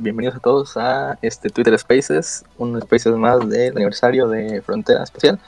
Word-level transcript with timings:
bienvenidos 0.00 0.36
a 0.36 0.40
todos 0.40 0.76
a 0.78 1.18
este 1.20 1.50
Twitter 1.50 1.78
Spaces, 1.78 2.44
un 2.56 2.80
Spaces 2.80 3.14
más 3.16 3.46
del 3.48 3.76
aniversario 3.76 4.28
de 4.28 4.62
Frontera 4.62 5.02
Especial. 5.02 5.38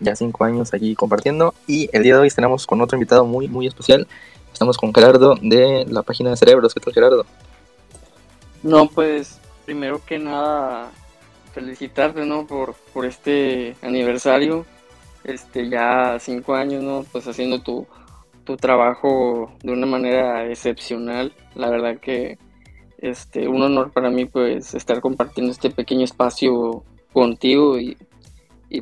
Ya 0.00 0.14
cinco 0.14 0.44
años 0.44 0.74
allí 0.74 0.94
compartiendo. 0.94 1.54
Y 1.66 1.88
el 1.92 2.02
día 2.02 2.14
de 2.14 2.20
hoy 2.20 2.30
tenemos 2.30 2.66
con 2.66 2.80
otro 2.82 2.96
invitado 2.96 3.24
muy, 3.24 3.48
muy 3.48 3.66
especial. 3.66 4.06
Estamos 4.52 4.76
con 4.76 4.92
Gerardo 4.92 5.34
de 5.40 5.86
la 5.88 6.02
página 6.02 6.30
de 6.30 6.36
Cerebros. 6.36 6.74
¿Qué 6.74 6.80
tal, 6.80 6.92
Gerardo? 6.92 7.24
No, 8.62 8.86
pues 8.88 9.38
primero 9.64 10.04
que 10.04 10.18
nada, 10.18 10.90
felicitarte, 11.54 12.26
¿no? 12.26 12.46
Por, 12.46 12.74
por 12.92 13.06
este 13.06 13.76
aniversario. 13.82 14.66
Este, 15.24 15.68
ya 15.68 16.18
cinco 16.20 16.54
años, 16.54 16.82
¿no? 16.82 17.04
Pues 17.10 17.26
haciendo 17.26 17.62
tu, 17.62 17.86
tu 18.44 18.56
trabajo 18.56 19.52
de 19.62 19.72
una 19.72 19.86
manera 19.86 20.46
excepcional. 20.50 21.32
La 21.54 21.70
verdad 21.70 21.98
que 21.98 22.38
este, 22.98 23.48
un 23.48 23.62
honor 23.62 23.92
para 23.92 24.10
mí 24.10 24.24
pues 24.24 24.74
estar 24.74 25.00
compartiendo 25.00 25.52
este 25.52 25.70
pequeño 25.70 26.04
espacio 26.04 26.84
contigo 27.12 27.78
y, 27.78 27.96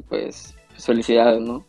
pues, 0.08 0.54
pues, 0.68 0.86
felicidades, 0.86 1.40
¿no? 1.40 1.64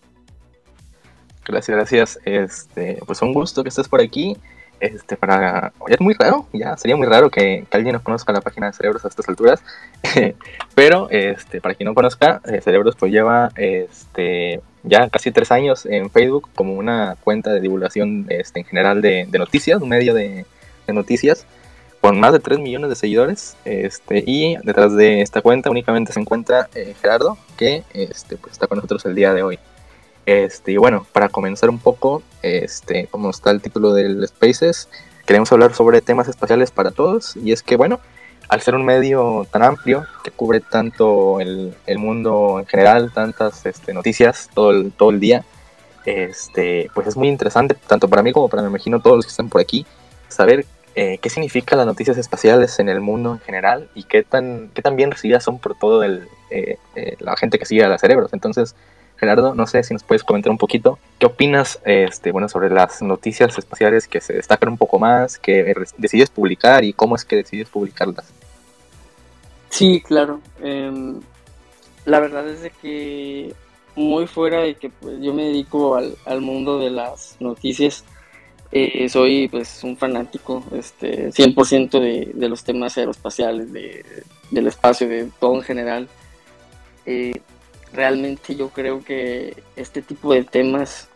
Gracias, 1.45 1.77
gracias. 1.77 2.19
Este, 2.25 2.99
pues 3.05 3.21
un 3.21 3.33
gusto 3.33 3.63
que 3.63 3.69
estés 3.69 3.87
por 3.87 4.01
aquí. 4.01 4.35
Este, 4.79 5.15
para, 5.15 5.71
es 5.87 6.01
muy 6.01 6.13
raro, 6.15 6.47
ya 6.51 6.75
sería 6.75 6.97
muy 6.97 7.07
raro 7.07 7.29
que, 7.29 7.65
alguien 7.71 7.93
no 7.93 8.03
conozca 8.03 8.33
la 8.33 8.41
página 8.41 8.67
de 8.67 8.73
Cerebros 8.73 9.05
a 9.05 9.07
estas 9.07 9.29
alturas, 9.29 9.63
pero 10.75 11.07
este, 11.09 11.61
para 11.61 11.75
quien 11.75 11.87
no 11.87 11.95
conozca, 11.95 12.41
eh, 12.45 12.59
Cerebros 12.61 12.95
pues 12.97 13.11
lleva 13.11 13.51
este, 13.55 14.61
ya 14.83 15.09
casi 15.09 15.31
tres 15.31 15.51
años 15.51 15.85
en 15.85 16.09
Facebook 16.09 16.49
como 16.55 16.73
una 16.73 17.15
cuenta 17.23 17.53
de 17.53 17.61
divulgación 17.61 18.25
este, 18.27 18.59
en 18.59 18.65
general 18.65 19.01
de, 19.01 19.25
noticias, 19.31 19.81
un 19.81 19.89
medio 19.89 20.13
de, 20.13 20.45
noticias 20.87 21.47
con 22.05 22.19
más 22.19 22.33
de 22.33 22.39
3 22.39 22.59
millones 22.59 22.91
de 22.91 22.95
seguidores 22.95 23.57
este, 23.65 24.23
y 24.27 24.57
detrás 24.57 24.95
de 24.95 25.21
esta 25.21 25.41
cuenta 25.41 25.71
únicamente 25.71 26.13
se 26.13 26.19
encuentra 26.19 26.69
eh, 26.75 26.93
Gerardo 27.01 27.35
que 27.57 27.83
este, 27.95 28.37
pues, 28.37 28.53
está 28.53 28.67
con 28.67 28.75
nosotros 28.75 29.03
el 29.07 29.15
día 29.15 29.33
de 29.33 29.41
hoy. 29.41 29.57
Este, 30.27 30.73
y 30.73 30.77
bueno, 30.77 31.07
para 31.13 31.29
comenzar 31.29 31.67
un 31.71 31.79
poco, 31.79 32.21
este, 32.43 33.07
como 33.07 33.31
está 33.31 33.49
el 33.49 33.59
título 33.59 33.91
del 33.91 34.23
Spaces, 34.27 34.87
queremos 35.25 35.51
hablar 35.51 35.73
sobre 35.73 35.99
temas 36.01 36.27
espaciales 36.27 36.69
para 36.69 36.91
todos 36.91 37.35
y 37.37 37.51
es 37.51 37.63
que 37.63 37.75
bueno, 37.75 37.99
al 38.49 38.61
ser 38.61 38.75
un 38.75 38.85
medio 38.85 39.47
tan 39.49 39.63
amplio 39.63 40.05
que 40.23 40.29
cubre 40.29 40.59
tanto 40.59 41.39
el, 41.39 41.73
mundo 41.97 42.59
en 42.59 42.67
general, 42.67 43.13
tantas 43.15 43.65
este, 43.65 43.95
noticias 43.95 44.51
todo 44.53 44.69
el, 44.69 44.91
todo 44.91 45.09
el 45.09 45.19
día, 45.19 45.43
este, 46.05 46.91
pues 46.93 47.07
es 47.07 47.17
muy 47.17 47.29
interesante, 47.29 47.75
tanto 47.87 48.07
para 48.07 48.21
mí 48.21 48.31
como 48.31 48.47
para 48.47 48.61
me 48.61 48.69
imagino 48.69 49.01
todos 49.01 49.15
los 49.15 49.25
que 49.25 49.31
están 49.31 49.49
por 49.49 49.59
aquí, 49.59 49.87
saber 50.27 50.67
eh, 50.95 51.19
qué 51.21 51.29
significan 51.29 51.77
las 51.77 51.87
noticias 51.87 52.17
espaciales 52.17 52.79
en 52.79 52.89
el 52.89 53.01
mundo 53.01 53.33
en 53.33 53.39
general 53.39 53.89
y 53.95 54.03
qué 54.03 54.23
tan, 54.23 54.69
qué 54.73 54.81
tan 54.81 54.95
bien 54.95 55.11
recibidas 55.11 55.43
son 55.43 55.59
por 55.59 55.77
toda 55.77 56.07
eh, 56.07 56.77
eh, 56.95 57.15
la 57.19 57.35
gente 57.35 57.59
que 57.59 57.65
sigue 57.65 57.83
a 57.83 57.89
los 57.89 57.99
cerebros. 57.99 58.33
Entonces, 58.33 58.75
Gerardo, 59.17 59.55
no 59.55 59.67
sé 59.67 59.83
si 59.83 59.93
nos 59.93 60.03
puedes 60.03 60.23
comentar 60.23 60.51
un 60.51 60.57
poquito 60.57 60.99
qué 61.19 61.25
opinas 61.25 61.79
este, 61.85 62.31
bueno, 62.31 62.49
sobre 62.49 62.69
las 62.69 63.01
noticias 63.01 63.57
espaciales 63.57 64.07
que 64.07 64.21
se 64.21 64.33
destacan 64.33 64.69
un 64.69 64.77
poco 64.77 64.99
más, 64.99 65.37
que 65.37 65.75
decides 65.97 66.29
publicar 66.29 66.83
y 66.83 66.93
cómo 66.93 67.15
es 67.15 67.25
que 67.25 67.37
decides 67.37 67.69
publicarlas. 67.69 68.31
Sí, 69.69 70.01
claro. 70.01 70.39
Em, 70.61 71.19
la 72.05 72.19
verdad 72.19 72.47
es 72.47 72.61
de 72.61 72.69
que 72.69 73.53
muy 73.95 74.27
fuera 74.27 74.61
de 74.61 74.75
que 74.75 74.89
pues, 74.89 75.19
yo 75.21 75.33
me 75.33 75.43
dedico 75.43 75.95
al, 75.95 76.41
mundo 76.41 76.79
de 76.79 76.89
las 76.89 77.37
noticias, 77.39 78.03
eh, 78.77 79.07
soy 79.07 79.47
pues 79.47 79.85
un 79.85 79.95
fanático 79.95 80.61
este, 80.73 81.31
100% 81.31 81.97
de, 81.97 82.31
de 82.33 82.49
los 82.49 82.65
temas 82.65 82.97
aeroespaciales, 82.97 83.71
de, 83.71 84.03
del 84.51 84.67
espacio, 84.67 85.07
de 85.07 85.29
todo 85.39 85.55
en 85.55 85.61
general. 85.61 86.09
Eh, 87.05 87.39
realmente 87.93 88.53
yo 88.53 88.67
creo 88.67 89.01
que 89.01 89.63
este 89.77 90.01
tipo 90.01 90.33
de 90.33 90.43
temas 90.43 91.07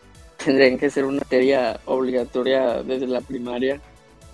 tendrían 0.42 0.78
que 0.78 0.88
ser 0.88 1.04
una 1.04 1.18
materia 1.18 1.78
obligatoria 1.84 2.82
desde 2.82 3.06
la 3.06 3.20
primaria. 3.20 3.78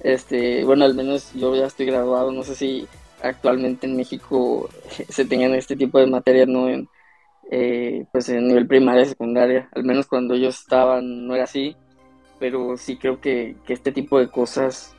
Este, 0.04 0.62
bueno, 0.62 0.84
al 0.84 0.94
menos 0.94 1.32
yo 1.34 1.56
ya 1.56 1.66
estoy 1.66 1.86
graduado, 1.86 2.30
no 2.30 2.44
sé 2.44 2.54
si 2.54 2.86
actualmente 3.20 3.88
en 3.88 3.96
México 3.96 4.68
se 5.08 5.24
tengan 5.24 5.52
este 5.56 5.74
tipo 5.74 5.98
de 5.98 6.06
materias, 6.06 6.46
¿no? 6.46 6.68
En, 6.68 6.88
eh, 7.50 8.04
pues 8.12 8.28
en 8.28 8.46
nivel 8.46 8.68
primaria 8.68 9.04
secundaria, 9.04 9.68
al 9.72 9.82
menos 9.82 10.06
cuando 10.06 10.34
ellos 10.34 10.60
estaban 10.60 11.26
no 11.26 11.34
era 11.34 11.42
así, 11.42 11.76
pero 12.38 12.76
sí 12.76 12.96
creo 12.96 13.20
que, 13.20 13.56
este 13.68 13.92
tipo 13.92 14.18
de 14.18 14.28
cosas 14.28 14.94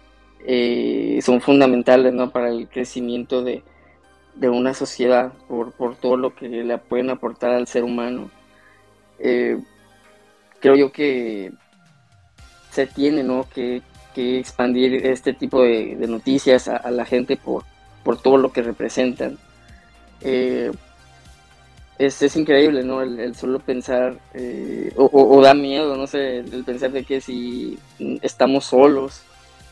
eh, 0.46 1.20
son 1.24 1.42
fundamentales, 1.42 2.14
¿no? 2.14 2.32
Para 2.32 2.50
el 2.50 2.68
crecimiento 2.68 3.44
de, 3.44 3.64
de 4.36 4.50
una 4.50 4.74
sociedad 4.74 5.34
por, 5.48 5.72
por, 5.74 5.96
todo 5.96 6.18
lo 6.18 6.36
que 6.36 6.48
le 6.48 6.78
pueden 6.78 7.10
aportar 7.10 7.52
al 7.52 7.68
ser 7.68 7.84
humano. 7.84 8.30
Eh, 9.20 9.60
creo 10.60 10.76
yo 10.76 10.92
que 10.92 11.52
se 12.72 12.88
tiene 12.88 13.24
¿no? 13.24 13.48
que, 13.54 13.82
que 14.14 14.40
expandir 14.40 15.06
este 15.06 15.34
tipo 15.34 15.64
de, 15.64 15.96
noticias 16.08 16.68
a, 16.68 16.90
la 16.92 17.06
gente 17.06 17.38
por, 17.38 17.64
por, 18.04 18.22
todo 18.22 18.38
lo 18.38 18.52
que 18.52 18.62
representan. 18.62 19.38
Eh, 20.22 20.72
es, 22.00 22.22
es, 22.22 22.36
increíble, 22.36 22.84
¿no? 22.84 23.02
El, 23.02 23.36
solo 23.36 23.60
pensar, 23.60 24.18
eh, 24.34 24.92
o, 24.96 25.42
da 25.42 25.54
miedo, 25.54 25.96
no 25.96 26.08
sé, 26.08 26.40
el 26.40 26.64
pensar 26.64 26.92
de 26.92 27.04
que 27.04 27.22
si 27.22 27.78
estamos 28.22 28.66
solos 28.66 29.22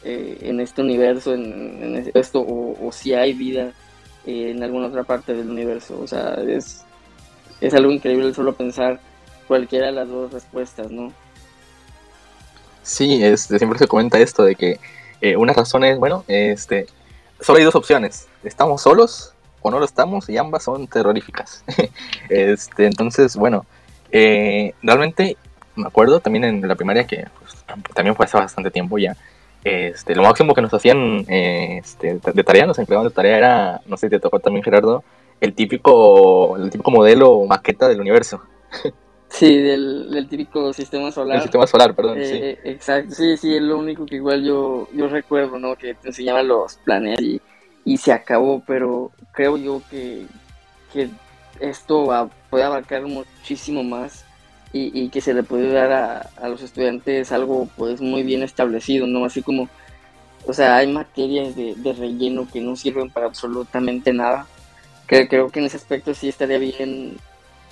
en 0.03 0.59
este 0.59 0.81
universo, 0.81 1.33
en, 1.33 2.11
esto, 2.13 2.39
o, 2.39 2.87
o 2.87 2.91
si 2.91 3.13
hay 3.13 3.33
vida 3.33 3.73
en 4.25 4.63
alguna 4.63 4.87
otra 4.87 5.03
parte 5.03 5.33
del 5.33 5.49
universo. 5.49 5.99
O 6.01 6.07
sea, 6.07 6.35
es, 6.47 6.83
es 7.61 7.73
algo 7.73 7.91
increíble 7.91 8.33
solo 8.33 8.53
pensar 8.53 8.99
cualquiera 9.47 9.87
de 9.87 9.91
las 9.93 10.07
dos 10.07 10.31
respuestas, 10.31 10.91
¿no? 10.91 11.11
Sí, 12.83 13.23
este, 13.23 13.57
siempre 13.57 13.79
se 13.79 13.87
comenta 13.87 14.19
esto 14.19 14.43
de 14.43 14.55
que 14.55 14.79
eh, 15.21 15.35
una 15.37 15.53
razón 15.53 15.83
es, 15.83 15.97
bueno, 15.97 16.23
este, 16.27 16.87
solo 17.39 17.59
hay 17.59 17.65
dos 17.65 17.75
opciones, 17.75 18.27
estamos 18.43 18.81
solos 18.81 19.33
o 19.65 19.71
no 19.71 19.79
lo 19.79 19.85
estamos 19.85 20.29
y 20.29 20.37
ambas 20.37 20.63
son 20.63 20.85
terroríficas. 20.85 21.63
este, 22.29 22.85
entonces, 22.85 23.35
bueno, 23.35 23.65
eh, 24.11 24.73
realmente 24.83 25.37
me 25.75 25.87
acuerdo 25.87 26.19
también 26.19 26.43
en 26.43 26.67
la 26.67 26.75
primaria 26.75 27.07
que 27.07 27.25
pues, 27.39 27.65
también 27.95 28.15
fue 28.15 28.25
hace 28.25 28.37
bastante 28.37 28.69
tiempo 28.69 28.99
ya, 28.99 29.17
este, 29.63 30.13
lo 30.13 30.21
máximo 30.21 30.53
que 30.53 30.61
nos 30.61 30.71
hacían 30.71 31.25
eh, 31.27 31.79
este, 31.79 32.19
de 32.19 32.43
tarea, 32.43 32.67
nos 32.67 32.77
encargaban 32.77 33.07
de 33.07 33.13
tarea 33.13 33.37
era, 33.37 33.81
no 33.87 33.97
sé 33.97 34.05
si 34.05 34.11
te 34.11 34.19
tocó 34.19 34.39
también 34.39 34.63
Gerardo, 34.63 35.03
el 35.41 35.55
típico, 35.55 36.57
el 36.57 36.69
típico 36.69 36.91
modelo 36.91 37.43
maqueta 37.45 37.87
del 37.87 37.99
universo. 37.99 38.41
Sí, 39.29 39.57
del, 39.57 40.27
típico 40.29 40.71
sistema 40.73 41.11
solar. 41.11 41.37
El 41.37 41.41
sistema 41.41 41.65
solar, 41.65 41.95
perdón, 41.95 42.19
sí. 42.23 42.35
Eh, 42.35 42.59
exacto, 42.65 43.15
sí, 43.15 43.35
sí, 43.35 43.55
es 43.55 43.61
lo 43.63 43.79
único 43.79 44.05
que 44.05 44.17
igual 44.17 44.43
yo, 44.45 44.87
yo 44.93 45.07
recuerdo, 45.07 45.57
¿no? 45.57 45.75
Que 45.75 45.95
te 45.95 46.09
enseñaban 46.09 46.47
los 46.47 46.75
planetas 46.75 47.23
y, 47.23 47.41
y 47.85 47.97
se 47.97 48.11
acabó, 48.11 48.63
pero 48.65 49.11
creo 49.31 49.55
yo 49.55 49.81
que, 49.89 50.25
que 50.91 51.09
esto 51.59 52.29
puede 52.49 52.63
abarcar 52.63 53.03
muchísimo 53.03 53.83
más 53.83 54.25
y, 54.77 55.07
que 55.07 55.21
se 55.21 55.33
le 55.33 55.43
puede 55.43 55.71
dar 55.71 56.29
a, 56.35 56.49
los 56.49 56.61
estudiantes 56.61 57.31
algo 57.31 57.69
pues 57.77 58.01
muy 58.01 58.23
bien 58.23 58.43
establecido, 58.43 59.07
¿no? 59.07 59.23
Así 59.23 59.41
como, 59.41 59.69
o 60.45 60.51
sea, 60.51 60.75
hay 60.75 60.91
materias 60.91 61.55
de, 61.55 61.95
relleno 61.97 62.45
que 62.51 62.59
no 62.59 62.75
sirven 62.75 63.09
para 63.09 63.27
absolutamente 63.27 64.11
nada. 64.11 64.47
Que, 65.07 65.29
creo 65.29 65.49
que 65.49 65.59
en 65.59 65.67
ese 65.67 65.77
aspecto 65.77 66.13
sí 66.13 66.27
estaría 66.27 66.57
bien 66.57 67.15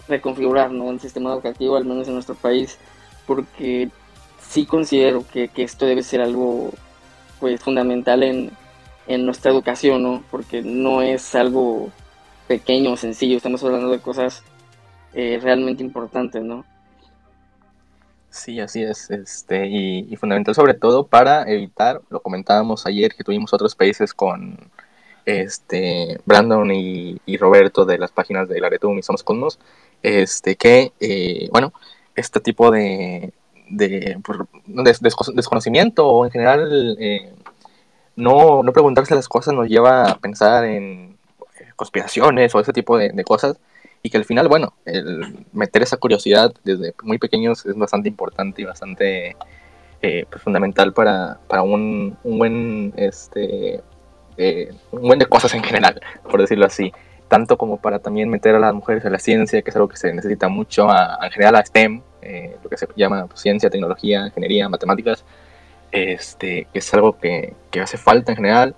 reconfigurar, 0.07 0.71
¿no? 0.71 0.91
El 0.91 1.01
sistema 1.01 1.33
educativo, 1.33 1.75
al 1.75 1.83
menos 1.83 2.07
en 2.07 2.13
nuestro 2.13 2.35
país, 2.35 2.77
porque 3.27 3.89
sí 4.39 4.65
considero 4.65 5.25
que, 5.27 5.49
esto 5.57 5.85
debe 5.85 6.03
ser 6.03 6.21
algo 6.21 6.71
pues 7.41 7.59
fundamental 7.59 8.23
en, 8.23 8.51
en 9.07 9.25
nuestra 9.25 9.51
educación, 9.51 10.03
¿no? 10.03 10.23
Porque 10.31 10.61
no 10.61 11.01
es 11.01 11.35
algo 11.35 11.89
pequeño 12.47 12.91
o 12.93 12.97
sencillo, 12.97 13.37
estamos 13.37 13.63
hablando 13.63 13.89
de 13.89 13.99
cosas 13.99 14.43
eh, 15.13 15.39
realmente 15.41 15.83
importantes, 15.83 16.43
¿no? 16.43 16.65
Sí, 18.29 18.59
así 18.59 18.81
es, 18.81 19.11
este, 19.11 19.67
y, 19.67 20.15
fundamental 20.15 20.55
sobre 20.55 20.73
todo 20.73 21.05
para 21.05 21.43
evitar, 21.43 22.01
lo 22.09 22.19
comentábamos 22.19 22.87
ayer 22.87 23.13
que 23.13 23.23
tuvimos 23.23 23.53
otros 23.53 23.75
países 23.75 24.11
con 24.13 24.57
este 25.25 26.19
Brandon 26.25 26.71
y, 26.71 27.37
Roberto 27.37 27.85
de 27.85 27.99
las 27.99 28.11
páginas 28.11 28.49
de 28.49 28.59
Laretum 28.59 28.97
y 28.97 29.03
Somos 29.03 29.23
Cosmos, 29.23 29.59
este, 30.01 30.55
que, 30.55 30.93
eh, 30.99 31.47
bueno, 31.51 31.73
este 32.15 32.39
tipo 32.39 32.71
de, 32.71 33.33
de, 33.69 34.17
desconocimiento 35.35 36.07
o 36.07 36.25
en 36.25 36.31
general 36.31 36.97
eh, 36.99 37.33
no, 38.15 38.63
no 38.63 38.73
preguntarse 38.73 39.15
las 39.15 39.27
cosas 39.27 39.53
nos 39.53 39.67
lleva 39.67 40.11
a 40.11 40.17
pensar 40.17 40.65
en 40.65 41.17
conspiraciones 41.75 42.53
o 42.53 42.59
ese 42.59 42.73
tipo 42.73 42.97
de 42.97 43.23
cosas 43.23 43.57
y 44.03 44.09
que 44.09 44.17
al 44.17 44.25
final, 44.25 44.49
bueno, 44.49 44.73
el 44.85 45.45
meter 45.53 45.81
esa 45.81 45.95
curiosidad 45.95 46.53
desde 46.65 46.93
muy 47.03 47.17
pequeños 47.17 47.65
es 47.65 47.73
bastante 47.75 48.09
importante 48.09 48.61
y 48.61 48.65
bastante 48.65 49.37
eh, 50.01 50.25
pues, 50.29 50.43
fundamental 50.43 50.93
para, 50.93 51.39
para 51.47 51.63
un, 51.63 52.17
un, 52.25 52.37
buen 52.37 52.93
este, 52.97 53.81
eh, 54.35 54.73
un 54.91 55.01
buen 55.03 55.19
de 55.19 55.25
cosas 55.25 55.53
en 55.53 55.63
general, 55.63 56.01
por 56.29 56.41
decirlo 56.41 56.65
así. 56.65 56.91
Tanto 57.29 57.57
como 57.57 57.77
para 57.77 57.99
también 57.99 58.29
meter 58.29 58.53
a 58.55 58.59
las 58.59 58.73
mujeres 58.73 59.05
en 59.05 59.13
la 59.13 59.19
ciencia, 59.19 59.61
que 59.61 59.69
es 59.69 59.75
algo 59.77 59.87
que 59.87 59.95
se 59.95 60.13
necesita 60.13 60.49
mucho, 60.49 60.91
a, 60.91 61.17
en 61.23 61.31
general 61.31 61.55
a 61.55 61.65
STEM, 61.65 62.01
eh, 62.21 62.57
lo 62.61 62.69
que 62.69 62.75
se 62.75 62.85
llama 62.97 63.25
pues, 63.27 63.39
ciencia, 63.39 63.69
tecnología, 63.69 64.27
ingeniería, 64.27 64.67
matemáticas, 64.67 65.23
este, 65.93 66.67
que 66.73 66.79
es 66.79 66.93
algo 66.93 67.17
que, 67.19 67.53
que 67.71 67.79
hace 67.79 67.97
falta 67.97 68.31
en 68.31 68.35
general. 68.35 68.75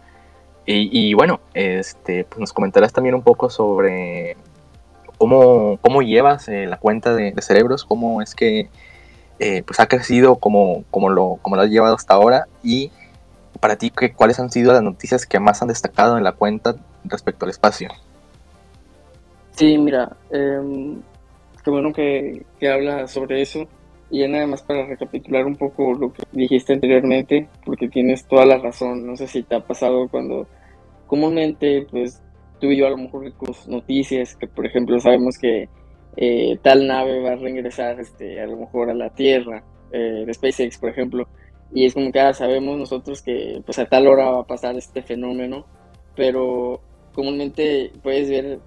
Y, 0.68 1.14
bueno, 1.14 1.42
este, 1.54 2.24
pues 2.24 2.40
nos 2.40 2.52
comentarás 2.52 2.92
también 2.92 3.14
un 3.14 3.22
poco 3.22 3.52
sobre 3.52 4.36
cómo, 5.20 5.78
cómo 5.80 6.02
llevas 6.02 6.48
eh, 6.48 6.66
la 6.66 6.78
cuenta 6.78 7.14
de, 7.14 7.40
cerebros, 7.40 7.86
cómo 7.86 8.24
es 8.24 8.34
que 8.34 8.70
eh, 9.38 9.62
pues 9.62 9.80
ha 9.80 9.86
crecido, 9.86 10.38
como, 10.38 10.84
lo, 10.92 11.40
lo 11.40 11.62
has 11.62 11.70
llevado 11.70 11.94
hasta 11.94 12.16
ahora 12.16 12.48
y 12.64 12.92
para 13.60 13.76
ti, 13.76 13.92
¿qué, 13.92 14.14
¿cuáles 14.14 14.40
han 14.40 14.52
sido 14.52 14.74
las 14.74 14.82
noticias 14.82 15.28
que 15.28 15.40
más 15.40 15.62
han 15.62 15.68
destacado 15.68 16.18
en 16.18 16.24
la 16.24 16.32
cuenta 16.32 16.76
respecto 17.04 17.46
al 17.46 17.52
espacio? 17.52 17.90
Sí, 19.52 19.78
mira, 19.78 20.18
eh, 20.32 20.98
qué 21.64 21.70
bueno 21.70 21.94
que, 21.94 22.44
que 22.60 22.72
habla 22.72 23.08
sobre 23.08 23.44
eso. 23.44 23.68
Y 24.10 24.20
ya 24.20 24.28
nada 24.28 24.48
más 24.48 24.62
para 24.62 24.86
recapitular 24.86 25.46
un 25.46 25.56
poco 25.56 25.94
lo 25.94 26.14
que 26.14 26.24
dijiste 26.32 26.74
anteriormente, 26.74 27.50
porque 27.66 27.88
tienes 27.90 28.26
toda 28.28 28.46
la 28.46 28.58
razón. 28.58 29.06
No 29.06 29.16
sé 29.16 29.28
si 29.28 29.44
te 29.44 29.56
ha 29.56 29.60
pasado 29.60 30.08
cuando 30.10 30.48
comúnmente, 31.08 31.88
pues 31.90 32.22
tú 32.60 32.68
y 32.68 32.78
yo 32.78 32.88
a 32.88 32.92
lo 32.92 32.98
mejor 32.98 33.34
con 33.34 33.54
noticias, 33.68 34.36
que 34.36 34.48
por 34.48 34.66
ejemplo 34.66 35.00
sabemos 35.00 35.38
que 35.38 35.68
eh, 36.18 36.58
tal 36.62 36.88
nave 36.88 37.22
va 37.22 37.34
a 37.34 37.36
regresar 37.36 38.00
este, 38.00 38.40
a 38.40 38.48
lo 38.48 38.58
mejor 38.58 38.90
a 38.90 38.94
la 38.94 39.10
Tierra, 39.10 39.64
eh, 39.92 40.24
de 40.26 40.34
SpaceX, 40.34 40.78
por 40.78 40.90
ejemplo, 40.90 41.28
y 41.74 41.86
es 41.86 41.94
como 41.94 42.12
que 42.12 42.20
ya 42.20 42.30
ah, 42.30 42.34
sabemos 42.34 42.78
nosotros 42.78 43.22
que 43.22 43.62
pues 43.66 43.80
a 43.80 43.86
tal 43.86 44.08
hora 44.08 44.30
va 44.30 44.40
a 44.42 44.48
pasar 44.48 44.76
este 44.78 45.02
fenómeno, 45.02 45.66
pero 46.16 46.80
comúnmente 47.14 47.92
puedes 48.02 48.30
ver 48.30 48.60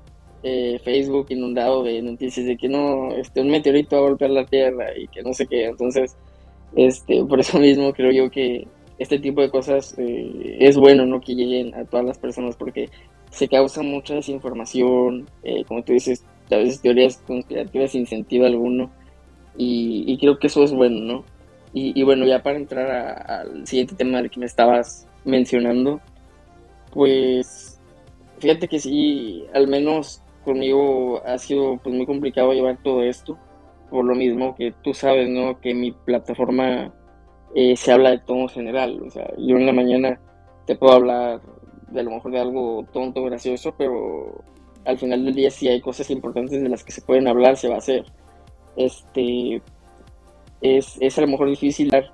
eh, 0.43 0.81
Facebook 0.85 1.27
inundado 1.31 1.83
de 1.83 2.01
noticias 2.03 2.47
de 2.47 2.57
que 2.57 2.69
no, 2.69 3.13
este, 3.13 3.41
un 3.41 3.51
meteorito 3.51 3.97
va 3.97 4.03
a 4.03 4.09
golpear 4.09 4.31
la 4.31 4.47
Tierra 4.47 4.97
y 4.97 5.09
que 5.09 5.23
no 5.23 5.33
sé 5.33 5.47
qué. 5.47 5.67
Entonces, 5.67 6.17
este, 6.77 7.25
por 7.25 7.41
eso 7.41 7.59
mismo 7.59 7.93
creo 7.93 8.13
yo 8.13 8.31
que 8.31 8.67
este 8.99 9.19
tipo 9.19 9.41
de 9.41 9.51
cosas 9.51 9.95
eh, 9.99 10.57
es 10.61 10.77
bueno, 10.77 11.07
¿no? 11.07 11.21
Que 11.21 11.35
lleguen 11.35 11.75
a 11.75 11.85
todas 11.85 12.05
las 12.05 12.19
personas 12.19 12.57
porque 12.57 12.89
se 13.31 13.49
causa 13.49 13.83
mucha 13.83 14.15
desinformación, 14.15 15.29
eh, 15.43 15.65
como 15.65 15.83
tú 15.83 15.93
dices, 15.93 16.25
a 16.51 16.57
veces 16.57 16.81
teorías 16.81 17.19
conspirativas 17.27 17.93
sin 17.93 18.07
sentido 18.07 18.47
alguno. 18.47 18.91
Y, 19.57 20.17
creo 20.19 20.39
que 20.39 20.47
eso 20.47 20.63
es 20.63 20.73
bueno, 20.73 21.01
¿no? 21.01 21.25
Y, 21.73 22.03
bueno, 22.03 22.25
ya 22.27 22.43
para 22.43 22.59
entrar 22.59 22.91
al 23.29 23.67
siguiente 23.67 23.95
tema 23.95 24.19
del 24.19 24.31
que 24.31 24.41
me 24.41 24.47
estabas 24.47 25.07
mencionando, 25.25 26.01
pues 26.93 27.81
fíjate 28.39 28.69
que 28.69 28.79
sí, 28.79 29.45
al 29.53 29.69
menos 29.69 30.23
conmigo 30.45 31.23
ha 31.25 31.39
sido 31.39 31.79
pues 31.79 31.95
muy 31.95 32.07
complicado 32.07 32.53
llevar 32.53 32.79
todo 32.83 33.03
esto, 33.03 33.39
por 33.91 34.05
lo 34.05 34.15
mismo 34.15 34.55
que 34.55 34.73
tú 34.83 34.95
sabes, 34.95 35.29
¿no? 35.29 35.61
Que 35.61 35.75
mi 35.75 35.93
plataforma 35.93 36.93
eh, 37.55 37.77
se 37.77 37.93
habla 37.93 38.11
de 38.11 38.19
todo 38.19 38.39
en 38.39 38.49
general, 38.49 39.01
o 39.07 39.11
sea, 39.11 39.31
yo 39.39 39.57
en 39.57 39.67
la 39.67 39.73
mañana 39.73 40.21
te 40.67 40.77
puedo 40.77 40.93
hablar 40.95 41.41
de 41.91 42.01
a 42.01 42.03
lo 42.03 42.11
mejor 42.11 42.33
de 42.33 42.41
algo 42.41 42.87
tonto, 42.93 43.25
gracioso, 43.25 43.75
pero 43.77 44.43
al 44.85 44.99
final 44.99 45.25
del 45.25 45.35
día 45.35 45.51
si 45.51 45.69
hay 45.69 45.81
cosas 45.81 46.11
importantes 46.11 46.63
de 46.63 46.69
las 46.69 46.85
que 46.85 46.93
se 46.93 47.03
pueden 47.03 47.29
hablar, 47.29 47.57
se 47.57 47.69
va 47.69 47.77
a 47.77 47.79
hacer. 47.79 48.05
Este, 48.77 49.63
es, 50.61 50.97
es 51.01 51.19
a 51.19 51.23
lo 51.23 51.29
mejor 51.29 51.49
difícil 51.49 51.95
hablar 51.95 52.13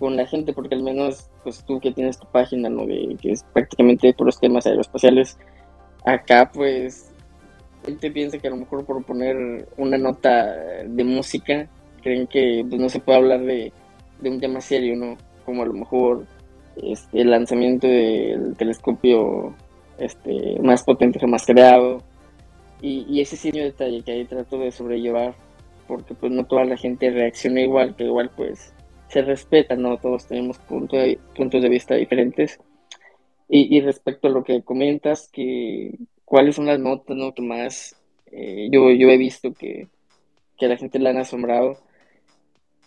con 0.00 0.16
la 0.16 0.26
gente 0.26 0.52
porque 0.52 0.74
al 0.74 0.82
menos 0.82 1.30
pues 1.44 1.62
tú 1.64 1.78
que 1.78 1.92
tienes 1.92 2.18
tu 2.18 2.26
página, 2.26 2.68
¿no? 2.68 2.86
De, 2.86 3.16
que 3.20 3.32
es 3.32 3.44
prácticamente 3.52 4.12
por 4.14 4.26
los 4.26 4.40
temas 4.40 4.66
aeroespaciales, 4.66 5.38
acá 6.04 6.50
pues 6.52 7.09
gente 7.84 8.10
piensa 8.10 8.38
que 8.38 8.48
a 8.48 8.50
lo 8.50 8.56
mejor 8.56 8.84
por 8.84 9.04
poner 9.04 9.66
una 9.76 9.98
nota 9.98 10.54
de 10.86 11.04
música 11.04 11.68
creen 12.02 12.26
que 12.26 12.64
pues, 12.68 12.80
no 12.80 12.88
se 12.88 13.00
puede 13.00 13.18
hablar 13.18 13.40
de, 13.40 13.72
un 14.22 14.40
tema 14.40 14.60
serio, 14.60 14.96
¿no? 14.96 15.16
Como 15.44 15.62
a 15.62 15.66
lo 15.66 15.72
mejor 15.72 16.26
este, 16.76 17.20
el 17.20 17.30
lanzamiento 17.30 17.86
del 17.86 18.54
telescopio 18.56 19.54
este, 19.98 20.58
más 20.62 20.82
potente 20.82 21.18
jamás 21.18 21.46
creado. 21.46 22.02
Y, 22.82 23.06
y 23.08 23.20
ese 23.20 23.36
serio 23.36 23.64
detalle 23.64 24.02
que 24.02 24.12
ahí 24.12 24.24
trato 24.24 24.58
de 24.58 24.72
sobrellevar, 24.72 25.34
porque 25.86 26.14
pues 26.14 26.32
no 26.32 26.44
toda 26.46 26.64
la 26.64 26.76
gente 26.76 27.10
reacciona 27.10 27.60
igual, 27.60 27.94
que 27.94 28.04
igual 28.04 28.30
pues 28.34 28.72
se 29.08 29.22
respeta, 29.22 29.76
¿no? 29.76 29.98
Todos 29.98 30.26
tenemos 30.26 30.58
punto 30.58 30.96
puntos 31.36 31.62
de 31.62 31.68
vista 31.68 31.94
diferentes. 31.94 32.58
Y, 33.48 33.76
y 33.76 33.80
respecto 33.80 34.28
a 34.28 34.30
lo 34.30 34.44
que 34.44 34.62
comentas, 34.62 35.28
que, 35.32 35.98
cuáles 36.30 36.54
son 36.54 36.66
las 36.66 36.78
notas 36.78 37.16
¿no? 37.16 37.34
que 37.34 37.42
más 37.42 37.96
eh, 38.30 38.68
yo, 38.70 38.88
yo 38.92 39.08
he 39.08 39.16
visto 39.16 39.52
que, 39.52 39.88
que 40.56 40.68
la 40.68 40.76
gente 40.76 41.00
le 41.00 41.08
han 41.08 41.18
asombrado. 41.18 41.76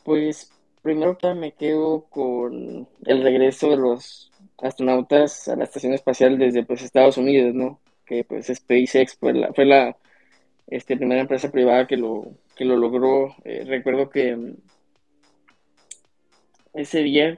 Pues 0.06 0.50
primero 0.82 1.18
que 1.18 1.34
me 1.34 1.52
quedo 1.52 2.06
con 2.10 2.88
el 3.06 3.22
regreso 3.22 3.70
de 3.70 3.76
los 3.76 4.32
astronautas 4.60 5.50
a 5.50 5.58
la 5.58 5.66
estación 5.66 5.94
espacial 5.94 6.38
desde 6.38 6.64
pues 6.64 6.84
Estados 6.84 7.18
Unidos, 7.18 7.54
¿no? 7.54 7.82
Que 8.06 8.24
pues 8.24 8.48
SpaceX 8.48 9.18
fue 9.18 9.34
la, 9.34 9.52
fue 9.52 9.66
la 9.66 9.98
este, 10.68 10.96
primera 10.96 11.20
empresa 11.20 11.52
privada 11.52 11.86
que 11.86 11.98
lo, 11.98 12.32
que 12.56 12.64
lo 12.64 12.78
logró. 12.78 13.36
Eh, 13.44 13.66
recuerdo 13.68 14.10
que 14.10 14.38
mm, 14.38 14.56
ese 16.76 17.00
día, 17.00 17.38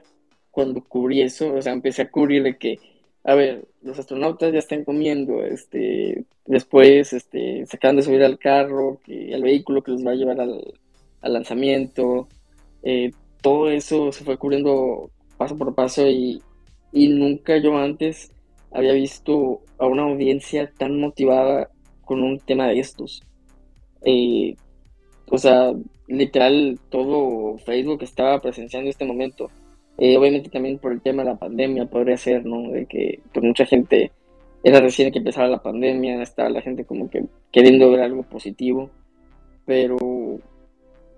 cuando 0.52 0.84
cubrí 0.84 1.22
eso, 1.22 1.52
o 1.54 1.60
sea, 1.62 1.72
empecé 1.72 2.02
a 2.02 2.10
cubrir 2.12 2.44
de 2.44 2.56
que 2.58 2.78
a 3.26 3.34
ver, 3.34 3.66
los 3.82 3.98
astronautas 3.98 4.52
ya 4.52 4.60
están 4.60 4.84
comiendo, 4.84 5.42
este, 5.42 6.24
después 6.46 7.12
este, 7.12 7.66
se 7.66 7.76
acaban 7.76 7.96
de 7.96 8.02
subir 8.02 8.22
al 8.22 8.38
carro, 8.38 9.00
que, 9.04 9.34
al 9.34 9.42
vehículo 9.42 9.82
que 9.82 9.90
los 9.90 10.06
va 10.06 10.12
a 10.12 10.14
llevar 10.14 10.40
al, 10.40 10.62
lanzamiento, 11.22 12.28
eh, 12.84 13.10
todo 13.42 13.68
eso 13.68 14.12
se 14.12 14.22
fue 14.22 14.38
cubriendo 14.38 15.10
paso 15.36 15.58
por 15.58 15.74
paso 15.74 16.06
y, 16.06 16.40
nunca 16.92 17.58
yo 17.58 17.76
antes 17.76 18.30
había 18.70 18.92
visto 18.92 19.60
a 19.78 19.86
una 19.86 20.04
audiencia 20.04 20.70
tan 20.78 21.00
motivada 21.00 21.68
con 22.04 22.22
un 22.22 22.38
tema 22.38 22.68
de 22.68 22.78
estos. 22.78 23.22
Eh, 24.02 24.54
o 25.28 25.36
sea, 25.36 25.72
literal, 26.06 26.78
todo 26.90 27.58
Facebook 27.58 28.04
estaba 28.04 28.40
presenciando 28.40 28.88
este 28.88 29.04
momento. 29.04 29.50
Eh, 29.98 30.16
obviamente 30.16 30.50
también 30.50 30.78
por 30.78 30.92
el 30.92 31.00
tema 31.00 31.22
de 31.22 31.30
la 31.30 31.38
pandemia 31.38 31.86
podría 31.86 32.16
ser, 32.16 32.44
¿no? 32.44 32.70
De 32.70 32.86
que 32.86 33.20
pues 33.32 33.44
mucha 33.44 33.64
gente 33.64 34.12
era 34.62 34.80
recién 34.80 35.12
que 35.12 35.18
empezaba 35.18 35.48
la 35.48 35.62
pandemia, 35.62 36.22
estaba 36.22 36.50
la 36.50 36.60
gente 36.60 36.84
como 36.84 37.08
que 37.08 37.24
queriendo 37.50 37.90
ver 37.90 38.00
algo 38.00 38.22
positivo, 38.24 38.90
pero 39.64 39.96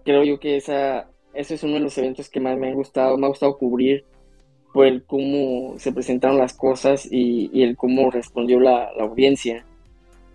creo 0.04 0.22
yo 0.24 0.38
que 0.38 0.56
esa, 0.56 1.08
ese 1.34 1.54
es 1.54 1.62
uno 1.62 1.74
de 1.74 1.80
los 1.80 1.98
eventos 1.98 2.28
que 2.28 2.40
más 2.40 2.56
me 2.56 2.70
ha 2.70 2.74
gustado, 2.74 3.16
me 3.16 3.26
ha 3.26 3.30
gustado 3.30 3.58
cubrir 3.58 4.04
por 4.72 4.86
el 4.86 5.02
cómo 5.04 5.78
se 5.78 5.92
presentaron 5.92 6.38
las 6.38 6.54
cosas 6.54 7.08
y, 7.10 7.50
y 7.52 7.62
el 7.62 7.76
cómo 7.76 8.10
respondió 8.10 8.60
la, 8.60 8.92
la, 8.96 9.04
audiencia. 9.04 9.64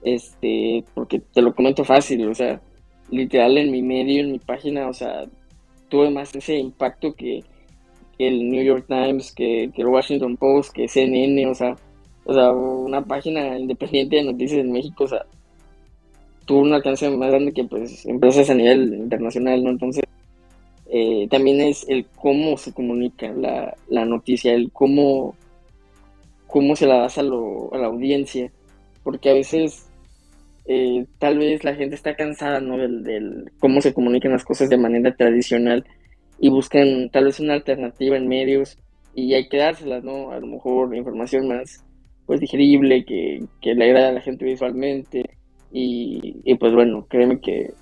Este, 0.03 0.83
porque 0.93 1.19
te 1.19 1.41
lo 1.41 1.55
comento 1.55 1.85
fácil, 1.85 2.27
o 2.27 2.35
sea, 2.35 2.59
literal 3.09 3.57
en 3.57 3.71
mi 3.71 3.81
medio, 3.81 4.21
en 4.21 4.33
mi 4.33 4.39
página, 4.39 4.89
o 4.89 4.93
sea, 4.93 5.23
tuve 5.87 6.09
más 6.09 6.35
ese 6.35 6.57
impacto 6.57 7.13
que 7.13 7.43
el 8.17 8.49
New 8.49 8.63
York 8.63 8.85
Times, 8.87 9.31
que, 9.33 9.71
el 9.75 9.87
Washington 9.87 10.37
Post, 10.37 10.73
que 10.73 10.87
CNN, 10.87 11.47
o 11.47 11.55
sea, 11.55 11.75
o 12.25 12.33
sea, 12.33 12.51
una 12.51 13.03
página 13.03 13.57
independiente 13.57 14.17
de 14.17 14.23
noticias 14.23 14.59
en 14.59 14.71
México, 14.71 15.05
o 15.05 15.07
sea, 15.07 15.25
tuvo 16.45 16.61
una 16.61 16.77
alcance 16.77 17.09
más 17.09 17.29
grande 17.29 17.53
que 17.53 17.63
pues 17.63 18.05
empresas 18.05 18.49
a 18.49 18.55
nivel 18.55 18.93
internacional, 18.93 19.63
¿no? 19.63 19.71
Entonces, 19.71 20.03
eh, 20.89 21.27
también 21.29 21.61
es 21.61 21.85
el 21.89 22.05
cómo 22.15 22.57
se 22.57 22.73
comunica 22.73 23.31
la, 23.33 23.75
la 23.89 24.05
noticia, 24.05 24.53
el 24.53 24.71
cómo, 24.71 25.35
cómo 26.47 26.75
se 26.75 26.85
la 26.85 26.99
das 26.99 27.17
a, 27.17 27.23
lo, 27.23 27.73
a 27.73 27.77
la 27.77 27.87
audiencia, 27.87 28.51
porque 29.03 29.29
a 29.29 29.33
veces 29.33 29.89
eh, 30.65 31.05
tal 31.19 31.39
vez 31.39 31.63
la 31.63 31.75
gente 31.75 31.95
está 31.95 32.15
cansada, 32.15 32.59
¿no? 32.59 32.77
Del, 32.77 33.03
del 33.03 33.51
cómo 33.59 33.81
se 33.81 33.93
comunican 33.93 34.31
las 34.31 34.45
cosas 34.45 34.69
de 34.69 34.77
manera 34.77 35.15
tradicional 35.15 35.83
y 36.39 36.49
buscan 36.49 37.09
tal 37.11 37.25
vez 37.25 37.39
una 37.39 37.53
alternativa 37.53 38.17
en 38.17 38.27
medios 38.27 38.77
y 39.15 39.33
hay 39.33 39.47
que 39.47 39.57
dárselas, 39.57 40.03
¿no? 40.03 40.31
A 40.31 40.39
lo 40.39 40.47
mejor 40.47 40.95
información 40.95 41.47
más 41.47 41.83
pues 42.25 42.39
digerible, 42.39 43.05
que, 43.05 43.43
que 43.61 43.75
le 43.75 43.85
agrada 43.85 44.09
a 44.09 44.13
la 44.13 44.21
gente 44.21 44.45
visualmente 44.45 45.37
y, 45.75 46.55
pues 46.55 46.73
bueno, 46.73 47.07
créeme 47.09 47.39
que 47.39 47.73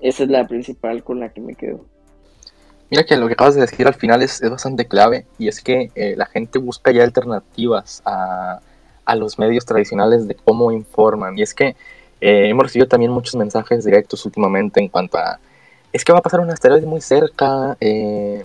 esa 0.00 0.24
es 0.24 0.28
la 0.28 0.46
principal 0.48 1.04
con 1.04 1.20
la 1.20 1.28
que 1.28 1.40
me 1.40 1.54
quedo. 1.54 1.84
Mira 2.90 3.04
que 3.04 3.16
lo 3.16 3.28
que 3.28 3.34
acabas 3.34 3.54
de 3.54 3.60
decir 3.60 3.86
al 3.86 3.94
final 3.94 4.20
es, 4.22 4.42
es 4.42 4.50
bastante 4.50 4.88
clave 4.88 5.26
y 5.38 5.46
es 5.46 5.62
que 5.62 5.92
eh, 5.94 6.14
la 6.16 6.26
gente 6.26 6.58
busca 6.58 6.90
ya 6.90 7.04
alternativas 7.04 8.02
a, 8.04 8.60
a, 9.04 9.14
los 9.14 9.38
medios 9.38 9.64
tradicionales 9.64 10.26
de 10.26 10.34
cómo 10.34 10.72
informan 10.72 11.38
y 11.38 11.42
es 11.42 11.54
que 11.54 11.76
eh, 12.20 12.48
hemos 12.48 12.64
recibido 12.64 12.88
también 12.88 13.12
muchos 13.12 13.36
mensajes 13.36 13.84
directos 13.84 14.26
últimamente 14.26 14.80
en 14.80 14.88
cuanto 14.88 15.18
a 15.18 15.38
es 15.92 16.04
que 16.04 16.12
va 16.12 16.18
a 16.18 16.22
pasar 16.22 16.40
un 16.40 16.50
asteroide 16.50 16.86
muy 16.86 17.00
cerca, 17.00 17.76
eh, 17.80 18.44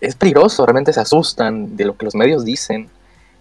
es 0.00 0.16
peligroso, 0.16 0.66
realmente 0.66 0.92
se 0.92 1.00
asustan 1.00 1.76
de 1.76 1.84
lo 1.84 1.96
que 1.96 2.04
los 2.04 2.14
medios 2.14 2.44
dicen. 2.44 2.90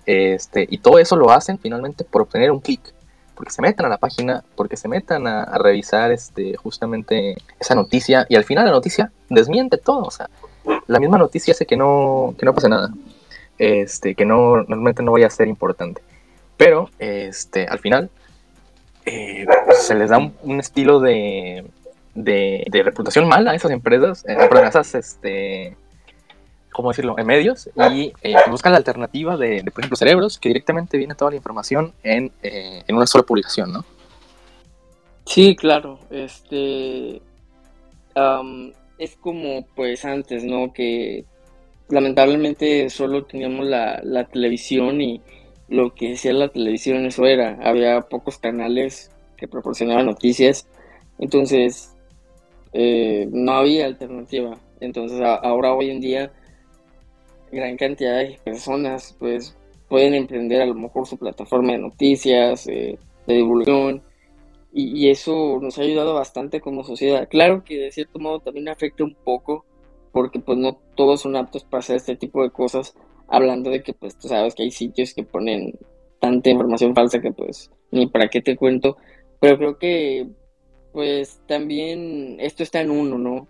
Este, 0.05 0.67
y 0.69 0.77
todo 0.79 0.99
eso 0.99 1.15
lo 1.15 1.31
hacen 1.31 1.57
finalmente 1.57 2.03
por 2.03 2.23
obtener 2.23 2.51
un 2.51 2.59
clic, 2.59 2.81
porque 3.35 3.51
se 3.51 3.61
metan 3.61 3.85
a 3.85 3.89
la 3.89 3.97
página, 3.97 4.43
porque 4.55 4.77
se 4.77 4.87
metan 4.87 5.27
a, 5.27 5.57
revisar 5.57 6.11
este, 6.11 6.55
justamente 6.57 7.35
esa 7.59 7.75
noticia 7.75 8.25
y 8.29 8.35
al 8.35 8.43
final 8.43 8.65
la 8.65 8.71
noticia 8.71 9.11
desmiente 9.29 9.77
todo, 9.77 10.03
o 10.03 10.11
sea, 10.11 10.29
la 10.87 10.99
misma 10.99 11.17
noticia 11.17 11.53
hace 11.53 11.65
que 11.65 11.77
no, 11.77 12.35
que 12.37 12.45
no 12.45 12.53
pase 12.53 12.69
nada, 12.69 12.91
este, 13.57 14.15
que 14.15 14.25
no, 14.25 14.57
normalmente 14.57 15.03
no 15.03 15.11
vaya 15.11 15.27
a 15.27 15.31
ser 15.31 15.47
importante. 15.47 16.01
Pero 16.57 16.89
este, 16.99 17.65
al 17.67 17.79
final 17.79 18.09
eh, 19.05 19.45
se 19.79 19.95
les 19.95 20.09
da 20.11 20.19
un, 20.43 20.59
estilo 20.59 20.99
de, 20.99 21.65
de, 22.15 22.81
reputación 22.83 23.27
mala 23.27 23.51
a 23.51 23.55
esas 23.55 23.71
empresas, 23.71 24.25
eh, 24.27 24.35
a 24.35 24.67
esas 24.67 24.95
este, 24.95 25.75
¿cómo 26.71 26.89
decirlo?, 26.89 27.17
en 27.17 27.25
medios 27.25 27.69
y 27.91 28.13
eh, 28.21 28.35
busca 28.49 28.69
la 28.69 28.77
alternativa 28.77 29.37
de, 29.37 29.63
por 29.71 29.81
ejemplo, 29.81 29.97
cerebros, 29.97 30.39
que 30.39 30.49
directamente 30.49 30.97
viene 30.97 31.15
toda 31.15 31.31
la 31.31 31.37
información 31.37 31.93
en, 32.03 32.31
eh, 32.43 32.83
en 32.87 32.95
una 32.95 33.07
sola 33.07 33.23
publicación, 33.23 33.71
¿no? 33.71 33.85
Sí, 35.25 35.55
claro. 35.55 35.99
Este 36.09 37.21
es 38.97 39.15
como 39.15 39.65
pues 39.75 40.03
antes, 40.05 40.43
¿no? 40.43 40.73
Que 40.73 41.25
lamentablemente 41.89 42.89
solo 42.89 43.25
teníamos 43.25 43.65
la, 43.65 43.99
la, 44.03 44.25
televisión 44.25 45.01
y 45.01 45.21
lo 45.69 45.95
que 45.95 46.09
decía 46.09 46.33
la 46.33 46.49
televisión 46.49 47.05
eso 47.05 47.25
era. 47.25 47.57
Había 47.63 48.01
pocos 48.01 48.37
canales 48.37 49.11
que 49.37 49.47
proporcionaban 49.47 50.05
noticias. 50.05 50.67
Entonces, 51.17 51.95
eh, 52.73 53.27
no 53.31 53.53
había 53.53 53.85
alternativa. 53.85 54.57
Entonces, 54.79 55.21
ahora 55.21 55.73
hoy 55.73 55.89
en 55.89 56.01
día 56.01 56.31
gran 57.51 57.75
cantidad 57.77 58.19
de 58.19 58.39
personas 58.43 59.15
pues 59.19 59.55
pueden 59.89 60.13
emprender 60.13 60.61
a 60.61 60.65
lo 60.65 60.73
mejor 60.73 61.05
su 61.05 61.17
plataforma 61.17 61.73
de 61.73 61.79
noticias, 61.79 62.65
eh, 62.67 62.97
de 63.27 63.33
divulgación, 63.33 64.01
y, 64.73 65.09
eso 65.09 65.59
nos 65.61 65.77
ha 65.77 65.81
ayudado 65.81 66.13
bastante 66.13 66.61
como 66.61 66.85
sociedad. 66.85 67.27
Claro 67.29 67.63
que 67.65 67.77
de 67.77 67.91
cierto 67.91 68.19
modo 68.19 68.39
también 68.39 68.69
afecta 68.69 69.03
un 69.03 69.15
poco, 69.15 69.65
porque 70.13 70.39
pues 70.39 70.57
no 70.57 70.77
todos 70.95 71.21
son 71.21 71.35
aptos 71.35 71.65
para 71.65 71.79
hacer 71.79 71.97
este 71.97 72.15
tipo 72.15 72.41
de 72.41 72.51
cosas, 72.51 72.95
hablando 73.27 73.69
de 73.69 73.83
que 73.83 73.93
pues 73.93 74.17
tú 74.17 74.29
sabes 74.29 74.55
que 74.55 74.63
hay 74.63 74.71
sitios 74.71 75.13
que 75.13 75.23
ponen 75.23 75.77
tanta 76.19 76.49
información 76.49 76.95
falsa 76.95 77.19
que 77.19 77.33
pues 77.33 77.69
ni 77.91 78.07
para 78.07 78.29
qué 78.29 78.41
te 78.41 78.55
cuento, 78.55 78.95
pero 79.41 79.57
creo 79.57 79.77
que 79.77 80.27
pues 80.91 81.41
también 81.47 82.37
esto 82.39 82.63
está 82.63 82.81
en 82.81 82.91
uno, 82.91 83.17
¿no? 83.17 83.47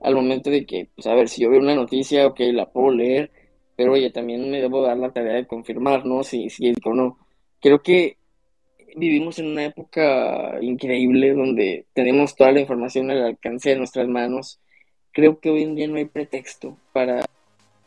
Al 0.00 0.14
momento 0.14 0.50
de 0.50 0.66
que, 0.66 0.88
pues 0.94 1.06
a 1.06 1.14
ver, 1.14 1.28
si 1.28 1.42
yo 1.42 1.50
veo 1.50 1.60
una 1.60 1.74
noticia, 1.74 2.26
ok, 2.26 2.40
la 2.52 2.70
puedo 2.70 2.90
leer, 2.90 3.30
pero 3.76 3.92
oye, 3.92 4.10
también 4.10 4.50
me 4.50 4.60
debo 4.60 4.82
dar 4.82 4.96
la 4.96 5.12
tarea 5.12 5.34
de 5.34 5.46
confirmar, 5.46 6.04
¿no? 6.06 6.22
Si, 6.22 6.46
es 6.46 6.76
o 6.84 6.94
no. 6.94 7.18
Creo 7.60 7.82
que 7.82 8.18
vivimos 8.96 9.38
en 9.38 9.46
una 9.46 9.64
época 9.64 10.58
increíble 10.60 11.34
donde 11.34 11.86
tenemos 11.94 12.36
toda 12.36 12.52
la 12.52 12.60
información 12.60 13.10
al 13.10 13.24
alcance 13.24 13.70
de 13.70 13.76
nuestras 13.76 14.06
manos. 14.08 14.60
Creo 15.12 15.40
que 15.40 15.50
hoy 15.50 15.62
en 15.62 15.74
día 15.74 15.88
no 15.88 15.96
hay 15.96 16.04
pretexto 16.06 16.76
para, 16.92 17.24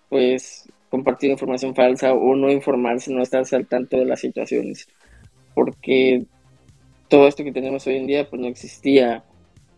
pues, 0.10 0.68
compartir 0.90 1.32
información 1.32 1.76
falsa 1.76 2.14
o 2.14 2.36
no 2.36 2.52
informarse, 2.52 3.14
no 3.14 3.22
estar 3.22 3.44
al 3.52 3.68
tanto 3.68 3.98
de 3.98 4.06
las 4.06 4.22
situaciones. 4.22 4.88
Porque 5.54 6.26
todo 7.08 7.28
esto 7.28 7.44
que 7.44 7.52
tenemos 7.52 7.86
hoy 7.88 7.98
en 7.98 8.08
día, 8.08 8.30
pues 8.30 8.42
no 8.42 8.48
existía 8.48 9.24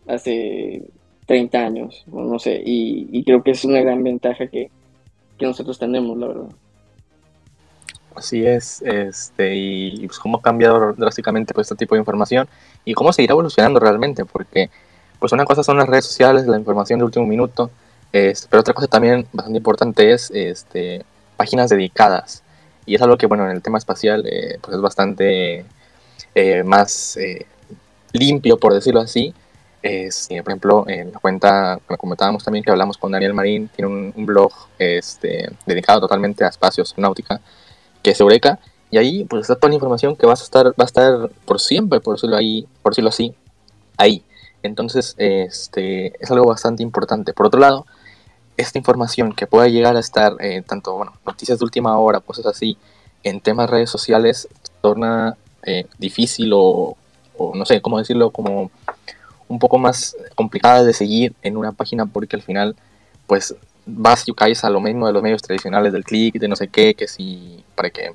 hace 0.08 0.84
30 1.26 1.58
años, 1.60 2.06
o 2.12 2.22
no 2.22 2.40
sé, 2.40 2.62
y, 2.66 3.24
creo 3.24 3.44
que 3.44 3.52
es 3.52 3.64
una 3.64 3.82
gran 3.82 4.04
ventaja 4.04 4.48
que, 4.48 4.70
que 5.38 5.46
nosotros 5.46 5.78
tenemos, 5.78 6.18
la 6.18 6.28
verdad. 6.28 6.50
Así 8.16 8.46
es, 8.46 8.82
este, 8.82 9.56
y 9.56 10.08
pues 10.08 10.20
cómo 10.20 10.40
ha 10.40 10.42
cambiado 10.42 10.94
drásticamente 10.94 11.54
pues, 11.54 11.68
este 11.68 11.76
tipo 11.76 11.96
de 11.96 12.00
información 12.00 12.48
y 12.84 12.94
cómo 12.94 13.14
seguirá 13.14 13.34
evolucionando 13.34 13.80
realmente, 13.80 14.26
porque 14.26 14.70
pues 15.20 15.32
una 15.32 15.46
cosa 15.46 15.64
son 15.64 15.78
las 15.78 15.88
redes 15.88 16.06
sociales, 16.06 16.48
la 16.48 16.58
información 16.58 17.00
de 17.00 17.06
último 17.06 17.26
minuto, 17.26 17.70
este, 18.12 18.48
pero 18.50 18.62
otra 18.62 18.74
cosa 18.74 18.88
también 18.88 19.28
bastante 19.32 19.58
importante 19.58 20.12
es 20.12 20.32
este, 20.32 21.06
páginas 21.38 21.70
dedicadas. 21.70 22.44
Y 22.86 22.96
es 22.96 23.02
algo 23.02 23.18
que, 23.18 23.28
bueno, 23.28 23.46
en 23.46 23.52
el 23.52 23.62
tema 23.62 23.78
espacial 23.78 24.26
eh, 24.28 24.58
pues 24.62 24.76
es 24.76 24.82
bastante 24.82 25.66
eh, 26.36 26.64
más 26.64 27.18
eh, 27.18 27.46
limpio, 28.14 28.58
por 28.58 28.74
decirlo 28.74 29.02
así, 29.02 29.34
es, 29.82 30.28
por 30.28 30.38
ejemplo, 30.38 30.86
en 30.88 31.12
la 31.12 31.20
cuenta, 31.20 31.80
como 31.88 31.98
comentábamos 31.98 32.44
también 32.44 32.64
que 32.64 32.72
hablamos 32.72 32.98
con 32.98 33.12
Daniel 33.12 33.34
Marín, 33.34 33.70
tiene 33.70 34.12
un, 34.16 34.26
blog 34.26 34.52
este, 34.78 35.50
dedicado 35.66 36.02
totalmente 36.02 36.44
a 36.44 36.50
espacios 36.50 36.94
náutica, 36.98 37.40
que 38.04 38.12
es 38.12 38.20
Eureka, 38.20 38.60
y 38.92 38.98
ahí 38.98 39.24
pues 39.26 39.44
está 39.44 39.56
toda 39.56 39.70
la 39.70 39.76
información 39.76 40.16
que 40.16 40.26
vas 40.26 40.42
a 40.42 40.44
estar, 40.44 40.68
va 40.68 40.84
a 40.84 40.86
estar 40.86 41.30
por 41.46 41.62
siempre, 41.62 42.00
por 42.02 42.16
decirlo, 42.16 42.36
ahí, 42.36 42.68
por 42.82 42.92
decirlo 42.92 43.10
así, 43.10 43.34
ahí. 43.98 44.24
Entonces, 44.64 45.16
este, 45.18 46.14
es 46.22 46.32
algo 46.32 46.48
bastante 46.48 46.84
importante. 46.84 47.34
Por 47.34 47.46
otro 47.46 47.60
lado, 47.60 47.86
esta 48.58 48.78
información 48.78 49.34
que 49.34 49.48
pueda 49.48 49.68
llegar 49.68 49.96
a 49.96 50.00
estar, 50.00 50.36
eh, 50.40 50.64
tanto, 50.68 50.96
bueno, 50.98 51.14
noticias 51.26 51.60
de 51.60 51.66
última 51.66 51.98
hora, 51.98 52.20
cosas 52.20 52.46
así, 52.46 52.78
en 53.24 53.42
temas 53.42 53.70
redes 53.70 53.90
sociales, 53.90 54.50
torna 54.82 55.38
eh, 55.64 55.86
difícil 55.98 56.52
o, 56.54 56.96
o, 57.38 57.56
no 57.56 57.66
sé 57.66 57.82
cómo 57.82 58.00
decirlo, 58.00 58.32
como 58.32 58.72
un 59.48 59.60
poco 59.60 59.78
más 59.78 60.16
complicada 60.36 60.84
de 60.84 60.94
seguir 60.94 61.34
en 61.42 61.58
una 61.58 61.72
página 61.72 62.06
porque 62.06 62.36
al 62.36 62.42
final 62.42 62.76
pues 63.28 63.56
vas 63.86 64.28
y 64.28 64.34
caes 64.34 64.64
a 64.64 64.70
lo 64.70 64.80
mismo 64.80 65.08
de 65.08 65.14
los 65.14 65.24
medios 65.24 65.42
tradicionales 65.42 65.94
del 65.94 66.04
click, 66.04 66.36
de 66.36 66.48
no 66.48 66.56
sé 66.56 66.68
qué, 66.68 66.94
que 66.94 67.08
si 67.08 67.64
para 67.76 67.90
que 67.90 68.14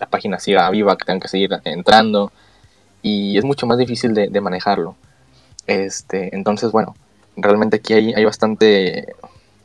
la 0.00 0.06
página 0.06 0.38
siga 0.38 0.68
viva, 0.70 0.96
que 0.96 1.04
tengan 1.04 1.20
que 1.20 1.28
seguir 1.28 1.50
entrando 1.64 2.32
y 3.02 3.38
es 3.38 3.44
mucho 3.44 3.66
más 3.66 3.78
difícil 3.78 4.14
de, 4.14 4.40
manejarlo. 4.40 4.96
Este, 5.66 6.34
entonces, 6.34 6.72
bueno, 6.72 6.94
realmente 7.36 7.76
aquí 7.76 7.94
hay, 7.94 8.12
hay 8.14 8.24
bastante, 8.24 9.14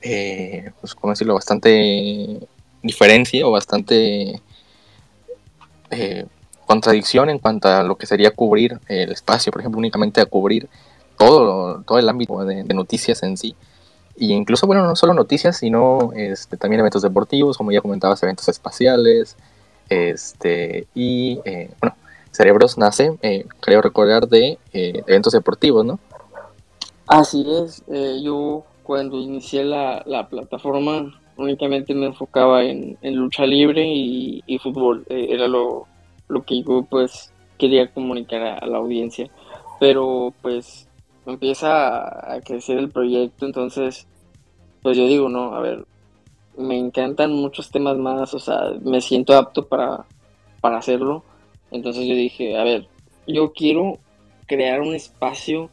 eh, 0.01 0.71
pues, 0.81 0.95
¿cómo 0.95 1.13
decirlo? 1.13 1.35
Bastante 1.35 2.47
diferencia 2.81 3.47
o 3.47 3.51
bastante 3.51 4.41
eh, 5.91 6.25
contradicción 6.67 7.29
en 7.29 7.39
cuanto 7.39 7.69
a 7.69 7.81
lo 7.81 7.95
que 7.95 8.05
sería 8.05 8.31
cubrir 8.31 8.79
el 8.87 9.11
espacio, 9.11 9.51
por 9.51 9.61
ejemplo, 9.61 9.79
únicamente 9.79 10.21
a 10.21 10.25
cubrir 10.25 10.67
todo, 11.17 11.81
todo 11.81 11.97
el 11.97 12.07
ámbito 12.09 12.45
de, 12.45 12.63
noticias 12.65 13.23
en 13.23 13.37
sí. 13.37 13.55
Y 14.17 14.33
incluso, 14.33 14.67
bueno, 14.67 14.85
no 14.85 14.95
solo 14.95 15.13
noticias, 15.13 15.57
sino 15.57 16.11
este, 16.13 16.57
también 16.57 16.81
eventos 16.81 17.01
deportivos, 17.01 17.57
como 17.57 17.71
ya 17.71 17.81
comentabas, 17.81 18.21
eventos 18.21 18.49
espaciales. 18.49 19.37
Este, 19.89 20.87
y 20.93 21.39
eh, 21.45 21.71
bueno, 21.79 21.95
Cerebros 22.31 22.77
nace, 22.77 23.17
eh, 23.21 23.45
creo 23.61 23.81
recordar, 23.81 24.27
de 24.27 24.59
eh, 24.73 25.03
eventos 25.07 25.33
deportivos, 25.33 25.85
¿no? 25.85 25.99
Así 27.07 27.45
es. 27.49 27.81
yo 28.21 28.65
cuando 28.83 29.17
inicié 29.17 29.63
la, 29.63 30.03
la, 30.05 30.27
plataforma 30.27 31.17
únicamente 31.37 31.93
me 31.93 32.07
enfocaba 32.07 32.63
en, 32.63 32.97
lucha 33.01 33.45
libre 33.45 33.85
y, 33.87 34.43
y 34.45 34.59
fútbol. 34.59 35.05
era 35.07 35.47
lo, 35.47 35.87
lo 36.27 36.43
que 36.43 36.63
yo 36.63 36.85
pues 36.89 37.33
quería 37.57 37.91
comunicar 37.91 38.41
a 38.41 38.65
la 38.65 38.77
audiencia. 38.77 39.29
Pero 39.79 40.33
pues 40.41 40.87
empieza 41.25 42.33
a 42.33 42.41
crecer 42.41 42.77
el 42.77 42.89
proyecto, 42.89 43.45
entonces, 43.45 44.07
pues 44.81 44.97
yo 44.97 45.07
digo, 45.07 45.29
no, 45.29 45.53
a 45.55 45.59
ver, 45.59 45.85
me 46.57 46.77
encantan 46.77 47.33
muchos 47.33 47.69
temas 47.69 47.97
más, 47.97 48.33
o 48.33 48.39
sea, 48.39 48.71
me 48.81 49.01
siento 49.01 49.35
apto 49.35 49.67
para, 49.67 50.05
para 50.61 50.77
hacerlo. 50.77 51.23
Entonces 51.71 52.07
yo 52.07 52.15
dije, 52.15 52.57
a 52.57 52.63
ver, 52.63 52.87
yo 53.27 53.51
quiero 53.53 53.99
crear 54.47 54.81
un 54.81 54.95
espacio 54.95 55.69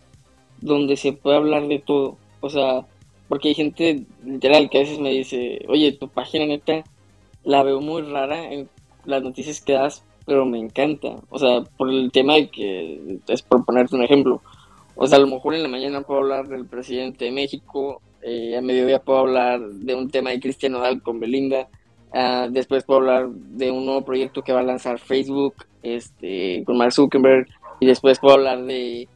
donde 0.61 0.97
se 0.97 1.13
pueda 1.13 1.37
hablar 1.37 1.69
de 1.69 1.79
todo. 1.79 2.17
O 2.41 2.51
sea, 2.51 2.85
porque 3.29 3.49
hay 3.49 3.55
gente 3.55 4.05
literal 4.25 4.69
que 4.69 4.79
a 4.79 4.81
veces 4.83 4.99
me 4.99 5.11
dice, 5.11 5.65
oye, 5.69 5.93
tu 5.93 6.09
página 6.09 6.47
neta 6.47 6.85
la 7.45 7.63
veo 7.63 7.81
muy 7.81 8.03
rara 8.03 8.53
en 8.53 8.69
las 9.05 9.23
noticias 9.23 9.61
que 9.61 9.75
das, 9.75 10.05
pero 10.25 10.47
me 10.47 10.59
encanta. 10.59 11.17
O 11.31 11.39
sea, 11.39 11.63
por 11.77 11.91
el 11.91 12.11
tema 12.13 12.35
de 12.35 12.49
que, 12.49 13.19
es 13.29 13.43
por 13.43 13.65
ponerte 13.65 13.97
un 13.97 14.03
ejemplo, 14.03 14.43
o 14.97 15.07
sea, 15.07 15.19
a 15.19 15.21
lo 15.21 15.27
mejor 15.27 15.55
en 15.55 15.63
la 15.63 15.69
mañana 15.69 16.03
puedo 16.03 16.21
hablar 16.21 16.49
del 16.49 16.67
presidente 16.67 17.25
de 17.27 17.33
México, 17.33 18.01
eh, 18.23 18.57
a 18.57 18.61
mediodía 18.61 19.01
puedo 19.01 19.19
hablar 19.19 19.61
de 19.61 19.95
un 19.95 20.11
tema 20.11 20.31
de 20.31 20.41
Cristiano 20.41 20.79
Dal 20.79 21.03
con 21.03 21.21
Belinda, 21.21 21.69
ah, 22.13 22.49
después 22.51 22.85
puedo 22.85 23.01
hablar 23.01 23.29
de 23.29 23.71
un 23.71 23.85
nuevo 23.85 24.03
proyecto 24.05 24.43
que 24.43 24.53
va 24.53 24.61
a 24.61 24.65
lanzar 24.65 24.99
Facebook 24.99 25.55
este, 25.83 26.63
con 26.65 26.79
Mark 26.79 26.93
Zuckerberg, 26.93 27.49
y 27.81 27.87
después 27.87 28.19
puedo 28.19 28.37
hablar 28.37 28.65
de 28.65 29.09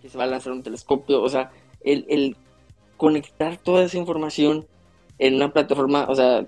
que 0.00 0.08
se 0.08 0.18
va 0.18 0.24
a 0.24 0.28
lanzar 0.28 0.52
un 0.52 0.62
telescopio. 0.62 1.22
O 1.22 1.28
sea, 1.28 1.50
el, 1.82 2.06
el 2.08 2.36
conectar 2.96 3.56
toda 3.56 3.84
esa 3.84 3.98
información 3.98 4.66
en 5.18 5.34
una 5.34 5.52
plataforma, 5.52 6.06
o 6.08 6.14
sea, 6.14 6.46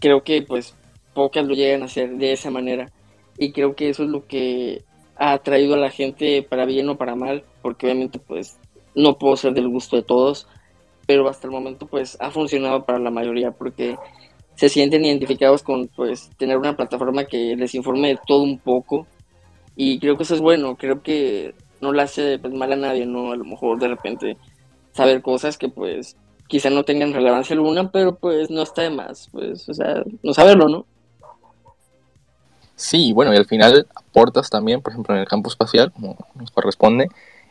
creo 0.00 0.22
que 0.22 0.42
pues 0.42 0.74
pocas 1.14 1.46
lo 1.46 1.54
llegan 1.54 1.82
a 1.82 1.86
hacer 1.86 2.10
de 2.16 2.32
esa 2.32 2.50
manera. 2.50 2.90
Y 3.38 3.52
creo 3.52 3.74
que 3.74 3.88
eso 3.88 4.04
es 4.04 4.10
lo 4.10 4.26
que 4.26 4.82
ha 5.16 5.38
traído 5.38 5.74
a 5.74 5.78
la 5.78 5.90
gente 5.90 6.42
para 6.42 6.64
bien 6.64 6.88
o 6.88 6.96
para 6.96 7.14
mal, 7.14 7.44
porque 7.62 7.86
obviamente 7.86 8.18
pues 8.18 8.58
no 8.94 9.18
puedo 9.18 9.36
ser 9.36 9.54
del 9.54 9.68
gusto 9.68 9.96
de 9.96 10.02
todos, 10.02 10.46
pero 11.06 11.28
hasta 11.28 11.46
el 11.46 11.52
momento 11.52 11.86
pues 11.86 12.16
ha 12.20 12.30
funcionado 12.30 12.84
para 12.84 12.98
la 12.98 13.10
mayoría, 13.10 13.50
porque 13.50 13.96
se 14.54 14.68
sienten 14.68 15.04
identificados 15.04 15.62
con 15.62 15.88
pues 15.88 16.30
tener 16.36 16.56
una 16.56 16.76
plataforma 16.76 17.24
que 17.24 17.56
les 17.56 17.74
informe 17.74 18.08
de 18.08 18.18
todo 18.26 18.42
un 18.42 18.58
poco 18.58 19.06
y 19.76 19.98
creo 19.98 20.16
que 20.16 20.22
eso 20.22 20.34
es 20.34 20.40
bueno, 20.40 20.76
creo 20.76 21.02
que 21.02 21.54
no 21.80 21.92
le 21.92 22.02
hace 22.02 22.38
pues, 22.38 22.54
mal 22.54 22.72
a 22.72 22.76
nadie, 22.76 23.06
¿no? 23.06 23.32
A 23.32 23.36
lo 23.36 23.44
mejor 23.44 23.78
de 23.78 23.88
repente 23.88 24.36
saber 24.92 25.22
cosas 25.22 25.58
que 25.58 25.68
pues 25.68 26.16
quizá 26.48 26.70
no 26.70 26.84
tengan 26.84 27.12
relevancia 27.12 27.54
alguna, 27.54 27.90
pero 27.90 28.16
pues 28.16 28.50
no 28.50 28.62
está 28.62 28.82
de 28.82 28.90
más, 28.90 29.28
pues, 29.32 29.68
o 29.68 29.74
sea, 29.74 30.02
no 30.22 30.32
saberlo, 30.32 30.68
¿no? 30.68 30.86
Sí, 32.76 33.12
bueno, 33.12 33.32
y 33.32 33.36
al 33.36 33.46
final 33.46 33.86
aportas 33.94 34.50
también, 34.50 34.82
por 34.82 34.92
ejemplo, 34.92 35.14
en 35.14 35.20
el 35.20 35.28
campo 35.28 35.48
espacial, 35.48 35.92
como 35.92 36.16
nos 36.34 36.50
corresponde, 36.50 37.08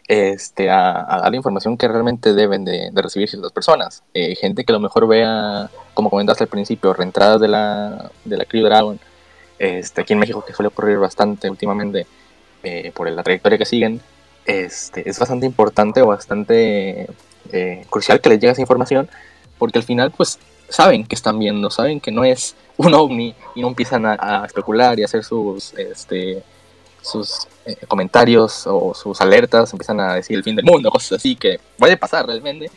este, 0.07 0.69
a, 0.69 1.05
dar 1.21 1.31
la 1.31 1.37
información 1.37 1.77
que 1.77 1.87
realmente 1.87 2.33
deben 2.33 2.65
de, 2.65 2.91
recibir 2.93 3.29
ciertas 3.29 3.51
personas. 3.51 4.03
Eh, 4.13 4.35
gente 4.35 4.65
que 4.65 4.73
a 4.73 4.75
lo 4.75 4.81
mejor 4.81 5.07
vea, 5.07 5.69
como 5.93 6.09
comentaste 6.09 6.43
al 6.43 6.49
principio, 6.49 6.93
reentradas 6.93 7.39
de 7.39 7.47
la, 7.47 8.11
de 8.25 8.37
la 8.37 8.45
Crew 8.45 8.65
Dragon, 8.65 8.99
este, 9.59 10.01
aquí 10.01 10.13
en 10.13 10.19
México 10.19 10.43
que 10.45 10.53
suele 10.53 10.67
ocurrir 10.67 10.97
bastante 10.97 11.49
últimamente 11.49 12.05
eh, 12.63 12.91
por 12.93 13.09
la 13.09 13.23
trayectoria 13.23 13.57
que 13.57 13.65
siguen, 13.65 14.01
este, 14.45 15.09
es 15.09 15.19
bastante 15.19 15.45
importante 15.45 16.01
o 16.01 16.07
bastante 16.07 17.07
eh, 17.51 17.85
crucial 17.89 18.19
que 18.19 18.29
les 18.29 18.39
llegue 18.39 18.51
esa 18.51 18.61
información, 18.61 19.09
porque 19.57 19.79
al 19.79 19.85
final 19.85 20.11
pues 20.11 20.39
saben 20.69 21.05
que 21.05 21.15
están 21.15 21.39
viendo, 21.39 21.69
saben 21.69 21.99
que 21.99 22.11
no 22.11 22.23
es 22.23 22.55
un 22.77 22.93
ovni 22.93 23.35
y 23.55 23.61
no 23.61 23.67
empiezan 23.67 24.05
a, 24.05 24.43
especular 24.45 24.99
y 24.99 25.03
hacer 25.03 25.23
sus, 25.23 25.73
este, 25.73 26.43
sus 27.01 27.47
eh, 27.65 27.75
comentarios 27.87 28.65
o 28.65 28.93
sus 28.93 29.21
alertas, 29.21 29.71
empiezan 29.71 29.99
a 29.99 30.15
decir 30.15 30.37
el 30.37 30.43
fin 30.43 30.55
del 30.55 30.65
mundo, 30.65 30.89
cosas 30.89 31.13
así 31.13 31.35
que 31.35 31.59
puede 31.77 31.97
pasar 31.97 32.25
realmente, 32.25 32.71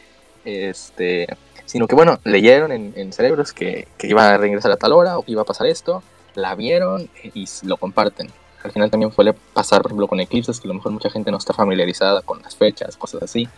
este, 0.45 1.27
sino 1.65 1.87
que 1.87 1.95
bueno, 1.95 2.19
leyeron 2.25 2.73
en, 2.73 3.13
cerebros 3.13 3.53
que, 3.53 3.89
que, 3.99 4.07
iba 4.07 4.29
a 4.29 4.37
regresar 4.37 4.71
a 4.71 4.77
tal 4.77 4.93
hora 4.93 5.19
o 5.19 5.23
que 5.23 5.33
iba 5.33 5.43
a 5.43 5.47
pasar 5.47 5.67
esto, 5.67 6.03
la 6.35 6.55
vieron 6.55 7.11
y 7.23 7.47
lo 7.63 7.77
comparten. 7.77 8.31
Al 8.63 8.73
final 8.73 8.91
también 8.91 9.13
suele 9.13 9.33
pasar, 9.33 9.83
por 9.83 9.91
ejemplo, 9.91 10.09
con 10.09 10.21
eclipses, 10.21 10.61
que 10.61 10.67
a 10.67 10.71
lo 10.71 10.75
mejor 10.75 10.93
mucha 10.93 11.09
gente 11.09 11.31
no 11.31 11.39
está 11.39 11.55
familiarizada 11.55 12.23
con 12.23 12.43
las 12.43 12.57
fechas, 12.57 12.97
cosas 12.97 13.23
así, 13.23 13.49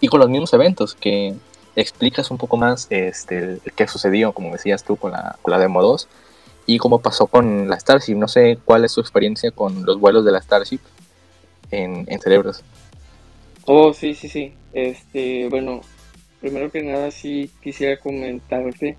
y 0.00 0.08
con 0.08 0.20
los 0.20 0.28
mismos 0.28 0.52
eventos, 0.52 0.94
que 0.94 1.34
explicas 1.80 2.30
un 2.30 2.38
poco 2.38 2.56
más 2.56 2.88
este, 2.90 3.58
qué 3.76 3.86
sucedió, 3.86 4.32
como 4.32 4.50
decías 4.50 4.84
tú, 4.84 4.96
con 4.96 5.12
la, 5.12 5.38
con 5.42 5.52
la 5.52 5.58
Demo 5.58 5.80
2 5.80 6.08
y 6.66 6.78
cómo 6.78 7.00
pasó 7.00 7.28
con 7.28 7.68
la 7.68 7.78
Starship. 7.78 8.16
No 8.16 8.26
sé 8.28 8.58
cuál 8.64 8.84
es 8.84 8.92
su 8.92 9.00
experiencia 9.00 9.52
con 9.52 9.86
los 9.86 10.00
vuelos 10.00 10.24
de 10.24 10.32
la 10.32 10.42
Starship 10.42 10.80
en, 11.70 12.04
en 12.08 12.20
cerebros. 12.20 12.64
Oh, 13.64 13.92
sí, 13.92 14.14
sí, 14.14 14.28
sí. 14.28 14.54
Este, 14.72 15.48
bueno, 15.48 15.82
primero 16.40 16.70
que 16.70 16.82
nada 16.82 17.10
sí 17.10 17.50
quisiera 17.62 17.98
comentarte 17.98 18.96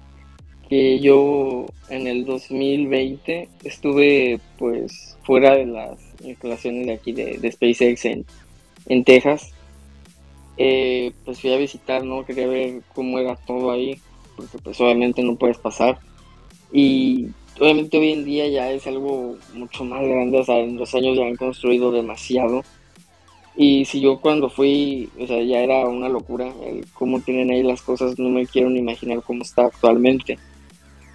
que 0.69 1.00
yo 1.00 1.65
en 1.89 2.07
el 2.07 2.25
2020 2.25 3.50
estuve 3.63 4.39
pues 4.57 5.17
fuera 5.24 5.55
de 5.55 5.65
las 5.65 6.00
instalaciones 6.24 6.86
de 6.86 6.93
aquí 6.93 7.12
de, 7.12 7.39
de 7.39 7.51
SpaceX 7.51 8.05
en, 8.05 8.25
en 8.88 9.03
Texas 9.03 9.51
eh, 10.61 11.13
pues 11.23 11.39
fui 11.39 11.53
a 11.53 11.57
visitar, 11.57 12.03
¿no? 12.03 12.25
Quería 12.25 12.45
ver 12.45 12.81
cómo 12.93 13.17
era 13.17 13.37
todo 13.37 13.71
ahí, 13.71 13.97
porque 14.35 14.57
pues 14.57 14.79
obviamente 14.81 15.23
no 15.23 15.37
puedes 15.37 15.57
pasar. 15.57 15.99
Y 16.73 17.29
obviamente 17.57 17.97
hoy 17.97 18.11
en 18.11 18.25
día 18.25 18.45
ya 18.49 18.69
es 18.69 18.85
algo 18.85 19.37
mucho 19.53 19.85
más 19.85 20.05
grande, 20.05 20.37
o 20.37 20.43
sea, 20.43 20.59
en 20.59 20.75
los 20.75 20.93
años 20.93 21.17
ya 21.17 21.25
han 21.25 21.37
construido 21.37 21.93
demasiado. 21.93 22.63
Y 23.55 23.85
si 23.85 24.01
yo 24.01 24.19
cuando 24.19 24.49
fui, 24.49 25.09
o 25.17 25.25
sea, 25.25 25.41
ya 25.41 25.61
era 25.61 25.87
una 25.87 26.09
locura, 26.09 26.53
el 26.65 26.85
cómo 26.93 27.21
tienen 27.21 27.51
ahí 27.51 27.63
las 27.63 27.81
cosas, 27.81 28.19
no 28.19 28.27
me 28.27 28.45
quiero 28.45 28.69
ni 28.69 28.79
imaginar 28.79 29.23
cómo 29.23 29.43
está 29.43 29.65
actualmente. 29.67 30.37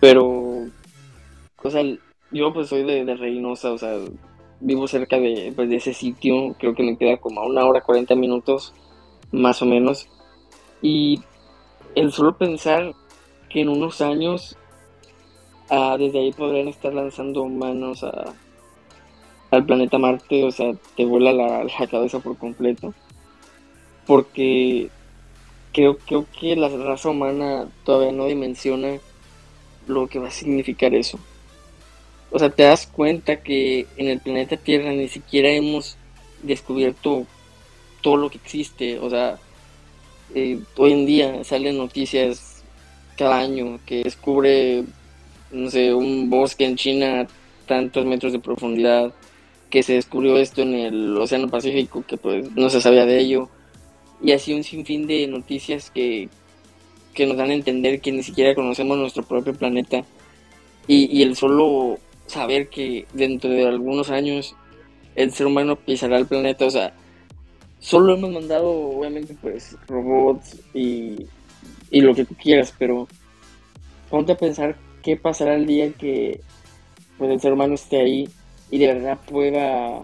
Pero, 0.00 0.68
o 1.62 1.70
sea, 1.70 1.82
yo 2.30 2.52
pues 2.54 2.68
soy 2.70 2.84
de, 2.84 3.04
de 3.04 3.14
Reynosa, 3.14 3.72
o 3.72 3.78
sea, 3.78 3.98
vivo 4.60 4.88
cerca 4.88 5.18
de, 5.18 5.52
pues, 5.54 5.68
de 5.68 5.76
ese 5.76 5.92
sitio, 5.92 6.56
creo 6.58 6.74
que 6.74 6.82
me 6.82 6.96
queda 6.96 7.18
como 7.18 7.42
a 7.42 7.46
una 7.46 7.66
hora 7.66 7.82
40 7.82 8.14
minutos 8.14 8.72
más 9.32 9.62
o 9.62 9.66
menos. 9.66 10.08
Y 10.82 11.22
el 11.94 12.12
solo 12.12 12.36
pensar 12.36 12.94
que 13.48 13.60
en 13.60 13.68
unos 13.68 14.00
años 14.00 14.56
ah, 15.70 15.96
desde 15.98 16.18
ahí 16.18 16.32
podrían 16.32 16.68
estar 16.68 16.92
lanzando 16.92 17.42
humanos 17.42 18.02
a, 18.04 18.34
al 19.50 19.64
planeta 19.64 19.98
Marte, 19.98 20.44
o 20.44 20.50
sea, 20.50 20.72
te 20.96 21.04
vuela 21.04 21.32
la, 21.32 21.66
cabeza 21.90 22.18
por 22.18 22.36
completo. 22.36 22.94
Porque 24.06 24.90
creo, 25.72 25.96
creo 25.98 26.26
que 26.38 26.56
la 26.56 26.68
raza 26.68 27.10
humana 27.10 27.68
todavía 27.84 28.12
no 28.12 28.26
dimensiona 28.26 28.98
lo 29.86 30.06
que 30.08 30.18
va 30.18 30.28
a 30.28 30.32
significar 30.32 30.94
eso. 30.94 31.18
O 32.30 32.38
sea, 32.38 32.50
te 32.50 32.64
das 32.64 32.86
cuenta 32.86 33.42
que 33.42 33.86
en 33.96 34.08
el 34.08 34.20
planeta 34.20 34.56
Tierra 34.56 34.90
ni 34.90 35.08
siquiera 35.08 35.50
hemos 35.50 35.96
descubierto 36.42 37.26
todo 38.04 38.18
lo 38.18 38.30
que 38.30 38.36
existe. 38.36 39.00
O 39.00 39.10
sea, 39.10 39.38
eh, 40.34 40.60
hoy 40.76 40.92
en 40.92 41.06
día 41.06 41.42
salen 41.42 41.78
noticias 41.78 42.62
cada 43.16 43.38
año 43.38 43.80
que 43.86 44.04
descubre, 44.04 44.84
no 45.50 45.70
sé, 45.70 45.94
un 45.94 46.28
bosque 46.28 46.66
en 46.66 46.76
China 46.76 47.22
a 47.22 47.26
tantos 47.66 48.04
metros 48.04 48.32
de 48.32 48.38
profundidad, 48.38 49.12
que 49.70 49.82
se 49.82 49.94
descubrió 49.94 50.36
esto 50.36 50.62
en 50.62 50.74
el 50.74 51.16
Océano 51.16 51.48
Pacífico, 51.48 52.04
que 52.06 52.16
pues 52.16 52.52
no 52.54 52.68
se 52.68 52.80
sabía 52.80 53.06
de 53.06 53.18
ello. 53.18 53.48
Y 54.22 54.32
así 54.32 54.52
un 54.52 54.62
sinfín 54.62 55.06
de 55.06 55.26
noticias 55.26 55.90
que, 55.90 56.28
que 57.14 57.26
nos 57.26 57.36
dan 57.36 57.50
a 57.50 57.54
entender 57.54 58.00
que 58.00 58.12
ni 58.12 58.22
siquiera 58.22 58.54
conocemos 58.54 58.98
nuestro 58.98 59.24
propio 59.24 59.54
planeta. 59.54 60.04
Y, 60.86 61.06
y 61.16 61.22
el 61.22 61.36
solo 61.36 61.98
saber 62.26 62.68
que 62.68 63.06
dentro 63.14 63.50
de 63.50 63.66
algunos 63.66 64.10
años 64.10 64.54
el 65.16 65.32
ser 65.32 65.46
humano 65.46 65.76
pisará 65.76 66.18
el 66.18 66.26
planeta, 66.26 66.66
o 66.66 66.70
sea, 66.70 66.92
Solo 67.84 68.14
hemos 68.14 68.32
mandado, 68.32 68.70
obviamente, 68.70 69.36
pues, 69.42 69.76
robots 69.86 70.56
y, 70.72 71.26
lo 71.90 72.14
que 72.14 72.24
tú 72.24 72.34
quieras, 72.34 72.72
pero 72.78 73.06
ponte 74.08 74.32
a 74.32 74.38
pensar 74.38 74.74
qué 75.02 75.18
pasará 75.18 75.54
el 75.54 75.66
día 75.66 75.92
que 75.92 76.40
pues, 77.18 77.30
el 77.30 77.40
ser 77.42 77.52
humano 77.52 77.74
esté 77.74 78.00
ahí 78.00 78.26
y 78.70 78.78
de 78.78 78.86
verdad 78.86 79.18
pueda, 79.30 80.00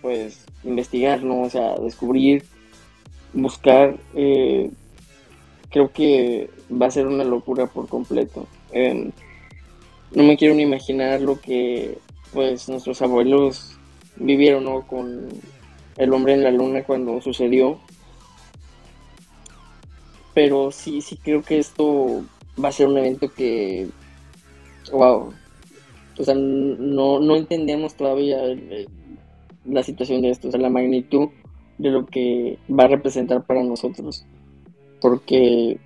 pues, 0.00 0.44
investigar, 0.64 1.22
¿no? 1.22 1.42
O 1.42 1.50
sea, 1.50 1.76
descubrir, 1.76 2.42
buscar. 3.32 3.96
Eh, 4.16 4.68
creo 5.70 5.92
que 5.92 6.50
va 6.68 6.86
a 6.86 6.90
ser 6.90 7.06
una 7.06 7.22
locura 7.22 7.68
por 7.68 7.86
completo. 7.86 8.48
Em, 8.72 9.12
no 10.10 10.24
me 10.24 10.36
quiero 10.36 10.56
ni 10.56 10.62
imaginar 10.62 11.20
lo 11.20 11.40
que, 11.40 11.96
pues, 12.32 12.68
nuestros 12.68 13.00
abuelos 13.02 13.78
vivieron, 14.16 14.64
¿no? 14.64 14.82
Con 14.82 15.28
el 15.96 16.12
hombre 16.12 16.34
en 16.34 16.44
la 16.44 16.50
luna 16.50 16.84
cuando 16.84 17.20
sucedió. 17.20 17.78
Pero 20.34 20.70
sí, 20.70 21.00
sí 21.00 21.16
creo 21.16 21.42
que 21.42 21.58
esto 21.58 22.22
va 22.62 22.68
a 22.68 22.72
ser 22.72 22.86
un 22.86 22.98
evento 22.98 23.30
que, 23.32 23.88
wow, 24.90 25.32
o 26.18 26.24
sea, 26.24 26.34
no, 26.34 27.20
no 27.20 27.36
entendemos 27.36 27.94
todavía 27.94 28.38
la 29.64 29.82
situación 29.82 30.22
de 30.22 30.30
esto, 30.30 30.48
o 30.48 30.50
sea, 30.50 30.60
la 30.60 30.70
magnitud 30.70 31.28
de 31.78 31.90
lo 31.90 32.06
que 32.06 32.58
va 32.68 32.84
a 32.84 32.88
representar 32.88 33.44
para 33.44 33.62
nosotros. 33.62 34.24
Porque 35.00 35.78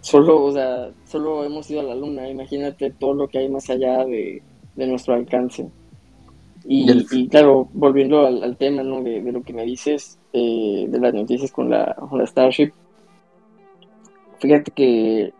solo, 0.00 0.44
o 0.44 0.52
sea, 0.52 0.90
solo 1.04 1.44
hemos 1.44 1.70
ido 1.70 1.80
a 1.80 1.84
la 1.84 1.94
luna, 1.94 2.28
imagínate 2.28 2.90
todo 2.90 3.14
lo 3.14 3.28
que 3.28 3.38
hay 3.38 3.48
más 3.48 3.68
allá 3.70 4.04
de, 4.04 4.42
de 4.76 4.86
nuestro 4.86 5.14
alcance. 5.14 5.68
Y, 6.70 7.28
claro, 7.28 7.66
volviendo 7.72 8.26
al, 8.26 8.54
tema 8.58 8.82
¿no? 8.82 9.02
de, 9.02 9.22
lo 9.22 9.42
que 9.42 9.54
me 9.54 9.64
dices, 9.64 10.18
eh, 10.34 10.84
de 10.86 11.00
las 11.00 11.14
noticias 11.14 11.50
con 11.50 11.70
la, 11.70 11.94
con 11.94 12.18
la 12.18 12.26
Starship, 12.26 12.72
fíjate 14.38 14.70
que, 14.72 15.32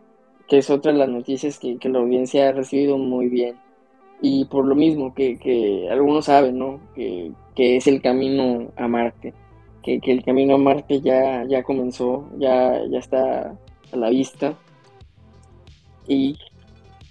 es 0.48 0.70
otra 0.70 0.90
de 0.90 0.98
las 0.98 1.10
noticias 1.10 1.58
que, 1.58 1.78
la 1.82 1.98
audiencia 1.98 2.48
ha 2.48 2.52
recibido 2.52 2.96
muy 2.96 3.28
bien. 3.28 3.56
Y 4.22 4.46
por 4.46 4.64
lo 4.64 4.74
mismo 4.74 5.12
que, 5.14 5.86
algunos 5.90 6.24
saben, 6.24 6.58
¿no? 6.58 6.80
Que, 6.94 7.32
es 7.56 7.86
el 7.86 8.00
camino 8.00 8.72
a 8.76 8.88
Marte. 8.88 9.34
Que, 9.82 10.00
el 10.02 10.24
camino 10.24 10.54
a 10.54 10.58
Marte 10.58 11.02
ya, 11.02 11.44
ya 11.44 11.62
comenzó, 11.62 12.26
ya, 12.38 12.80
ya 12.90 12.98
está 12.98 13.54
a 13.92 13.96
la 13.96 14.08
vista. 14.08 14.56
Y 16.06 16.38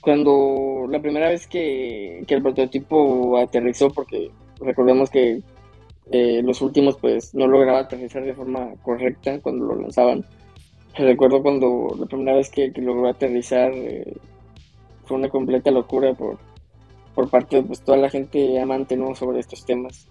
cuando 0.08 0.88
la 0.90 1.02
primera 1.02 1.28
vez 1.28 1.48
que, 1.48 2.20
el 2.26 2.42
prototipo 2.42 3.38
aterrizó, 3.38 3.90
porque 3.90 4.32
recordemos 4.62 5.10
que 5.10 5.42
eh, 6.10 6.42
los 6.42 6.62
últimos 6.62 6.96
pues 6.96 7.36
no 7.36 7.46
lograba 7.46 7.80
aterrizar 7.80 8.24
de 8.24 8.34
forma 8.34 8.74
correcta 8.84 9.38
cuando 9.42 9.66
lo 9.66 9.82
lanzaban. 9.82 10.24
Recuerdo 10.96 11.42
cuando 11.42 11.94
la 12.00 12.06
primera 12.06 12.38
vez 12.38 12.50
que, 12.50 12.72
logró 12.78 13.10
aterrizar 13.10 13.74
eh, 13.74 14.16
fue 15.04 15.18
una 15.18 15.28
completa 15.28 15.72
locura 15.72 16.14
por, 16.14 16.38
por 17.14 17.30
parte 17.30 17.58
de 17.58 17.64
pues, 17.64 17.82
toda 17.82 17.98
la 17.98 18.10
gente 18.10 18.62
amante 18.62 18.96
¿no? 18.96 19.14
sobre 19.14 19.42
estos 19.42 19.66
temas, 19.66 20.08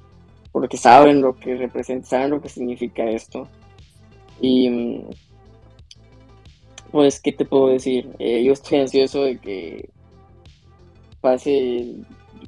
porque 0.53 0.77
saben 0.77 1.23
lo 1.23 1.37
que 1.37 1.55
representa, 1.55 2.07
saben 2.07 2.33
lo 2.33 2.43
que 2.43 2.51
significa 2.51 3.05
esto. 3.05 3.49
Y, 4.43 5.07
Pues, 6.93 7.21
¿qué 7.21 7.33
te 7.33 7.45
puedo 7.45 7.69
decir? 7.69 8.11
Eh, 8.19 8.45
yo 8.45 8.53
estoy 8.53 8.79
ansioso 8.79 9.23
de 9.23 9.39
que 9.39 9.91
pase, 11.21 11.97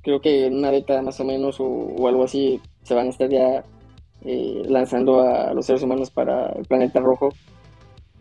creo 0.02 0.20
que 0.20 0.46
en 0.46 0.56
una 0.58 0.70
década 0.70 1.02
más 1.02 1.18
o 1.20 1.24
menos 1.24 1.56
o, 1.60 2.06
algo 2.06 2.24
así, 2.24 2.60
se 2.82 2.94
van 2.94 3.08
a 3.08 3.10
estar 3.10 3.28
ya 3.28 3.64
eh, 4.24 4.62
lanzando 4.66 5.20
a 5.20 5.52
los 5.54 5.66
seres 5.66 5.82
humanos 5.82 6.10
para 6.10 6.50
el 6.52 6.64
planeta 6.64 7.00
rojo. 7.00 7.30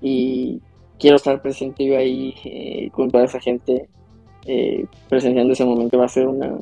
Y 0.01 0.61
quiero 0.99 1.17
estar 1.17 1.41
presente 1.41 1.85
yo 1.85 1.97
ahí 1.97 2.35
eh, 2.45 2.89
con 2.91 3.11
toda 3.11 3.25
esa 3.25 3.39
gente 3.39 3.89
presenciando 5.09 5.53
ese 5.53 5.65
momento. 5.65 5.97
Va 5.97 6.05
a 6.05 6.09
ser 6.09 6.27
una, 6.27 6.57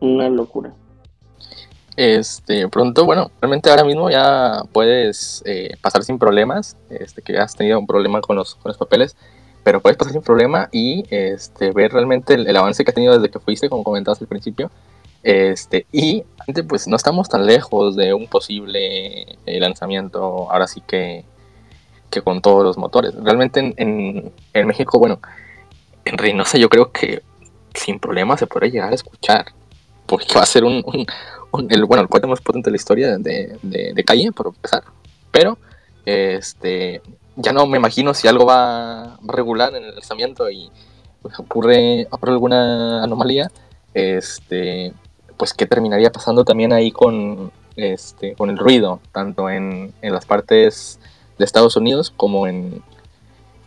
una 0.00 0.28
locura. 0.28 0.74
Este, 1.96 2.68
pronto, 2.68 3.04
bueno, 3.04 3.30
realmente 3.40 3.70
ahora 3.70 3.84
mismo 3.84 4.08
ya 4.10 4.62
puedes 4.72 5.42
eh, 5.44 5.76
pasar 5.82 6.04
sin 6.04 6.18
problemas, 6.18 6.76
este, 6.88 7.20
que 7.20 7.36
has 7.38 7.54
tenido 7.54 7.78
un 7.78 7.86
problema 7.86 8.20
con 8.20 8.36
los, 8.36 8.54
con 8.54 8.70
los 8.70 8.78
papeles, 8.78 9.14
pero 9.62 9.80
puedes 9.80 9.98
pasar 9.98 10.12
sin 10.12 10.22
problema 10.22 10.68
y 10.72 11.04
este, 11.10 11.70
ver 11.72 11.92
realmente 11.92 12.34
el, 12.34 12.56
avance 12.56 12.84
que 12.84 12.90
has 12.90 12.94
tenido 12.94 13.14
desde 13.14 13.30
que 13.30 13.38
fuiste, 13.38 13.68
como 13.68 13.84
comentabas 13.84 14.20
al 14.20 14.26
principio. 14.26 14.70
Este, 15.22 15.86
y 15.92 16.24
pues 16.66 16.88
no 16.88 16.96
estamos 16.96 17.28
tan 17.28 17.46
lejos 17.46 17.94
de 17.94 18.12
un 18.12 18.26
posible 18.26 19.38
eh, 19.46 19.60
lanzamiento, 19.60 20.50
ahora 20.50 20.66
sí 20.66 20.82
que, 20.84 21.24
que 22.10 22.22
con 22.22 22.40
todos 22.40 22.64
los 22.64 22.78
motores. 22.78 23.14
Realmente 23.14 23.74
en, 23.76 24.32
en, 24.52 24.66
México, 24.66 24.98
bueno, 24.98 25.20
en 26.04 26.18
Reynosa 26.18 26.58
yo 26.58 26.68
creo 26.68 26.90
que 26.90 27.22
sin 27.74 28.00
problema 28.00 28.36
se 28.36 28.46
puede 28.46 28.70
llegar 28.70 28.90
a 28.90 28.94
escuchar, 28.94 29.46
porque 30.06 30.34
va 30.34 30.42
a 30.42 30.46
ser 30.46 30.64
un, 30.64 30.84
el, 31.68 31.84
bueno, 31.84 32.02
el 32.02 32.08
cuate 32.08 32.26
más 32.26 32.40
potente 32.40 32.68
de 32.68 32.72
la 32.72 32.76
historia 32.76 33.18
de, 33.18 33.58
de, 33.62 34.04
calle, 34.04 34.32
por 34.32 34.48
empezar. 34.48 34.84
Pero, 35.30 35.58
este, 36.04 37.02
ya 37.36 37.52
no 37.52 37.66
me 37.66 37.78
imagino 37.78 38.14
si 38.14 38.28
algo 38.28 38.46
va, 38.46 39.18
regular 39.22 39.74
en 39.74 39.84
el 39.84 39.94
lanzamiento 39.94 40.50
y 40.50 40.70
pues, 41.20 41.38
ocurre, 41.38 42.06
alguna 42.22 43.02
anomalía, 43.02 43.50
este, 43.94 44.92
pues 45.36 45.52
qué 45.54 45.66
terminaría 45.66 46.10
pasando 46.10 46.44
también 46.44 46.72
ahí 46.72 46.90
con, 46.90 47.52
este, 47.76 48.34
con 48.34 48.50
el 48.50 48.58
ruido, 48.58 49.00
tanto 49.12 49.50
en, 49.50 49.92
en 50.02 50.12
las 50.12 50.26
partes 50.26 50.98
de 51.38 51.44
Estados 51.44 51.76
Unidos 51.76 52.12
como 52.16 52.46
en, 52.46 52.82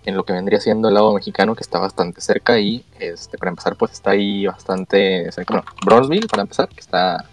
en 0.05 0.15
lo 0.15 0.23
que 0.23 0.33
vendría 0.33 0.59
siendo 0.59 0.87
el 0.87 0.93
lado 0.93 1.13
mexicano 1.13 1.55
que 1.55 1.63
está 1.63 1.79
bastante 1.79 2.21
cerca 2.21 2.59
y 2.59 2.85
este 2.99 3.37
para 3.37 3.49
empezar 3.49 3.75
pues 3.75 3.91
está 3.91 4.11
ahí 4.11 4.45
bastante 4.45 5.31
cerca, 5.31 5.55
bueno, 5.55 5.67
Bronzeville 5.83 6.27
para 6.27 6.43
empezar 6.43 6.69
que 6.69 6.79
está 6.79 7.25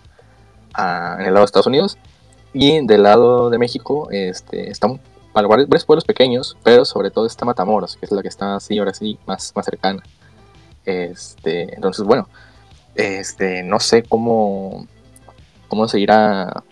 en 0.76 1.26
el 1.26 1.34
lado 1.34 1.40
de 1.40 1.44
Estados 1.44 1.66
Unidos. 1.66 1.98
Y 2.54 2.86
del 2.86 3.02
lado 3.02 3.50
de 3.50 3.58
México 3.58 4.08
este, 4.10 4.70
están 4.70 5.00
varios 5.32 5.84
pueblos 5.84 6.04
pequeños, 6.04 6.56
pero 6.62 6.84
sobre 6.84 7.10
todo 7.10 7.26
está 7.26 7.44
Matamoros, 7.44 7.96
que 7.96 8.06
es 8.06 8.12
la 8.12 8.22
que 8.22 8.28
está 8.28 8.56
así, 8.56 8.78
ahora 8.78 8.92
sí, 8.92 9.18
más, 9.26 9.52
más 9.54 9.64
cercana. 9.64 10.02
Este, 10.84 11.74
entonces, 11.74 12.04
bueno, 12.04 12.28
este, 12.94 13.62
no 13.62 13.80
sé 13.80 14.02
cómo, 14.02 14.86
cómo 15.68 15.88
se 15.88 16.00
irá 16.00 16.62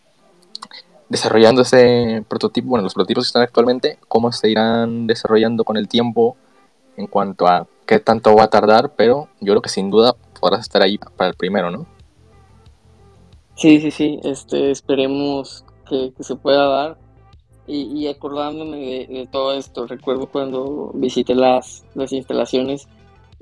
desarrollando 1.08 1.62
ese 1.62 2.24
prototipo, 2.28 2.68
bueno, 2.68 2.84
los 2.84 2.94
prototipos 2.94 3.24
que 3.24 3.28
están 3.28 3.42
actualmente, 3.42 3.98
cómo 4.08 4.30
se 4.32 4.50
irán 4.50 5.06
desarrollando 5.06 5.64
con 5.64 5.76
el 5.76 5.88
tiempo 5.88 6.36
en 6.96 7.06
cuanto 7.06 7.48
a 7.48 7.66
qué 7.86 7.98
tanto 7.98 8.36
va 8.36 8.44
a 8.44 8.50
tardar, 8.50 8.92
pero 8.96 9.28
yo 9.40 9.52
creo 9.52 9.62
que 9.62 9.68
sin 9.68 9.90
duda 9.90 10.14
podrás 10.38 10.60
estar 10.60 10.82
ahí 10.82 10.98
para 11.16 11.30
el 11.30 11.36
primero, 11.36 11.70
¿no? 11.70 11.86
Sí, 13.60 13.78
sí, 13.78 13.90
sí, 13.90 14.18
este, 14.24 14.70
esperemos 14.70 15.66
que, 15.86 16.12
se 16.20 16.34
pueda 16.36 16.66
dar. 16.66 16.98
Y, 17.66 18.06
acordándome 18.08 19.06
de, 19.06 19.28
todo 19.30 19.52
esto, 19.52 19.86
recuerdo 19.86 20.26
cuando 20.28 20.92
visité 20.94 21.34
las, 21.34 21.84
las 21.94 22.10
instalaciones, 22.12 22.88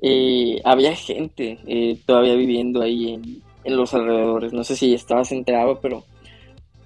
eh, 0.02 0.60
había 0.64 0.94
gente 0.96 1.58
eh, 1.66 1.98
todavía 2.04 2.34
viviendo 2.34 2.82
ahí 2.82 3.14
en, 3.14 3.42
en, 3.62 3.76
los 3.76 3.94
alrededores. 3.94 4.52
No 4.52 4.64
sé 4.64 4.74
si 4.74 4.92
estabas 4.92 5.30
enterado, 5.30 5.78
pero 5.80 6.02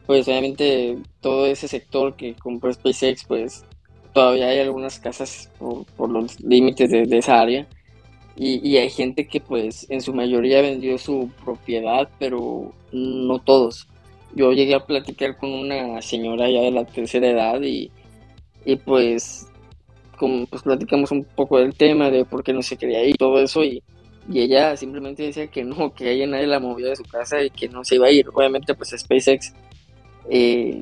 pues 0.07 0.29
obviamente 0.29 0.99
todo 1.21 1.47
ese 1.47 1.69
sector 1.69 2.15
que 2.17 2.35
compró 2.35 2.71
SpaceX, 2.73 3.25
pues 3.25 3.65
todavía 4.13 4.49
hay 4.49 4.59
algunas 4.61 4.99
casas 5.01 5.51
por, 5.59 5.87
por 5.97 6.11
los 6.11 6.39
límites 6.41 6.91
de 6.91 7.19
esa 7.19 7.41
área 7.41 7.67
y, 8.37 8.77
hay 8.77 8.89
gente 8.89 9.27
que 9.27 9.41
pues 9.41 9.87
en 9.91 10.01
su 10.01 10.15
mayoría 10.15 10.63
vendió 10.63 10.97
su 10.99 11.31
propiedad, 11.45 12.09
pero 12.19 12.73
no 12.93 13.39
todos. 13.41 13.89
Yo 14.35 14.53
llegué 14.53 14.75
a 14.75 14.87
platicar 14.87 15.37
con 15.37 15.53
una 15.53 16.01
señora 16.01 16.49
ya 16.51 16.63
de 16.63 16.71
la 16.71 16.85
tercera 16.87 17.29
edad 17.29 17.61
y, 17.63 17.91
pues, 18.85 19.47
como, 20.17 20.47
pues 20.47 20.63
platicamos 20.63 21.11
un 21.11 21.25
poco 21.25 21.59
del 21.59 21.75
tema 21.75 22.11
de 22.11 22.25
por 22.25 22.43
qué 22.43 22.53
no 22.55 22.63
se 22.63 22.77
quería 22.77 23.05
ir 23.05 23.11
y 23.11 23.19
todo 23.19 23.39
eso 23.39 23.63
y, 23.65 23.83
ella 24.33 24.77
simplemente 24.77 25.25
decía 25.25 25.49
que 25.49 25.65
no, 25.65 25.93
que 25.93 26.13
ella 26.13 26.29
nadie 26.29 26.47
la 26.47 26.61
movió 26.61 26.89
de 26.89 26.95
su 26.95 27.03
casa 27.03 27.43
y 27.43 27.51
que 27.51 27.69
no 27.69 27.83
se 27.83 27.97
iba 27.97 28.07
a 28.07 28.13
ir. 28.13 28.29
Obviamente 28.33 28.73
pues 28.73 28.95
SpaceX 28.97 29.53
eh, 30.31 30.81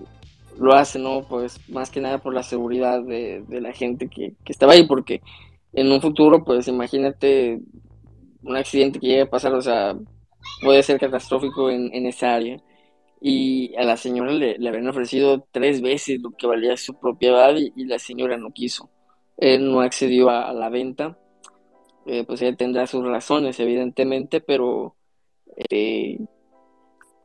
lo 0.59 0.75
hace, 0.75 0.99
¿no? 0.99 1.23
Pues 1.27 1.59
más 1.71 1.89
que 1.91 2.03
nada 2.03 2.19
por 2.19 2.35
la 2.35 2.43
seguridad 2.43 3.03
de, 3.03 3.43
la 3.49 3.73
gente 3.73 4.09
que, 4.09 4.35
que 4.45 4.53
estaba 4.53 4.75
ahí 4.75 4.87
porque 4.87 5.23
en 5.73 5.93
un 5.93 6.01
futuro, 6.01 6.45
pues 6.45 6.69
imagínate 6.69 7.61
un 8.43 8.57
accidente 8.57 8.99
que 9.01 9.07
llegue 9.07 9.23
a 9.23 9.31
pasar, 9.31 9.55
o 9.55 9.61
sea, 9.63 9.97
puede 10.63 10.83
ser 10.83 10.99
catastrófico 10.99 11.71
en, 11.71 12.07
esa 12.07 12.35
área. 12.35 12.61
Y 13.21 13.75
a 13.77 13.85
la 13.85 13.97
señora 13.97 14.33
le, 14.33 14.59
le, 14.59 14.69
habían 14.69 14.89
ofrecido 14.89 15.47
tres 15.53 15.83
veces 15.83 16.21
lo 16.23 16.31
que 16.31 16.47
valía 16.47 16.77
su 16.77 16.99
propiedad 16.99 17.55
y, 17.57 17.85
la 17.85 17.99
señora 17.99 18.37
no 18.39 18.51
quiso. 18.51 18.91
Él 19.37 19.71
no 19.71 19.81
accedió 19.81 20.31
a, 20.31 20.53
la 20.53 20.69
venta. 20.71 21.19
Eh, 22.07 22.25
pues 22.25 22.43
ella 22.43 22.57
tendrá 22.57 22.87
sus 22.87 23.05
razones, 23.05 23.61
evidentemente, 23.61 24.41
pero 24.41 24.97
eh, 25.71 26.19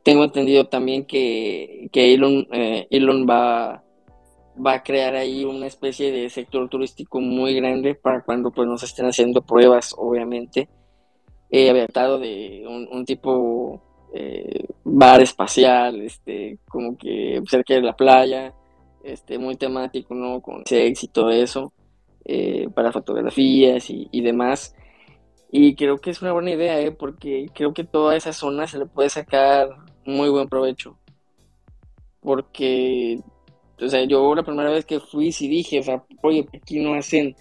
tengo 0.04 0.24
entendido 0.24 0.68
también 0.68 1.06
que, 1.06 1.88
que 1.92 2.14
Elon, 2.14 2.46
eh, 2.52 2.86
Elon 2.90 3.26
va 3.28 3.85
va 4.64 4.74
a 4.74 4.82
crear 4.82 5.14
ahí 5.14 5.44
una 5.44 5.66
especie 5.66 6.12
de 6.12 6.30
sector 6.30 6.68
turístico 6.68 7.20
muy 7.20 7.54
grande 7.54 7.94
para 7.94 8.22
cuando 8.22 8.50
pues 8.50 8.68
nos 8.68 8.82
estén 8.82 9.06
haciendo 9.06 9.42
pruebas, 9.42 9.94
obviamente. 9.96 10.68
He 11.50 11.70
habitado 11.70 12.18
de 12.18 12.64
un, 12.66 13.04
tipo 13.04 13.80
eh, 14.12 14.66
bar 14.84 15.22
espacial, 15.22 16.00
este, 16.02 16.58
como 16.68 16.96
que 16.96 17.40
cerca 17.48 17.74
de 17.74 17.82
la 17.82 17.94
playa, 17.94 18.52
este, 19.04 19.38
muy 19.38 19.56
temático, 19.56 20.14
¿no? 20.14 20.40
Con 20.40 20.66
sex 20.66 21.04
y 21.04 21.08
todo 21.08 21.30
eso, 21.30 21.72
eh, 22.24 22.68
para 22.74 22.92
fotografías 22.92 23.88
y, 23.90 24.08
y, 24.10 24.20
demás. 24.22 24.74
Y 25.52 25.76
creo 25.76 25.98
que 25.98 26.10
es 26.10 26.22
una 26.22 26.32
buena 26.32 26.50
idea, 26.50 26.80
¿eh? 26.80 26.90
Porque 26.90 27.46
creo 27.54 27.72
que 27.72 27.84
toda 27.84 28.16
esa 28.16 28.32
zona 28.32 28.66
se 28.66 28.78
le 28.78 28.86
puede 28.86 29.10
sacar 29.10 29.68
muy 30.04 30.28
buen 30.28 30.48
provecho. 30.48 30.98
Porque 32.20 33.20
o 33.80 33.88
sea, 33.88 34.04
yo 34.04 34.34
la 34.34 34.42
primera 34.42 34.70
vez 34.70 34.84
que 34.84 35.00
fui 35.00 35.32
sí 35.32 35.48
dije, 35.48 35.80
o 35.80 35.82
sea, 35.82 36.04
oye, 36.22 36.46
aquí 36.54 36.80
no 36.80 36.94
hacen, 36.94 37.36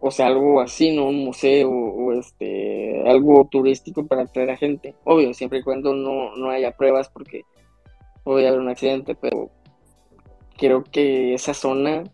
o 0.00 0.10
sea, 0.10 0.26
algo 0.26 0.60
así, 0.60 0.94
¿no? 0.94 1.06
Un 1.06 1.24
museo 1.24 1.70
o 1.70 2.12
este, 2.12 3.08
algo 3.08 3.46
turístico 3.50 4.06
para 4.06 4.22
atraer 4.22 4.50
a 4.50 4.56
gente. 4.56 4.94
Obvio, 5.04 5.32
siempre 5.32 5.60
y 5.60 5.62
cuando 5.62 5.94
no, 5.94 6.34
no 6.36 6.50
haya 6.50 6.76
pruebas 6.76 7.08
porque 7.08 7.42
puede 8.24 8.48
haber 8.48 8.60
un 8.60 8.68
accidente, 8.68 9.14
pero 9.14 9.50
creo 10.56 10.82
que 10.82 11.34
esa 11.34 11.54
zona, 11.54 12.04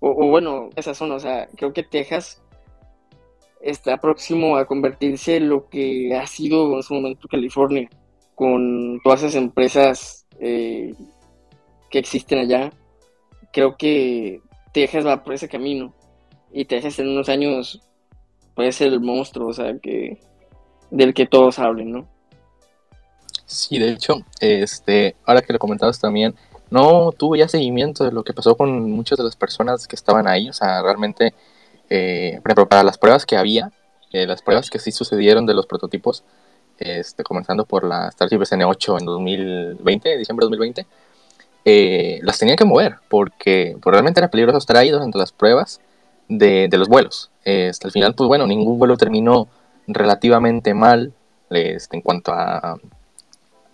o, 0.00 0.28
bueno, 0.28 0.68
esa 0.76 0.94
zona, 0.94 1.14
o 1.14 1.20
sea, 1.20 1.48
creo 1.56 1.72
que 1.72 1.82
Texas 1.82 2.42
está 3.62 3.98
próximo 3.98 4.56
a 4.56 4.66
convertirse 4.66 5.36
en 5.36 5.48
lo 5.48 5.68
que 5.68 6.14
ha 6.14 6.26
sido 6.26 6.76
en 6.76 6.82
su 6.82 6.94
momento 6.94 7.28
California, 7.28 7.88
con 8.34 9.00
todas 9.02 9.22
esas 9.22 9.36
empresas 9.36 10.26
eh, 10.38 10.94
que 11.90 11.98
existen 11.98 12.38
allá 12.38 12.72
creo 13.52 13.76
que 13.76 14.40
Texas 14.72 15.06
va 15.06 15.22
por 15.22 15.34
ese 15.34 15.48
camino. 15.48 15.92
Y 16.52 16.64
Texas 16.64 16.98
en 16.98 17.08
unos 17.08 17.28
años 17.28 17.80
puede 18.54 18.72
ser 18.72 18.88
el 18.88 19.00
monstruo, 19.00 19.48
o 19.48 19.52
sea, 19.52 19.78
que 19.78 20.20
del 20.90 21.14
que 21.14 21.26
todos 21.26 21.58
hablen, 21.58 21.92
¿no? 21.92 22.08
Sí, 23.46 23.78
de 23.78 23.90
hecho, 23.90 24.14
este, 24.40 25.16
ahora 25.24 25.42
que 25.42 25.52
lo 25.52 25.58
comentabas 25.58 25.98
también, 25.98 26.34
no 26.70 27.12
tuve 27.12 27.38
ya 27.38 27.48
seguimiento 27.48 28.04
de 28.04 28.12
lo 28.12 28.22
que 28.22 28.32
pasó 28.32 28.56
con 28.56 28.90
muchas 28.90 29.18
de 29.18 29.24
las 29.24 29.36
personas 29.36 29.88
que 29.88 29.96
estaban 29.96 30.28
ahí, 30.28 30.48
o 30.48 30.52
sea, 30.52 30.82
realmente, 30.82 31.34
eh, 31.88 32.40
para 32.68 32.84
las 32.84 32.96
pruebas 32.96 33.26
que 33.26 33.36
había, 33.36 33.72
eh, 34.12 34.26
las 34.26 34.42
pruebas 34.42 34.70
que 34.70 34.78
sí 34.78 34.92
sucedieron 34.92 35.46
de 35.46 35.54
los 35.54 35.66
prototipos, 35.66 36.24
este, 36.78 37.24
comenzando 37.24 37.64
por 37.64 37.84
la 37.84 38.10
Starship 38.10 38.38
SN8 38.38 39.00
en 39.00 39.04
2020, 39.04 40.16
diciembre 40.16 40.46
de 40.46 40.50
2020, 40.50 40.86
eh, 41.64 42.20
las 42.22 42.38
tenían 42.38 42.56
que 42.56 42.64
mover 42.64 42.96
porque 43.08 43.76
pues, 43.82 43.92
realmente 43.92 44.20
era 44.20 44.30
peligroso 44.30 44.58
estar 44.58 44.76
ahí 44.76 44.90
durante 44.90 45.18
las 45.18 45.32
pruebas 45.32 45.80
de, 46.28 46.68
los 46.72 46.88
vuelos. 46.88 47.30
Este, 47.44 47.86
al 47.86 47.92
final, 47.92 48.14
pues 48.14 48.28
bueno, 48.28 48.46
ningún 48.46 48.78
vuelo 48.78 48.96
terminó 48.96 49.48
relativamente 49.86 50.74
mal 50.74 51.12
este, 51.50 51.96
en 51.96 52.02
cuanto 52.02 52.32
a, 52.32 52.78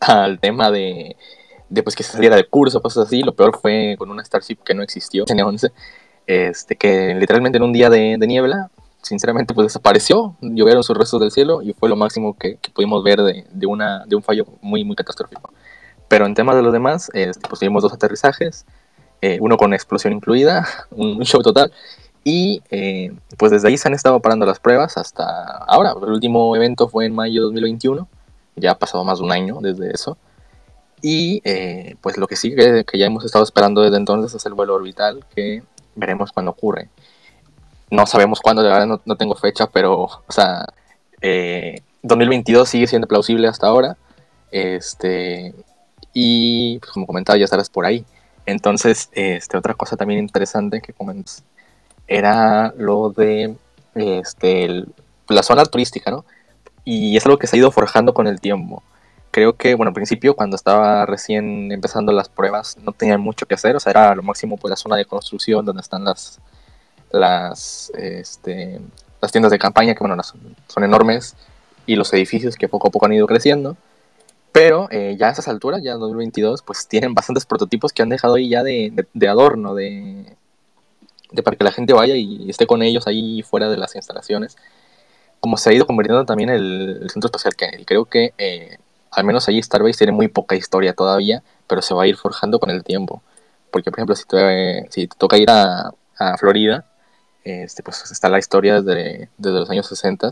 al 0.00 0.40
tema 0.40 0.70
de, 0.70 1.16
pues, 1.84 1.94
que 1.94 2.02
se 2.02 2.12
saliera 2.12 2.36
de 2.36 2.46
curso, 2.46 2.82
cosas 2.82 3.06
así. 3.06 3.22
Lo 3.22 3.34
peor 3.34 3.58
fue 3.60 3.96
con 3.98 4.10
una 4.10 4.24
Starship 4.24 4.58
que 4.64 4.74
no 4.74 4.82
existió, 4.82 5.24
N11. 5.26 5.72
este, 6.26 6.76
que 6.76 7.14
literalmente 7.14 7.58
en 7.58 7.64
un 7.64 7.72
día 7.72 7.90
de, 7.90 8.18
niebla, 8.18 8.70
sinceramente, 9.02 9.54
pues 9.54 9.66
desapareció, 9.66 10.36
llovieron 10.40 10.82
sus 10.82 10.96
restos 10.96 11.20
del 11.20 11.30
cielo 11.30 11.62
y 11.62 11.72
fue 11.72 11.88
lo 11.88 11.94
máximo 11.94 12.36
que, 12.36 12.58
pudimos 12.74 13.04
ver 13.04 13.20
de, 13.22 13.44
de 13.52 13.66
un 13.66 14.22
fallo 14.22 14.46
muy, 14.60 14.82
muy 14.82 14.96
catastrófico. 14.96 15.52
Pero 16.08 16.26
en 16.26 16.34
temas 16.34 16.56
de 16.56 16.62
los 16.62 16.72
demás, 16.72 17.10
este, 17.14 17.48
pues 17.48 17.60
tuvimos 17.60 17.82
dos 17.82 17.92
aterrizajes, 17.92 18.64
eh, 19.22 19.38
uno 19.40 19.56
con 19.56 19.74
explosión 19.74 20.12
incluida, 20.12 20.66
un 20.90 21.22
show 21.24 21.42
total, 21.42 21.72
y 22.22 22.62
eh, 22.70 23.12
pues 23.38 23.52
desde 23.52 23.68
ahí 23.68 23.76
se 23.76 23.88
han 23.88 23.94
estado 23.94 24.20
parando 24.20 24.46
las 24.46 24.58
pruebas 24.58 24.96
hasta 24.96 25.24
ahora. 25.66 25.94
El 26.00 26.10
último 26.10 26.54
evento 26.56 26.88
fue 26.88 27.06
en 27.06 27.14
mayo 27.14 27.42
de 27.42 27.44
2021, 27.46 28.08
ya 28.56 28.72
ha 28.72 28.78
pasado 28.78 29.04
más 29.04 29.18
de 29.18 29.24
un 29.24 29.32
año 29.32 29.58
desde 29.60 29.90
eso. 29.92 30.16
Y 31.02 31.40
eh, 31.44 31.96
pues 32.00 32.16
lo 32.16 32.26
que 32.26 32.36
sigue, 32.36 32.84
que 32.84 32.98
ya 32.98 33.06
hemos 33.06 33.24
estado 33.24 33.44
esperando 33.44 33.82
desde 33.82 33.96
entonces, 33.96 34.34
es 34.34 34.46
el 34.46 34.54
vuelo 34.54 34.74
orbital, 34.74 35.24
que 35.34 35.62
veremos 35.94 36.32
cuándo 36.32 36.52
ocurre. 36.52 36.88
No 37.90 38.06
sabemos 38.06 38.40
cuándo, 38.40 38.62
de 38.62 38.70
verdad 38.70 39.00
no, 39.04 39.16
tengo 39.16 39.36
fecha, 39.36 39.68
pero, 39.68 40.02
o 40.02 40.24
sea, 40.32 40.66
2022 42.02 42.68
sigue 42.68 42.86
siendo 42.86 43.06
plausible 43.06 43.46
hasta 43.46 43.66
ahora. 43.68 43.96
Este, 44.50 45.54
y 46.18 46.78
pues, 46.78 46.92
como 46.92 47.06
comentaba, 47.06 47.38
ya 47.38 47.44
estarás 47.44 47.68
por 47.68 47.84
ahí. 47.84 48.02
Entonces, 48.46 49.10
este, 49.12 49.58
otra 49.58 49.74
cosa 49.74 49.98
también 49.98 50.18
interesante 50.18 50.80
que 50.80 50.94
comentas 50.94 51.44
era 52.08 52.72
lo 52.78 53.10
de 53.10 53.54
este, 53.94 54.84
la 55.28 55.42
zona 55.42 55.66
turística, 55.66 56.10
¿no? 56.10 56.24
Y 56.84 57.18
es 57.18 57.26
algo 57.26 57.36
que 57.36 57.46
se 57.46 57.56
ha 57.56 57.58
ido 57.58 57.70
forjando 57.70 58.14
con 58.14 58.26
el 58.26 58.40
tiempo. 58.40 58.82
Creo 59.30 59.56
que, 59.58 59.74
bueno, 59.74 59.88
al 59.90 59.94
principio, 59.94 60.34
cuando 60.34 60.56
estaba 60.56 61.04
recién 61.04 61.70
empezando 61.70 62.12
las 62.12 62.30
pruebas, 62.30 62.78
no 62.78 62.92
tenía 62.92 63.18
mucho 63.18 63.44
que 63.44 63.54
hacer, 63.54 63.76
o 63.76 63.80
sea, 63.80 63.90
era 63.90 64.14
lo 64.14 64.22
máximo 64.22 64.56
pues 64.56 64.70
la 64.70 64.76
zona 64.76 64.96
de 64.96 65.04
construcción 65.04 65.66
donde 65.66 65.82
están 65.82 66.02
las, 66.02 66.40
las, 67.10 67.92
este, 67.94 68.80
las 69.20 69.32
tiendas 69.32 69.52
de 69.52 69.58
campaña, 69.58 69.94
que 69.94 70.00
bueno, 70.00 70.16
son 70.22 70.82
enormes, 70.82 71.36
y 71.84 71.94
los 71.94 72.10
edificios 72.14 72.56
que 72.56 72.68
poco 72.68 72.88
a 72.88 72.90
poco 72.90 73.04
han 73.04 73.12
ido 73.12 73.26
creciendo. 73.26 73.76
Pero 74.56 74.88
eh, 74.90 75.16
ya 75.18 75.28
a 75.28 75.32
esas 75.32 75.48
alturas, 75.48 75.82
ya 75.82 75.92
en 75.92 76.00
2022, 76.00 76.62
pues 76.62 76.88
tienen 76.88 77.12
bastantes 77.12 77.44
prototipos 77.44 77.92
que 77.92 78.00
han 78.00 78.08
dejado 78.08 78.36
ahí 78.36 78.48
ya 78.48 78.62
de, 78.62 79.06
de 79.12 79.28
adorno, 79.28 79.74
de, 79.74 80.34
de 81.30 81.42
para 81.42 81.58
que 81.58 81.64
la 81.64 81.72
gente 81.72 81.92
vaya 81.92 82.16
y 82.16 82.48
esté 82.48 82.66
con 82.66 82.80
ellos 82.82 83.06
ahí 83.06 83.42
fuera 83.42 83.68
de 83.68 83.76
las 83.76 83.94
instalaciones. 83.96 84.56
Como 85.40 85.58
se 85.58 85.68
ha 85.68 85.72
ido 85.74 85.86
convirtiendo 85.86 86.24
también 86.24 86.48
el, 86.48 87.06
Centro 87.12 87.28
Espacial 87.28 87.54
Kennedy. 87.54 87.84
Creo 87.84 88.06
que 88.06 88.32
eh, 88.38 88.78
al 89.10 89.24
menos 89.24 89.46
ahí 89.46 89.62
Starbase 89.62 89.98
tiene 89.98 90.12
muy 90.12 90.28
poca 90.28 90.56
historia 90.56 90.94
todavía, 90.94 91.42
pero 91.66 91.82
se 91.82 91.92
va 91.92 92.04
a 92.04 92.06
ir 92.06 92.16
forjando 92.16 92.58
con 92.58 92.70
el 92.70 92.82
tiempo. 92.82 93.22
Porque, 93.70 93.90
por 93.90 93.98
ejemplo, 93.98 94.16
si 94.16 94.24
te, 94.24 94.86
si 94.90 95.06
te 95.06 95.16
toca 95.18 95.36
ir 95.36 95.50
a, 95.50 95.92
a 96.18 96.38
Florida, 96.38 96.86
este, 97.44 97.82
pues 97.82 98.10
está 98.10 98.30
la 98.30 98.38
historia 98.38 98.80
desde, 98.80 99.28
desde 99.36 99.60
los 99.60 99.68
años 99.70 99.86
60 99.86 100.30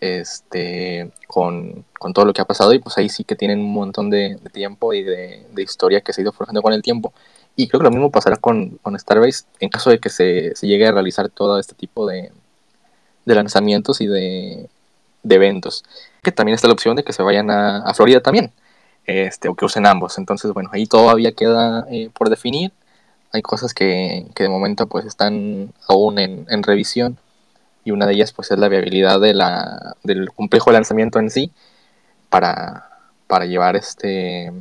este, 0.00 1.10
con, 1.26 1.84
todo 2.14 2.24
lo 2.26 2.32
que 2.34 2.42
ha 2.42 2.44
pasado 2.44 2.74
y 2.74 2.78
pues 2.78 2.98
ahí 2.98 3.08
sí 3.08 3.24
que 3.24 3.34
tienen 3.34 3.60
un 3.60 3.72
montón 3.72 4.10
de, 4.10 4.38
tiempo 4.52 4.92
y 4.92 5.02
de, 5.02 5.46
de, 5.52 5.62
historia 5.62 6.02
que 6.02 6.12
se 6.12 6.20
ha 6.20 6.22
ido 6.22 6.32
forjando 6.32 6.60
con 6.60 6.72
el 6.72 6.82
tiempo 6.82 7.12
y 7.56 7.68
creo 7.68 7.80
que 7.80 7.84
lo 7.84 7.90
mismo 7.90 8.10
pasará 8.10 8.36
con, 8.36 8.80
Starbase 8.98 9.44
en 9.60 9.68
caso 9.68 9.90
de 9.90 9.98
que 9.98 10.10
se, 10.10 10.54
se, 10.56 10.66
llegue 10.66 10.86
a 10.86 10.92
realizar 10.92 11.28
todo 11.28 11.58
este 11.58 11.74
tipo 11.74 12.06
de, 12.06 12.32
lanzamientos 13.24 14.00
y 14.00 14.06
de, 14.06 14.68
eventos. 15.28 15.84
Que 16.22 16.32
también 16.32 16.54
está 16.54 16.68
la 16.68 16.74
opción 16.74 16.96
de 16.96 17.04
que 17.04 17.12
se 17.12 17.22
vayan 17.22 17.50
a, 17.50 17.92
Florida 17.94 18.20
también, 18.20 18.52
este, 19.06 19.48
o 19.48 19.54
que 19.54 19.64
usen 19.64 19.86
ambos. 19.86 20.18
Entonces, 20.18 20.52
bueno, 20.52 20.70
ahí 20.72 20.86
todavía 20.86 21.32
queda 21.32 21.86
eh, 21.90 22.10
por 22.12 22.28
definir. 22.28 22.72
Hay 23.32 23.42
cosas 23.42 23.74
que, 23.74 24.26
que, 24.34 24.44
de 24.44 24.48
momento 24.48 24.86
pues 24.86 25.04
están 25.06 25.72
aún 25.88 26.18
en, 26.18 26.62
revisión 26.62 27.18
y 27.84 27.90
una 27.90 28.06
de 28.06 28.14
ellas 28.14 28.32
pues 28.32 28.50
es 28.50 28.58
la 28.58 28.68
viabilidad 28.68 29.20
de 29.20 29.34
la, 29.34 29.96
del 30.02 30.30
complejo 30.30 30.72
lanzamiento 30.72 31.18
en 31.18 31.30
sí 31.30 31.52
para, 32.30 32.88
para 33.26 33.46
llevar 33.46 33.76
este 33.76 34.52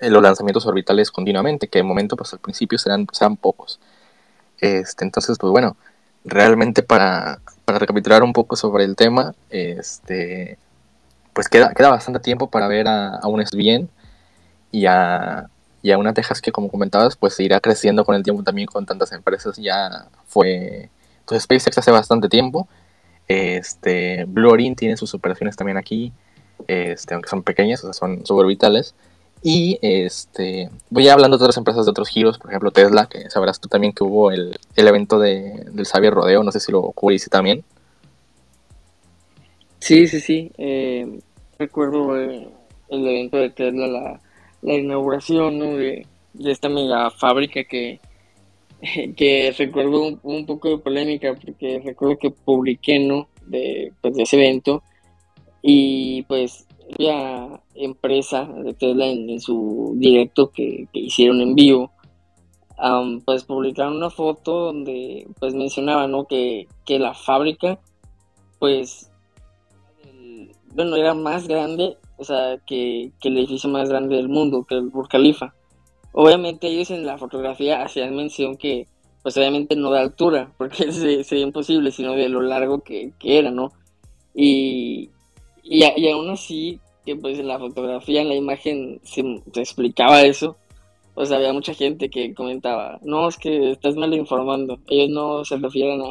los 0.00 0.22
lanzamientos 0.22 0.66
orbitales 0.66 1.10
continuamente, 1.10 1.68
que 1.68 1.78
de 1.78 1.82
momento 1.82 2.16
pues 2.16 2.32
al 2.32 2.38
principio 2.40 2.78
serán, 2.78 3.06
serán 3.12 3.36
pocos. 3.36 3.80
Este, 4.60 5.04
entonces, 5.04 5.38
pues 5.38 5.50
bueno, 5.50 5.76
realmente 6.24 6.82
para, 6.82 7.40
para 7.64 7.78
recapitular 7.78 8.22
un 8.22 8.32
poco 8.32 8.56
sobre 8.56 8.84
el 8.84 8.96
tema, 8.96 9.34
este, 9.50 10.58
pues 11.32 11.48
queda, 11.48 11.72
queda 11.74 11.90
bastante 11.90 12.20
tiempo 12.20 12.50
para 12.50 12.68
ver 12.68 12.88
a, 12.88 13.16
a 13.16 13.28
un 13.28 13.44
SBN 13.44 13.88
y 14.72 14.86
a, 14.86 15.48
y 15.82 15.92
a 15.92 15.98
una 15.98 16.12
que 16.14 16.52
como 16.52 16.70
comentabas, 16.70 17.16
pues 17.16 17.38
irá 17.40 17.60
creciendo 17.60 18.04
con 18.04 18.14
el 18.14 18.22
tiempo 18.22 18.42
también 18.42 18.66
con 18.66 18.86
tantas 18.86 19.12
empresas. 19.12 19.56
Ya 19.56 20.06
fue, 20.26 20.90
pues 21.26 21.42
SpaceX 21.42 21.78
hace 21.78 21.90
bastante 21.90 22.28
tiempo. 22.28 22.68
Este, 23.28 24.24
Blue 24.24 24.50
Origin 24.50 24.76
tiene 24.76 24.96
sus 24.96 25.14
operaciones 25.14 25.56
también 25.56 25.78
aquí, 25.78 26.12
este, 26.66 27.14
aunque 27.14 27.30
son 27.30 27.42
pequeñas, 27.42 27.82
o 27.84 27.86
sea, 27.86 27.92
son 27.92 28.24
suborbitales. 28.26 28.94
Y 29.42 29.78
este, 29.82 30.70
voy 30.88 31.08
hablando 31.08 31.36
de 31.36 31.44
otras 31.44 31.58
empresas 31.58 31.84
de 31.84 31.90
otros 31.90 32.08
giros, 32.08 32.38
por 32.38 32.50
ejemplo 32.50 32.70
Tesla, 32.70 33.06
que 33.06 33.28
sabrás 33.28 33.60
tú 33.60 33.68
también 33.68 33.92
que 33.92 34.02
hubo 34.02 34.30
el, 34.30 34.58
el 34.74 34.88
evento 34.88 35.18
de, 35.18 35.66
del 35.70 35.86
Xavier 35.86 36.14
Rodeo, 36.14 36.42
no 36.42 36.50
sé 36.50 36.60
si 36.60 36.72
lo 36.72 36.82
cubriste 36.92 37.28
también. 37.28 37.62
Sí, 39.80 40.08
sí, 40.08 40.20
sí. 40.20 40.50
Eh, 40.56 41.20
recuerdo 41.58 42.18
eh, 42.18 42.48
el 42.88 43.06
evento 43.06 43.36
de 43.36 43.50
Tesla, 43.50 43.86
la, 43.86 44.20
la 44.62 44.74
inauguración 44.74 45.58
de, 45.58 46.06
de, 46.32 46.50
esta 46.50 46.70
mega 46.70 47.10
fábrica 47.10 47.64
que, 47.64 48.00
que 49.16 49.54
recuerdo 49.56 50.18
un, 50.22 50.46
poco 50.46 50.68
de 50.68 50.78
polémica, 50.78 51.34
porque 51.34 51.80
recuerdo 51.84 52.18
que 52.18 52.30
publiqué 52.30 52.98
¿no? 52.98 53.28
de, 53.46 53.92
pues, 54.00 54.14
de 54.14 54.22
ese 54.22 54.36
evento 54.36 54.82
y 55.62 56.22
pues 56.24 56.66
la 56.98 57.62
empresa 57.74 58.44
de 58.44 58.74
Tesla 58.74 59.06
en, 59.06 59.40
su 59.40 59.94
directo 59.96 60.50
que, 60.50 60.86
hicieron 60.92 61.40
en 61.40 61.54
vivo, 61.54 61.90
pues 63.24 63.44
publicaron 63.44 63.96
una 63.96 64.10
foto 64.10 64.66
donde 64.66 65.26
pues 65.40 65.54
mencionaba 65.54 66.06
¿no? 66.06 66.26
que, 66.26 66.66
la 66.86 67.14
fábrica 67.14 67.78
pues 68.58 69.10
bueno 70.74 70.96
era 70.96 71.14
más 71.14 71.48
grande 71.48 71.96
o 72.16 72.24
sea 72.24 72.58
que, 72.66 73.10
el 73.22 73.38
edificio 73.38 73.70
más 73.70 73.88
grande 73.88 74.16
del 74.16 74.28
mundo 74.28 74.64
que 74.68 74.74
el 74.74 74.90
Burj 74.90 75.08
Khalifa 75.08 75.54
obviamente 76.14 76.68
ellos 76.68 76.90
en 76.90 77.04
la 77.04 77.18
fotografía 77.18 77.82
hacían 77.82 78.16
mención 78.16 78.56
que 78.56 78.86
pues 79.22 79.36
obviamente 79.36 79.76
no 79.76 79.90
de 79.90 80.00
altura 80.00 80.50
porque 80.58 80.90
sería 80.90 81.44
imposible 81.44 81.90
sino 81.90 82.14
de 82.14 82.28
lo 82.30 82.40
largo 82.40 82.80
que, 82.80 83.12
era 83.22 83.50
no 83.50 83.72
y, 84.34 85.10
y, 85.62 86.10
aún 86.10 86.30
así, 86.30 86.80
que 87.06 87.16
pues 87.16 87.38
en 87.38 87.48
la 87.48 87.58
fotografía, 87.58 88.22
en 88.22 88.28
la 88.28 88.34
imagen 88.34 89.00
se, 89.04 89.22
explicaba 89.54 90.22
eso, 90.22 90.56
pues 91.14 91.30
había 91.30 91.52
mucha 91.52 91.74
gente 91.74 92.10
que 92.10 92.34
comentaba, 92.34 92.98
no, 93.02 93.28
es 93.28 93.38
que 93.38 93.70
estás 93.70 93.94
mal 93.94 94.12
informando, 94.12 94.78
ellos 94.88 95.10
no 95.10 95.44
se 95.44 95.56
refieren 95.56 96.02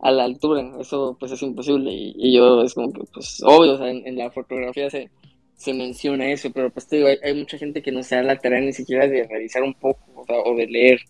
a, 0.00 0.10
la 0.10 0.24
altura, 0.24 0.72
eso 0.80 1.16
pues 1.18 1.32
es 1.32 1.42
imposible, 1.42 1.92
y, 1.92 2.34
yo 2.36 2.62
es 2.62 2.74
como 2.74 2.92
que, 2.92 3.04
pues 3.12 3.42
obvio, 3.44 3.74
o 3.74 3.78
sea, 3.78 3.88
en, 3.90 4.16
la 4.16 4.30
fotografía 4.30 4.90
se, 4.90 5.10
se 5.56 5.72
menciona 5.74 6.30
eso, 6.30 6.50
pero 6.52 6.70
pues 6.70 6.86
te 6.86 6.96
digo, 6.96 7.08
hay, 7.22 7.34
mucha 7.34 7.58
gente 7.58 7.82
que 7.82 7.92
no 7.92 8.02
se 8.02 8.16
da 8.16 8.22
la 8.22 8.38
tarea 8.38 8.60
ni 8.60 8.72
siquiera 8.72 9.06
de 9.06 9.24
revisar 9.24 9.62
un 9.62 9.74
poco, 9.74 10.24
o, 10.26 10.54
de 10.56 10.66
leer. 10.66 11.00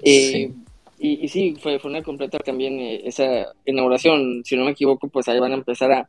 Eh, 0.00 0.50
y, 0.98 1.24
y, 1.24 1.28
sí, 1.28 1.56
fue, 1.60 1.78
fue 1.78 1.90
una 1.90 2.02
completa 2.02 2.38
también 2.38 2.78
eh, 2.78 3.02
esa 3.04 3.46
inauguración, 3.64 4.42
si 4.44 4.56
no 4.56 4.64
me 4.64 4.72
equivoco, 4.72 5.08
pues 5.08 5.28
ahí 5.28 5.38
van 5.38 5.52
a 5.52 5.56
empezar 5.56 5.92
a 5.92 6.08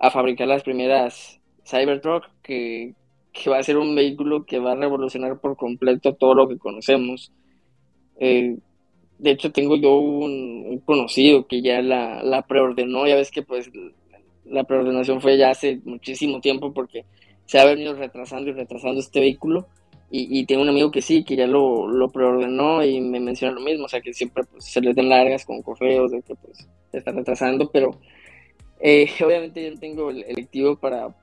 a 0.00 0.10
fabricar 0.10 0.48
las 0.48 0.62
primeras 0.62 1.38
Cybertruck, 1.64 2.24
que, 2.42 2.94
que 3.32 3.50
va 3.50 3.58
a 3.58 3.62
ser 3.62 3.76
un 3.76 3.94
vehículo 3.94 4.44
que 4.44 4.58
va 4.58 4.72
a 4.72 4.76
revolucionar 4.76 5.38
por 5.38 5.56
completo 5.56 6.14
todo 6.14 6.34
lo 6.34 6.48
que 6.48 6.58
conocemos. 6.58 7.30
Eh, 8.18 8.56
de 9.18 9.30
hecho, 9.30 9.52
tengo 9.52 9.76
yo 9.76 9.96
un, 9.96 10.80
conocido 10.86 11.46
que 11.46 11.60
ya 11.60 11.82
la, 11.82 12.22
la, 12.22 12.42
preordenó, 12.42 13.06
ya 13.06 13.14
ves 13.14 13.30
que 13.30 13.42
pues 13.42 13.70
la 14.50 14.64
preordenación 14.64 15.20
fue 15.20 15.38
ya 15.38 15.50
hace 15.50 15.80
muchísimo 15.84 16.40
tiempo 16.40 16.72
porque 16.72 17.04
se 17.46 17.58
ha 17.58 17.64
venido 17.64 17.94
retrasando 17.94 18.50
y 18.50 18.52
retrasando 18.52 19.00
este 19.00 19.20
vehículo. 19.20 19.66
Y, 20.12 20.44
tengo 20.46 20.62
un 20.62 20.68
amigo 20.68 20.90
que 20.90 21.02
sí, 21.02 21.22
que 21.22 21.36
ya 21.36 21.46
lo, 21.46 21.86
lo, 21.86 22.10
preordenó 22.10 22.82
y 22.84 23.00
me 23.00 23.20
menciona 23.20 23.54
lo 23.54 23.60
mismo, 23.60 23.84
o 23.84 23.88
sea 23.88 24.00
que 24.00 24.12
siempre 24.12 24.42
pues, 24.42 24.64
se 24.64 24.80
le 24.80 24.92
den 24.92 25.08
largas 25.08 25.44
con 25.44 25.62
correos 25.62 26.10
de 26.10 26.20
que 26.22 26.34
pues 26.34 26.66
se 26.90 26.98
está 26.98 27.12
retrasando, 27.12 27.70
pero 27.70 27.96
eh, 28.80 29.08
obviamente 29.24 29.62
yo 29.62 29.70
no 29.70 29.78
tengo 29.78 30.10
el 30.10 30.24
electivo 30.24 30.74
para 30.74 31.14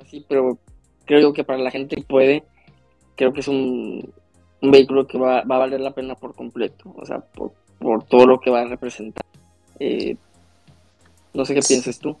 así, 0.00 0.24
pero 0.28 0.58
creo 1.04 1.32
que 1.32 1.44
para 1.44 1.60
la 1.60 1.70
gente 1.70 1.94
que 1.94 2.02
puede, 2.02 2.42
creo 3.14 3.32
que 3.32 3.38
es 3.38 3.46
un, 3.46 4.12
vehículo 4.60 5.06
que 5.06 5.16
va, 5.16 5.38
a 5.38 5.44
valer 5.44 5.80
la 5.80 5.92
pena 5.94 6.16
por 6.16 6.34
completo, 6.34 6.92
o 6.96 7.06
sea, 7.06 7.20
por, 7.20 7.52
todo 8.08 8.26
lo 8.26 8.40
que 8.40 8.50
va 8.50 8.62
a 8.62 8.64
representar. 8.64 9.24
Eh, 9.78 10.16
no 11.34 11.44
sé 11.44 11.54
qué 11.54 11.60
piensas 11.60 12.00
tú. 12.00 12.16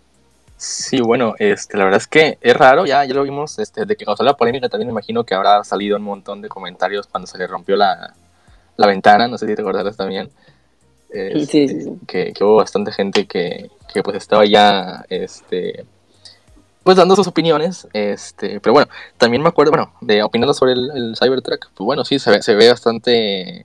Sí, 0.58 1.00
bueno, 1.00 1.34
este, 1.38 1.78
la 1.78 1.84
verdad 1.84 2.00
es 2.00 2.08
que 2.08 2.36
es 2.40 2.56
raro, 2.56 2.84
ya, 2.84 3.04
ya 3.04 3.14
lo 3.14 3.22
vimos, 3.22 3.60
este, 3.60 3.86
de 3.86 3.94
que 3.94 4.04
causó 4.04 4.24
la 4.24 4.36
polémica 4.36 4.68
también 4.68 4.88
me 4.88 4.92
imagino 4.92 5.22
que 5.22 5.36
habrá 5.36 5.62
salido 5.62 5.96
un 5.96 6.02
montón 6.02 6.42
de 6.42 6.48
comentarios 6.48 7.06
cuando 7.06 7.28
se 7.28 7.38
le 7.38 7.46
rompió 7.46 7.76
la, 7.76 8.12
la 8.76 8.86
ventana, 8.88 9.28
no 9.28 9.38
sé 9.38 9.46
si 9.46 9.54
te 9.54 9.62
acordarás 9.62 9.96
también. 9.96 10.30
Este, 11.10 11.86
que, 12.08 12.34
hubo 12.40 12.56
bastante 12.56 12.90
gente 12.90 13.26
que, 13.26 13.70
que, 13.92 14.02
pues 14.02 14.16
estaba 14.16 14.44
ya 14.44 15.06
este 15.08 15.86
pues 16.84 16.98
dando 16.98 17.16
sus 17.16 17.26
opiniones 17.26 17.88
este 17.94 18.60
pero 18.60 18.74
bueno 18.74 18.90
también 19.16 19.42
me 19.42 19.48
acuerdo 19.48 19.72
bueno 19.72 19.94
de 20.02 20.22
opinando 20.22 20.52
sobre 20.52 20.72
el, 20.72 21.14
Cybertruck 21.18 21.70
pues 21.74 21.84
bueno 21.86 22.04
sí 22.04 22.18
se 22.18 22.30
ve, 22.30 22.42
se 22.42 22.54
ve 22.54 22.68
bastante 22.68 23.64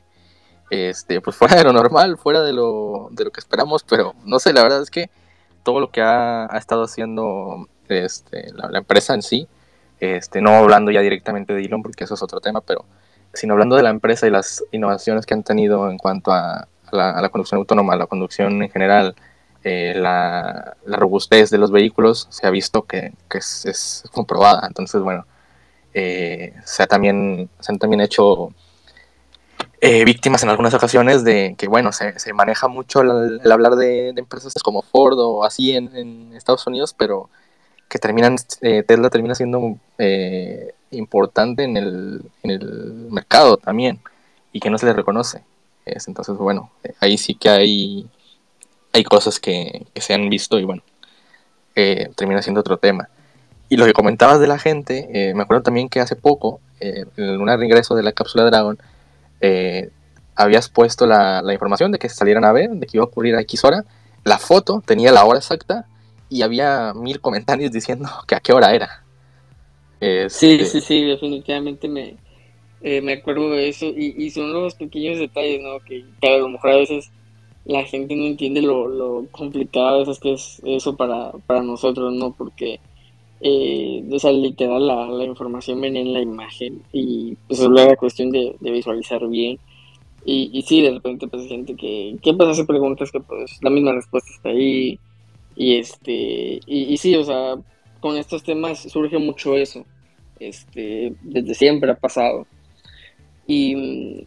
este 0.69 1.19
pues 1.19 1.36
fuera 1.36 1.58
de 1.58 1.65
lo 1.65 1.73
normal 1.73 2.17
fuera 2.17 2.43
de 2.43 2.53
lo, 2.53 3.10
de 3.12 3.25
lo 3.25 3.32
que 3.32 3.41
esperamos 3.41 3.84
pero 3.84 4.15
no 4.23 4.39
sé 4.39 4.53
la 4.53 4.63
verdad 4.63 4.82
es 4.82 4.89
que 4.89 5.10
todo 5.63 5.80
lo 5.80 5.89
que 5.89 6.02
ha, 6.02 6.45
ha 6.54 6.58
estado 6.58 6.84
haciendo 6.84 7.67
este, 7.88 8.52
la, 8.54 8.78
empresa 8.78 9.13
en 9.13 9.21
sí 9.21 9.47
este 9.99 10.41
no 10.41 10.52
hablando 10.52 10.91
ya 10.91 11.02
directamente 11.02 11.54
de 11.54 11.63
Elon 11.63 11.82
porque 11.82 12.04
eso 12.04 12.13
es 12.13 12.23
otro 12.23 12.41
tema 12.41 12.62
pero 12.62 12.86
sino 13.34 13.54
hablando 13.54 13.76
de 13.76 13.84
la 13.84 13.89
empresa 13.89 14.28
y 14.28 14.30
las 14.30 14.63
innovaciones 14.71 15.26
que 15.26 15.34
han 15.34 15.43
tenido 15.43 15.89
en 15.89 15.97
cuanto 15.97 16.32
a 16.32 16.67
la, 16.93 17.30
conducción 17.30 17.60
autónoma, 17.60 17.95
la 17.95 18.06
conducción 18.06 18.62
en 18.62 18.69
general, 18.69 19.15
eh, 19.63 19.93
la, 19.95 20.76
robustez 20.86 21.49
de 21.49 21.58
los 21.58 21.71
vehículos 21.71 22.28
se 22.30 22.45
ha 22.47 22.49
visto 22.49 22.84
que, 22.84 23.13
es, 23.32 24.04
comprobada. 24.12 24.65
Entonces, 24.67 25.02
bueno, 25.02 25.26
eh, 25.93 26.54
se, 26.63 26.86
también, 26.88 27.49
se 27.60 27.71
han 27.71 27.80
también 27.80 28.02
hecho 28.02 28.54
eh, 29.84 30.06
víctimas 30.06 30.43
en 30.43 30.50
algunas 30.50 30.74
ocasiones 30.74 31.24
de 31.24 31.56
que, 31.58 31.67
bueno, 31.67 31.91
se, 31.91 32.34
maneja 32.34 32.67
mucho 32.67 33.02
el, 33.02 33.52
hablar 33.52 33.76
de, 33.76 34.10
empresas 34.10 34.54
como 34.63 34.82
Ford 34.82 35.17
o 35.19 35.43
así 35.43 35.76
en, 35.76 36.34
Estados 36.36 36.65
Unidos, 36.67 36.96
pero 36.98 37.30
que 37.89 38.00
terminan, 38.00 38.38
Tesla 38.60 39.10
termina 39.10 39.36
siendo 39.36 39.78
importante 40.91 41.63
en 41.63 41.78
el, 41.78 42.22
en 42.43 42.52
el 42.52 43.08
mercado 43.12 43.58
también 43.58 44.00
y 44.52 44.60
que 44.60 44.69
no 44.69 44.78
se 44.78 44.86
le 44.86 44.93
reconoce 44.93 45.43
entonces, 45.86 46.36
bueno, 46.38 46.72
ahí 47.00 47.17
sí 47.17 47.36
que 47.36 47.50
hay, 47.50 48.08
hay 48.91 49.04
cosas 49.04 49.39
que, 49.39 49.86
se 49.96 50.13
han 50.13 50.30
visto 50.30 50.60
y 50.60 50.63
bueno, 50.63 50.82
eh, 51.76 52.10
termina 52.15 52.41
siendo 52.41 52.62
otro 52.62 52.78
tema. 52.78 53.10
Y 53.69 53.78
lo 53.78 53.86
que 53.86 53.93
comentabas 53.93 54.39
de 54.39 54.48
la 54.48 54.60
gente, 54.60 55.10
eh, 55.13 55.34
me 55.34 55.43
acuerdo 55.43 55.63
también 55.63 55.89
que 55.89 56.00
hace 56.00 56.15
poco, 56.15 56.60
eh, 56.80 57.06
en 57.17 57.41
un 57.41 57.48
regreso 57.48 57.96
de 57.96 58.04
la 58.04 58.12
cápsula 58.12 58.46
Dragon, 58.46 58.78
habías 60.36 60.69
puesto 60.69 61.06
la, 61.06 61.43
información 61.51 61.91
de 61.91 61.99
que 61.99 62.10
se 62.10 62.15
salieran 62.15 62.45
a 62.45 62.51
ver, 62.51 62.69
de 62.71 62.88
que 62.88 62.97
iba 62.97 63.03
a 63.03 63.08
ocurrir 63.08 63.36
a 63.36 63.41
X 63.41 63.63
hora. 63.63 63.84
La 64.23 64.38
foto 64.38 64.82
tenía 64.86 65.12
la 65.12 65.25
hora 65.25 65.39
exacta 65.39 65.86
y 66.29 66.41
había 66.41 66.93
mil 66.93 67.19
comentarios 67.19 67.71
diciendo 67.73 68.10
que 68.27 68.36
a 68.36 68.39
qué 68.39 68.53
hora 68.53 68.73
era. 68.73 69.03
Sí, 70.27 70.56
este 70.56 70.65
sí, 70.65 70.82
sí, 70.82 71.03
definitivamente 71.06 71.88
me, 71.88 72.17
eh, 72.82 72.99
me 72.99 73.13
acuerdo 73.13 73.51
de 73.51 73.69
eso 73.69 73.86
y, 73.86 74.29
son 74.32 74.51
los 74.51 74.75
pequeños 74.75 75.17
detalles, 75.17 75.62
¿no? 75.62 75.79
Que, 75.79 76.03
a 76.21 76.38
lo 76.39 76.49
mejor 76.49 76.71
a 76.71 76.75
veces 76.75 77.10
la 77.63 77.86
gente 77.86 78.13
no 78.13 78.25
entiende 78.25 78.62
lo, 78.62 79.25
complicado 79.32 79.88
a 79.88 79.99
veces 79.99 80.19
que 80.19 80.34
es 80.34 80.62
eso 80.65 80.97
para, 80.97 81.32
para 81.47 81.63
nosotros, 81.63 82.12
¿no? 82.12 82.34
Porque, 82.34 82.82
eh, 83.45 84.01
o 84.10 84.19
sea, 84.19 84.32
literal 84.32 84.88
la, 84.88 85.25
información 85.25 85.82
viene 85.82 85.99
en 85.99 86.13
la 86.13 86.21
imagen 86.21 86.82
y 86.93 87.36
pues 87.45 87.60
es 87.60 87.67
la 87.67 87.93
cuestión 87.97 88.32
de, 88.32 88.56
visualizar 88.62 89.27
bien. 89.27 89.60
Y, 90.25 90.63
sí, 90.65 90.82
de 90.82 90.91
repente 90.91 91.27
pues 91.27 91.47
gente 91.49 91.75
que, 91.75 92.15
que 92.21 92.34
pues 92.34 92.47
hace 92.47 92.63
preguntas 92.63 93.12
que 93.12 93.19
pues 93.19 93.60
la 93.62 93.69
misma 93.69 93.91
respuesta 93.91 94.32
está 94.34 94.49
ahí. 94.49 94.97
Y 95.58 95.75
este, 95.75 96.62
y, 96.65 96.95
sí, 96.95 97.15
o 97.17 97.23
sea, 97.25 97.56
con 97.99 98.15
estos 98.15 98.43
temas 98.43 98.79
surge 98.79 99.17
mucho 99.17 99.58
eso. 99.58 99.86
Este, 100.39 101.13
desde 101.21 101.53
siempre 101.53 101.91
ha 101.91 101.95
pasado. 101.95 102.47
Y, 103.45 104.25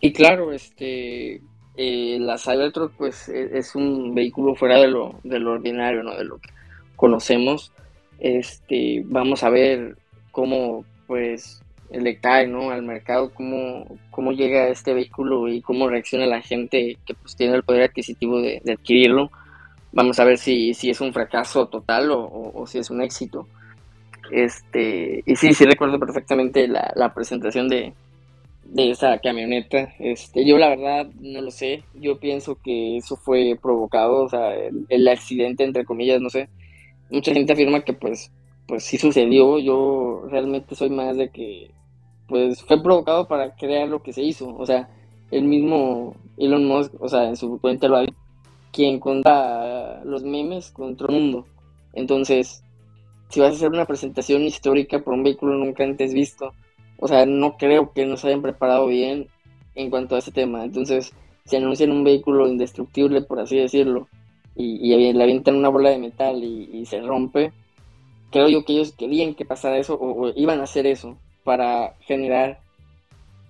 y 0.00 0.12
claro, 0.12 0.52
este, 0.52 1.40
eh, 1.78 2.18
la 2.20 2.36
Cybertruck 2.36 2.92
pues 2.98 3.30
e, 3.30 3.56
es, 3.56 3.74
un 3.74 4.14
vehículo 4.14 4.54
fuera 4.54 4.78
de 4.78 4.88
lo, 4.88 5.18
de 5.24 5.38
lo 5.38 5.52
ordinario, 5.52 6.02
¿no? 6.02 6.14
De 6.14 6.24
lo 6.24 6.36
que 6.36 6.50
conocemos. 6.96 7.72
Este, 8.18 9.02
vamos 9.06 9.42
a 9.42 9.50
ver 9.50 9.96
cómo 10.30 10.84
pues 11.06 11.62
le 11.90 12.16
cae 12.16 12.46
¿no? 12.46 12.70
al 12.70 12.82
mercado, 12.82 13.32
cómo, 13.32 13.86
cómo 14.10 14.32
llega 14.32 14.68
este 14.68 14.92
vehículo 14.92 15.48
y 15.48 15.60
cómo 15.60 15.88
reacciona 15.88 16.26
la 16.26 16.42
gente 16.42 16.96
que 17.06 17.14
pues 17.14 17.36
tiene 17.36 17.54
el 17.54 17.62
poder 17.62 17.84
adquisitivo 17.84 18.40
de, 18.40 18.60
adquirirlo. 18.70 19.30
Vamos 19.92 20.18
a 20.18 20.24
ver 20.24 20.36
si, 20.38 20.74
si, 20.74 20.90
es 20.90 21.00
un 21.00 21.12
fracaso 21.12 21.68
total 21.68 22.10
o, 22.10 22.64
si 22.66 22.78
es 22.78 22.90
un 22.90 23.02
éxito. 23.02 23.46
Este, 24.30 25.22
y 25.24 25.36
sí, 25.36 25.54
sí 25.54 25.64
recuerdo 25.64 25.98
perfectamente 25.98 26.66
la, 26.66 26.92
la 26.96 27.14
presentación 27.14 27.68
de, 27.68 27.94
de 28.68 28.90
esa 28.90 29.18
camioneta. 29.18 29.94
Este, 29.98 30.44
yo 30.44 30.58
la 30.58 30.68
verdad 30.68 31.06
no 31.20 31.40
lo 31.40 31.50
sé. 31.50 31.84
Yo 31.94 32.18
pienso 32.18 32.58
que 32.62 32.96
eso 32.96 33.16
fue 33.16 33.58
provocado, 33.60 34.24
o 34.24 34.28
sea, 34.28 34.54
el, 34.54 35.08
accidente 35.08 35.64
entre 35.64 35.84
comillas, 35.84 36.20
no 36.20 36.30
sé. 36.30 36.48
Mucha 37.10 37.32
gente 37.32 37.52
afirma 37.52 37.82
que 37.82 37.92
pues, 37.92 38.30
pues 38.66 38.84
sí 38.84 38.98
sucedió. 38.98 39.58
Yo 39.58 40.22
realmente 40.28 40.74
soy 40.74 40.90
más 40.90 41.16
de 41.16 41.30
que 41.30 41.70
pues 42.28 42.62
fue 42.62 42.82
provocado 42.82 43.28
para 43.28 43.54
crear 43.54 43.88
lo 43.88 44.02
que 44.02 44.12
se 44.12 44.22
hizo. 44.22 44.54
O 44.56 44.66
sea, 44.66 44.88
el 45.30 45.44
mismo 45.44 46.16
Elon 46.36 46.64
Musk, 46.64 46.94
o 47.00 47.08
sea, 47.08 47.28
en 47.28 47.36
su 47.36 47.60
cuenta 47.60 47.88
lo 47.88 47.98
ha 47.98 48.06
quien 48.72 49.00
contra 49.00 50.04
los 50.04 50.22
memes 50.22 50.70
contra 50.70 51.06
el 51.08 51.14
mundo. 51.14 51.46
Entonces, 51.94 52.62
si 53.30 53.40
vas 53.40 53.52
a 53.52 53.56
hacer 53.56 53.70
una 53.70 53.86
presentación 53.86 54.42
histórica 54.42 54.98
por 54.98 55.14
un 55.14 55.22
vehículo 55.22 55.54
nunca 55.54 55.82
antes 55.82 56.12
visto, 56.12 56.52
o 56.98 57.08
sea, 57.08 57.24
no 57.24 57.56
creo 57.56 57.92
que 57.92 58.04
nos 58.04 58.24
hayan 58.24 58.42
preparado 58.42 58.86
bien 58.86 59.28
en 59.74 59.88
cuanto 59.88 60.14
a 60.14 60.18
ese 60.18 60.30
tema. 60.30 60.64
Entonces, 60.64 61.12
si 61.46 61.56
anuncian 61.56 61.90
un 61.90 62.04
vehículo 62.04 62.48
indestructible, 62.48 63.22
por 63.22 63.40
así 63.40 63.56
decirlo, 63.56 64.08
y, 64.56 64.92
y 64.92 65.12
le 65.12 65.22
avientan 65.22 65.56
una 65.56 65.68
bola 65.68 65.90
de 65.90 65.98
metal 65.98 66.42
y, 66.42 66.84
se 66.86 67.00
rompe, 67.00 67.52
creo 68.30 68.48
yo 68.48 68.64
que 68.64 68.74
ellos 68.74 68.92
querían 68.92 69.34
que 69.34 69.44
pasara 69.44 69.78
eso 69.78 69.98
o, 70.00 70.32
iban 70.34 70.60
a 70.60 70.64
hacer 70.64 70.86
eso 70.86 71.16
para 71.44 71.94
generar 72.00 72.60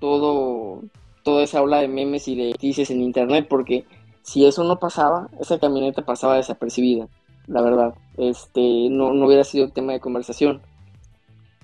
todo 0.01 0.83
toda 1.23 1.43
esa 1.43 1.63
ola 1.63 1.81
de 1.81 1.89
memes 1.89 2.29
y 2.29 2.37
de 2.37 2.51
noticias 2.51 2.91
en 2.91 3.03
internet 3.03 3.47
porque 3.49 3.85
si 4.23 4.47
eso 4.47 4.63
no 4.65 4.79
pasaba 4.79 5.29
esa 5.41 5.59
camioneta 5.59 6.05
pasaba 6.05 6.37
desapercibida 6.37 7.09
la 7.47 7.63
verdad 7.63 7.95
este 8.17 8.89
no, 8.91 9.13
no 9.13 9.27
hubiera 9.27 9.43
sido 9.43 9.71
tema 9.71 9.93
de 9.93 10.01
conversación 10.01 10.61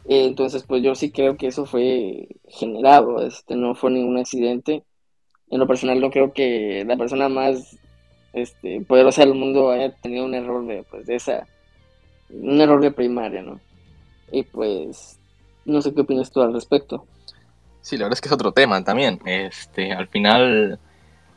eh, 0.04 0.24
entonces, 0.26 0.64
pues 0.64 0.82
yo 0.82 0.94
sí 0.94 1.10
creo 1.10 1.36
que 1.36 1.46
eso 1.48 1.66
fue 1.66 2.28
generado, 2.48 3.24
este, 3.24 3.56
no 3.56 3.74
fue 3.74 3.90
ningún 3.90 4.18
accidente. 4.18 4.84
En 5.50 5.60
lo 5.60 5.66
personal 5.66 6.00
no 6.00 6.10
creo 6.10 6.32
que 6.32 6.84
la 6.86 6.96
persona 6.96 7.28
más 7.28 7.78
este, 8.32 8.80
poderosa 8.82 9.22
del 9.22 9.34
mundo 9.34 9.70
haya 9.70 9.94
tenido 9.96 10.24
un 10.24 10.34
error 10.34 10.66
de, 10.66 10.84
pues, 10.90 11.06
de 11.06 11.16
esa, 11.16 11.46
un 12.30 12.60
error 12.60 12.80
de 12.80 12.90
primaria, 12.90 13.42
¿no? 13.42 13.60
Y 14.30 14.42
pues, 14.44 15.18
no 15.64 15.82
sé 15.82 15.92
qué 15.94 16.00
opinas 16.00 16.30
tú 16.30 16.40
al 16.40 16.52
respecto. 16.52 17.06
Sí, 17.82 17.96
la 17.96 18.04
verdad 18.04 18.16
es 18.16 18.20
que 18.20 18.28
es 18.28 18.32
otro 18.32 18.52
tema 18.52 18.82
también. 18.82 19.20
Este, 19.26 19.92
al 19.92 20.08
final, 20.08 20.78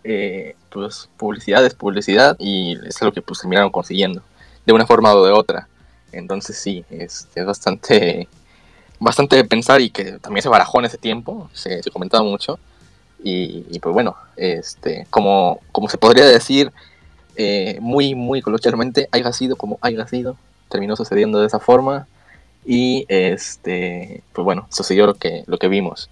eh, 0.03 0.55
pues 0.69 1.10
publicidad 1.17 1.65
es 1.65 1.73
publicidad 1.73 2.38
y 2.39 2.77
es 2.88 3.01
lo 3.01 3.12
que 3.12 3.21
pues 3.21 3.39
terminaron 3.39 3.71
consiguiendo, 3.71 4.21
de 4.65 4.73
una 4.73 4.86
forma 4.86 5.13
o 5.13 5.25
de 5.25 5.31
otra. 5.31 5.67
Entonces 6.12 6.58
sí, 6.58 6.86
es, 6.89 7.27
es 7.36 7.45
bastante 7.45 8.27
bastante 8.99 9.36
de 9.36 9.43
pensar 9.43 9.81
y 9.81 9.89
que 9.89 10.19
también 10.19 10.41
se 10.41 10.49
barajó 10.49 10.79
en 10.79 10.86
ese 10.86 10.97
tiempo, 10.97 11.49
se, 11.53 11.81
comentaba 11.91 12.23
mucho. 12.23 12.60
Y, 13.23 13.80
pues 13.80 13.93
bueno, 13.93 14.15
este, 14.38 15.08
como, 15.10 15.60
como 15.71 15.89
se 15.89 15.97
podría 15.97 16.25
decir 16.25 16.71
eh, 17.36 17.80
muy, 17.82 18.13
muy 18.13 18.41
coloquialmente, 18.41 19.10
haya 19.12 19.34
sido 19.34 19.56
como 19.56 19.80
haya 19.82 20.08
sido, 20.08 20.38
terminó 20.69 20.95
sucediendo 20.95 21.39
de 21.39 21.47
esa 21.47 21.60
forma. 21.60 22.08
Y 22.65 23.06
este, 23.08 24.23
pues 24.34 24.43
bueno, 24.43 24.67
sucedió 24.71 25.06
lo 25.06 25.15
que, 25.15 25.43
lo 25.47 25.58
que 25.58 25.67
vimos. 25.67 26.10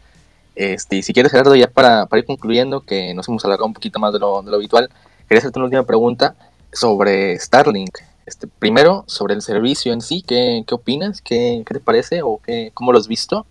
Este, 0.55 0.97
y 0.97 1.03
si 1.03 1.13
quieres, 1.13 1.31
Gerardo, 1.31 1.55
ya 1.55 1.67
para, 1.67 2.05
para 2.05 2.19
ir 2.19 2.25
concluyendo, 2.25 2.81
que 2.81 3.13
nos 3.13 3.27
hemos 3.27 3.43
alargado 3.45 3.67
un 3.67 3.73
poquito 3.73 3.99
más 3.99 4.13
de 4.13 4.19
lo, 4.19 4.41
de 4.41 4.51
lo 4.51 4.57
habitual, 4.57 4.89
quería 5.27 5.39
hacerte 5.39 5.59
una 5.59 5.65
última 5.65 5.83
pregunta 5.83 6.35
sobre 6.71 7.37
Starlink. 7.39 7.99
Este, 8.25 8.47
primero, 8.47 9.03
sobre 9.07 9.33
el 9.33 9.41
servicio 9.41 9.91
en 9.91 10.01
sí, 10.01 10.23
¿qué, 10.25 10.63
opinas? 10.71 11.21
¿Qué, 11.21 11.63
te 11.67 11.79
parece 11.79 12.21
o 12.23 12.39
qué, 12.43 12.71
cómo 12.73 12.91
lo 12.91 12.97
has 12.97 13.07
visto? 13.07 13.45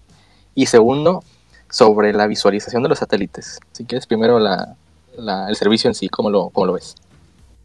Y 0.54 0.66
segundo, 0.66 1.22
sobre 1.72 2.12
la 2.12 2.26
visualización 2.26 2.82
de 2.82 2.90
los 2.90 2.98
satélites. 2.98 3.58
Si 3.72 3.86
quieres, 3.86 4.06
primero 4.06 4.38
la, 4.38 4.76
el 5.48 5.56
servicio 5.56 5.88
en 5.88 5.94
sí, 5.94 6.08
¿cómo 6.08 6.28
lo, 6.28 6.50
cómo 6.50 6.66
lo 6.66 6.72
ves? 6.74 6.94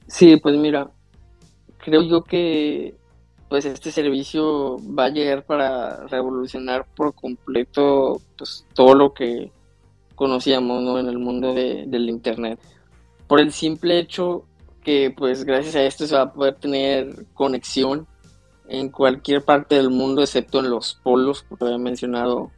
Sí, 0.07 0.37
pues 0.37 0.55
mira, 0.55 0.89
creo 1.77 2.01
yo 2.03 2.23
que 2.23 2.95
pues 3.49 3.65
este 3.65 3.91
servicio 3.91 4.77
va 4.97 5.05
a 5.05 5.09
llegar 5.09 5.43
para 5.43 6.07
revolucionar 6.07 6.85
por 6.95 7.13
completo 7.13 8.21
pues, 8.37 8.65
todo 8.73 8.95
lo 8.95 9.13
que 9.13 9.51
conocíamos 10.15 10.81
¿no? 10.81 10.99
en 10.99 11.07
el 11.07 11.19
mundo 11.19 11.53
de, 11.53 11.83
del 11.87 12.09
internet. 12.09 12.59
Por 13.27 13.41
el 13.41 13.51
simple 13.51 13.99
hecho 13.99 14.45
que 14.83 15.13
pues 15.15 15.43
gracias 15.43 15.75
a 15.75 15.83
esto 15.83 16.07
se 16.07 16.15
va 16.15 16.21
a 16.21 16.33
poder 16.33 16.55
tener 16.55 17.25
conexión 17.33 18.07
en 18.69 18.87
cualquier 18.87 19.43
parte 19.43 19.75
del 19.75 19.89
mundo 19.89 20.21
excepto 20.21 20.59
en 20.59 20.69
los 20.69 20.95
polos, 21.03 21.45
porque 21.47 21.65
había 21.65 21.77
mencionado 21.77 22.51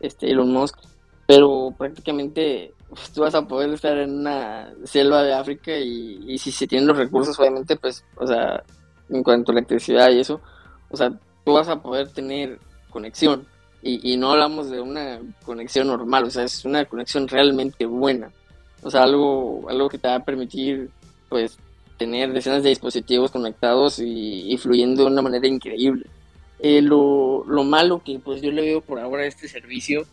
este 0.00 0.30
Elon 0.30 0.52
Musk, 0.52 0.78
pero 1.26 1.74
prácticamente 1.76 2.72
pues, 2.88 3.10
tú 3.12 3.22
vas 3.22 3.34
a 3.34 3.46
poder 3.46 3.70
estar 3.70 3.96
en 3.98 4.20
una 4.20 4.72
selva 4.84 5.22
de 5.22 5.34
África 5.34 5.76
y, 5.76 6.38
si 6.38 6.52
se 6.52 6.66
tienen 6.66 6.86
los 6.86 6.96
recursos, 6.96 7.38
obviamente, 7.38 7.76
pues, 7.76 8.04
o 8.16 8.26
sea, 8.26 8.62
en 9.08 9.22
cuanto 9.22 9.52
a 9.52 9.54
electricidad 9.54 10.10
y 10.10 10.20
eso, 10.20 10.40
o 10.90 10.96
sea, 10.96 11.10
tú 11.44 11.52
vas 11.52 11.68
a 11.68 11.82
poder 11.82 12.08
tener 12.08 12.58
conexión. 12.90 13.46
Y, 13.82 14.12
y, 14.12 14.16
no 14.16 14.32
hablamos 14.32 14.70
de 14.70 14.80
una 14.80 15.20
conexión 15.44 15.88
normal, 15.88 16.24
o 16.24 16.30
sea, 16.30 16.44
es 16.44 16.64
una 16.64 16.84
conexión 16.84 17.28
realmente 17.28 17.86
buena. 17.86 18.32
O 18.82 18.90
sea, 18.90 19.02
algo, 19.02 19.68
algo 19.68 19.88
que 19.88 19.98
te 19.98 20.08
va 20.08 20.16
a 20.16 20.24
permitir, 20.24 20.90
pues, 21.28 21.58
tener 21.96 22.32
decenas 22.32 22.62
de 22.62 22.70
dispositivos 22.70 23.30
conectados 23.30 23.98
y, 23.98 24.52
y 24.52 24.56
fluyendo 24.58 25.04
de 25.04 25.10
una 25.10 25.22
manera 25.22 25.46
increíble. 25.46 26.06
Eh, 26.58 26.80
lo, 26.80 27.44
lo, 27.46 27.64
malo 27.64 28.02
que 28.02 28.18
pues 28.18 28.40
yo 28.40 28.50
le 28.50 28.62
veo 28.62 28.80
por 28.80 28.98
ahora 28.98 29.24
a 29.24 29.26
este 29.26 29.46
servicio, 29.46 30.06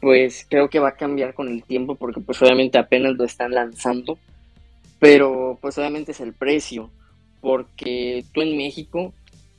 pues 0.00 0.46
creo 0.48 0.68
que 0.70 0.78
va 0.78 0.90
a 0.90 0.96
cambiar 0.96 1.34
con 1.34 1.48
el 1.48 1.62
tiempo 1.62 1.94
porque 1.94 2.20
pues 2.20 2.40
obviamente 2.42 2.78
apenas 2.78 3.14
lo 3.16 3.24
están 3.24 3.52
lanzando, 3.52 4.18
pero 4.98 5.58
pues 5.60 5.76
obviamente 5.78 6.12
es 6.12 6.20
el 6.20 6.32
precio, 6.32 6.90
porque 7.40 8.24
tú 8.32 8.40
en 8.42 8.56
México 8.56 9.12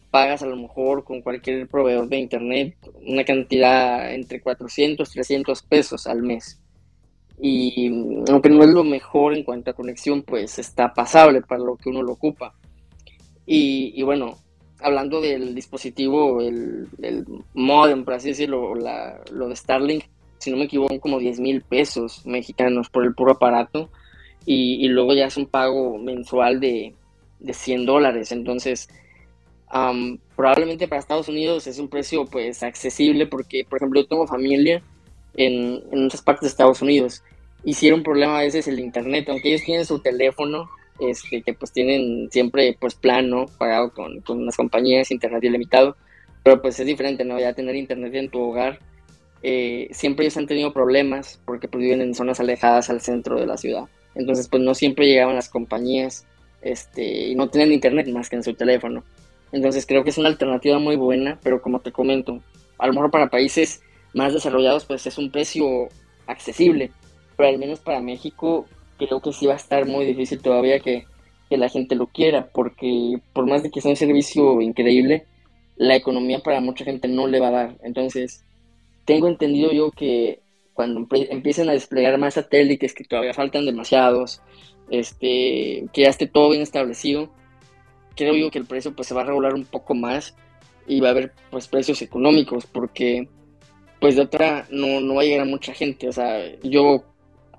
pagas 0.09 0.43
a 0.43 0.47
lo 0.47 0.57
mejor 0.57 1.03
con 1.03 1.21
cualquier 1.21 1.67
proveedor 1.67 2.07
de 2.09 2.19
internet 2.19 2.75
una 3.05 3.23
cantidad 3.23 4.13
entre 4.13 4.41
400, 4.41 5.09
300 5.09 5.61
pesos 5.63 6.05
al 6.05 6.21
mes. 6.21 6.59
Y 7.39 7.87
aunque 8.29 8.49
no 8.49 8.63
es 8.63 8.69
lo 8.69 8.83
mejor 8.83 9.35
en 9.35 9.43
cuanto 9.43 9.71
a 9.71 9.73
conexión, 9.73 10.21
pues 10.21 10.59
está 10.59 10.93
pasable 10.93 11.41
para 11.41 11.63
lo 11.63 11.75
que 11.75 11.89
uno 11.89 12.03
lo 12.03 12.11
ocupa. 12.11 12.53
Y, 13.47 14.01
bueno, 14.03 14.37
hablando 14.79 15.19
del 15.19 15.55
dispositivo, 15.55 16.39
el, 16.41 16.87
el 17.01 17.25
modem, 17.53 18.05
por 18.05 18.13
así 18.13 18.29
decirlo, 18.29 18.75
la, 18.75 19.19
lo 19.31 19.49
de 19.49 19.55
Starlink, 19.55 20.03
si 20.41 20.51
no 20.51 20.57
me 20.57 20.65
equivoco, 20.65 20.99
como 20.99 21.19
10 21.19 21.39
mil 21.39 21.61
pesos 21.61 22.25
mexicanos 22.25 22.89
por 22.89 23.05
el 23.05 23.13
puro 23.13 23.33
aparato. 23.33 23.89
Y, 24.45 24.83
y, 24.85 24.87
luego 24.87 25.13
ya 25.13 25.27
es 25.27 25.37
un 25.37 25.45
pago 25.45 25.99
mensual 25.99 26.59
de, 26.59 26.95
de 27.39 27.53
100 27.53 27.85
dólares. 27.85 28.31
Entonces, 28.31 28.89
um, 29.71 30.17
probablemente 30.35 30.87
para 30.87 30.99
Estados 30.99 31.27
Unidos 31.27 31.67
es 31.67 31.77
un 31.77 31.89
precio 31.89 32.25
pues 32.25 32.63
accesible 32.63 33.27
porque, 33.27 33.65
por 33.69 33.77
ejemplo, 33.77 34.01
yo 34.01 34.07
tengo 34.07 34.25
familia 34.25 34.81
en, 35.35 35.83
en 35.91 36.03
muchas 36.03 36.23
partes 36.23 36.41
de 36.41 36.47
Estados 36.47 36.81
Unidos. 36.81 37.23
Y 37.63 37.73
si 37.73 37.87
era 37.87 37.95
un 37.95 38.03
problema 38.03 38.39
a 38.39 38.41
veces 38.41 38.67
el 38.67 38.79
internet, 38.79 39.29
aunque 39.29 39.49
ellos 39.49 39.63
tienen 39.63 39.85
su 39.85 39.99
teléfono, 39.99 40.69
este, 40.99 41.41
que 41.41 41.53
pues 41.53 41.71
tienen 41.71 42.29
siempre 42.31 42.77
pues 42.79 42.95
plan, 42.95 43.29
¿no? 43.29 43.45
Pagado 43.57 43.91
con, 43.91 44.21
con 44.21 44.39
unas 44.39 44.57
compañías, 44.57 45.11
internet 45.11 45.43
ilimitado, 45.43 45.95
pero 46.43 46.61
pues 46.61 46.79
es 46.79 46.85
diferente, 46.85 47.25
¿no? 47.25 47.39
Ya 47.39 47.53
tener 47.53 47.75
internet 47.75 48.13
en 48.15 48.29
tu 48.29 48.39
hogar, 48.39 48.79
eh, 49.43 49.87
siempre 49.91 50.25
ellos 50.25 50.37
han 50.37 50.47
tenido 50.47 50.73
problemas 50.73 51.39
porque 51.45 51.67
pues 51.67 51.83
viven 51.83 52.01
en 52.01 52.13
zonas 52.13 52.39
alejadas 52.39 52.89
al 52.89 53.01
centro 53.01 53.39
de 53.39 53.47
la 53.47 53.57
ciudad. 53.57 53.85
Entonces 54.15 54.47
pues 54.47 54.61
no 54.61 54.75
siempre 54.75 55.07
llegaban 55.07 55.35
las 55.35 55.49
compañías 55.49 56.25
este, 56.61 57.29
y 57.29 57.35
no 57.35 57.49
tienen 57.49 57.73
internet 57.73 58.07
más 58.09 58.29
que 58.29 58.35
en 58.35 58.43
su 58.43 58.53
teléfono. 58.53 59.03
Entonces 59.51 59.85
creo 59.85 60.03
que 60.03 60.11
es 60.11 60.17
una 60.17 60.29
alternativa 60.29 60.79
muy 60.79 60.95
buena, 60.95 61.39
pero 61.43 61.61
como 61.61 61.79
te 61.79 61.91
comento, 61.91 62.41
a 62.77 62.87
lo 62.87 62.93
mejor 62.93 63.11
para 63.11 63.29
países 63.29 63.81
más 64.13 64.33
desarrollados 64.33 64.85
pues 64.85 65.05
es 65.07 65.17
un 65.17 65.31
precio 65.31 65.89
accesible, 66.27 66.91
pero 67.35 67.49
al 67.49 67.57
menos 67.57 67.79
para 67.79 68.01
México 68.01 68.65
creo 68.97 69.21
que 69.21 69.33
sí 69.33 69.47
va 69.47 69.53
a 69.53 69.57
estar 69.57 69.85
muy 69.87 70.05
difícil 70.05 70.41
todavía 70.41 70.79
que, 70.79 71.05
que 71.49 71.57
la 71.57 71.69
gente 71.69 71.95
lo 71.95 72.07
quiera, 72.07 72.47
porque 72.53 73.19
por 73.33 73.47
más 73.47 73.63
de 73.63 73.71
que 73.71 73.81
sea 73.81 73.91
un 73.91 73.97
servicio 73.97 74.61
increíble, 74.61 75.25
la 75.75 75.95
economía 75.95 76.39
para 76.39 76.61
mucha 76.61 76.85
gente 76.85 77.07
no 77.07 77.27
le 77.27 77.39
va 77.39 77.47
a 77.47 77.51
dar. 77.51 77.77
Entonces, 77.83 78.45
tengo 79.11 79.27
entendido 79.27 79.73
yo 79.73 79.91
que 79.91 80.39
cuando 80.73 81.05
empiecen 81.11 81.67
a 81.67 81.73
desplegar 81.73 82.17
más 82.17 82.35
satélites, 82.35 82.93
que 82.93 83.03
todavía 83.03 83.33
faltan 83.33 83.65
demasiados, 83.65 84.41
este, 84.89 85.85
que 85.91 86.03
ya 86.03 86.07
esté 86.07 86.27
todo 86.27 86.51
bien 86.51 86.61
establecido, 86.61 87.29
creo 88.15 88.37
yo 88.37 88.49
que 88.51 88.59
el 88.59 88.65
precio 88.65 88.95
pues 88.95 89.09
se 89.09 89.13
va 89.13 89.23
a 89.23 89.25
regular 89.25 89.53
un 89.53 89.65
poco 89.65 89.95
más 89.95 90.33
y 90.87 91.01
va 91.01 91.09
a 91.09 91.11
haber 91.11 91.33
pues 91.49 91.67
precios 91.67 92.01
económicos, 92.01 92.65
porque 92.65 93.27
pues 93.99 94.15
de 94.15 94.21
otra 94.21 94.65
no, 94.71 95.01
no 95.01 95.15
va 95.15 95.23
a 95.23 95.25
llegar 95.25 95.41
a 95.41 95.45
mucha 95.45 95.73
gente. 95.73 96.07
O 96.07 96.13
sea, 96.13 96.39
yo 96.63 97.03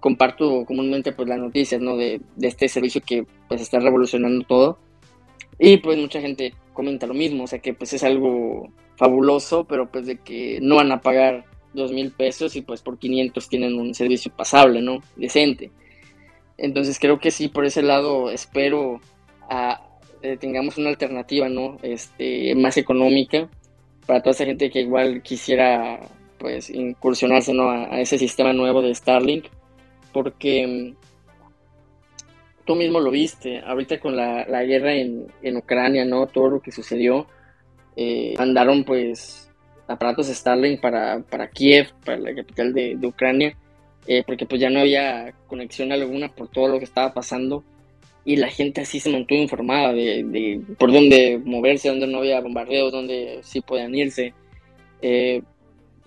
comparto 0.01 0.65
comúnmente 0.65 1.13
pues 1.13 1.29
las 1.29 1.39
noticias, 1.39 1.83
¿no? 1.83 1.99
De, 1.99 2.23
de, 2.37 2.49
este 2.49 2.67
servicio 2.67 3.03
que 3.05 3.27
pues 3.47 3.61
está 3.61 3.79
revolucionando 3.79 4.43
todo. 4.47 4.79
Y 5.59 5.77
pues 5.77 5.99
mucha 5.99 6.23
gente 6.23 6.55
comenta 6.73 7.07
lo 7.07 7.13
mismo, 7.13 7.45
o 7.45 7.47
sea 7.47 7.59
que 7.59 7.75
pues 7.75 7.93
es 7.93 8.03
algo 8.05 8.73
fabuloso, 8.97 9.65
pero 9.65 9.91
pues 9.91 10.07
de 10.07 10.19
que 10.19 10.59
no 10.63 10.77
van 10.77 10.93
a 10.93 11.01
pagar 11.01 11.45
dos 11.75 11.93
mil 11.93 12.13
pesos 12.13 12.57
y 12.57 12.63
pues 12.63 12.83
por 12.83 12.99
500 12.99 13.49
tienen 13.49 13.79
un 13.79 13.95
servicio 13.95 14.33
pasable, 14.35 14.83
¿no? 14.83 15.03
Decente. 15.17 15.71
Entonces 16.59 16.99
creo 16.99 17.19
que 17.19 17.31
sí, 17.31 17.49
por 17.49 17.65
ese 17.65 17.83
lado 17.83 18.31
espero 18.31 19.01
eh, 20.23 20.37
tengamos 20.37 20.79
una 20.79 20.91
alternativa, 20.91 21.49
¿no? 21.49 21.79
Este, 21.83 22.55
más 22.55 22.77
económica 22.77 23.49
para 24.07 24.21
toda 24.21 24.33
esa 24.33 24.45
gente 24.45 24.71
que 24.71 24.81
igual 24.81 25.23
quisiera 25.23 26.01
pues 26.39 26.71
incursionarse, 26.71 27.55
¿no? 27.55 27.71
a, 27.71 27.95
a 27.95 28.01
ese 28.01 28.19
sistema 28.19 28.53
nuevo 28.53 28.83
de 28.83 28.95
Starlink 28.95 29.47
porque 30.13 30.67
mm, 30.67 30.97
tú 32.65 32.77
mismo 32.77 33.01
lo 33.01 33.11
viste, 33.11 33.61
ahorita 33.61 33.99
con 33.99 34.17
la, 34.17 34.47
la 34.47 34.63
guerra 34.65 34.93
en, 34.93 35.27
en, 35.43 35.57
Ucrania, 35.57 36.05
¿no? 36.05 36.27
Todo 36.27 36.51
lo 36.51 36.61
que 36.61 36.73
sucedió, 36.73 37.27
eh, 37.97 38.35
mandaron 38.39 38.85
pues 38.85 39.51
aparatos 39.87 40.29
Starlink 40.29 40.81
para, 40.81 41.21
para 41.21 41.49
Kiev, 41.51 41.93
para 42.05 42.19
la 42.19 42.35
capital 42.35 42.73
de, 42.73 42.97
de 42.97 43.07
Ucrania, 43.07 43.57
eh, 44.07 44.23
porque 44.27 44.47
pues 44.47 44.61
ya 44.61 44.71
no 44.71 44.81
había 44.81 45.35
conexión 45.47 45.93
alguna 45.93 46.29
por 46.29 46.49
todo 46.49 46.69
lo 46.69 46.79
que 46.79 46.85
estaba 46.85 47.13
pasando 47.13 47.65
y 48.25 48.37
la 48.37 48.49
gente 48.49 48.81
así 48.81 49.01
se 49.01 49.11
mantuvo 49.11 49.39
informada 49.41 49.93
de, 49.93 50.23
de 50.25 50.61
por 50.79 50.93
dónde 50.93 51.41
moverse, 51.45 51.89
dónde 51.89 52.07
no 52.07 52.19
había 52.19 52.41
bombardeos, 52.41 52.93
dónde 52.93 53.41
sí 53.43 53.61
podían 53.61 53.95
irse. 53.95 54.33
Eh, 55.01 55.43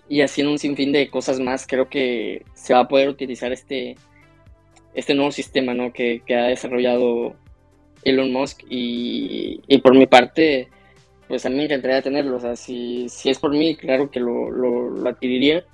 y 0.08 0.20
en 0.20 0.46
un 0.46 0.58
sinfín 0.58 0.92
de 0.92 1.10
cosas 1.10 1.40
más, 1.40 1.66
creo 1.66 1.88
que 1.88 2.42
se 2.54 2.72
va 2.72 2.80
a 2.80 2.88
poder 2.88 3.08
utilizar 3.08 3.52
este, 3.52 3.96
este 4.94 5.14
nuevo 5.14 5.32
sistema 5.32 5.74
¿no? 5.74 5.92
que, 5.92 6.22
que 6.24 6.36
ha 6.36 6.44
desarrollado 6.44 7.34
Elon 8.04 8.32
Musk 8.32 8.62
y, 8.70 9.60
y, 9.66 9.78
por 9.78 9.96
mi 9.96 10.06
parte, 10.06 10.68
pues 11.28 11.44
a 11.46 11.50
mí 11.50 11.56
me 11.56 11.64
encantaría 11.64 12.02
tenerlo, 12.02 12.36
o 12.36 12.40
sea, 12.40 12.56
si, 12.56 13.08
si 13.08 13.30
es 13.30 13.38
por 13.38 13.50
mí, 13.50 13.76
claro 13.76 14.10
que 14.10 14.20
lo, 14.20 14.50
lo, 14.50 14.90
lo 14.90 15.08
adquiriría. 15.08 15.64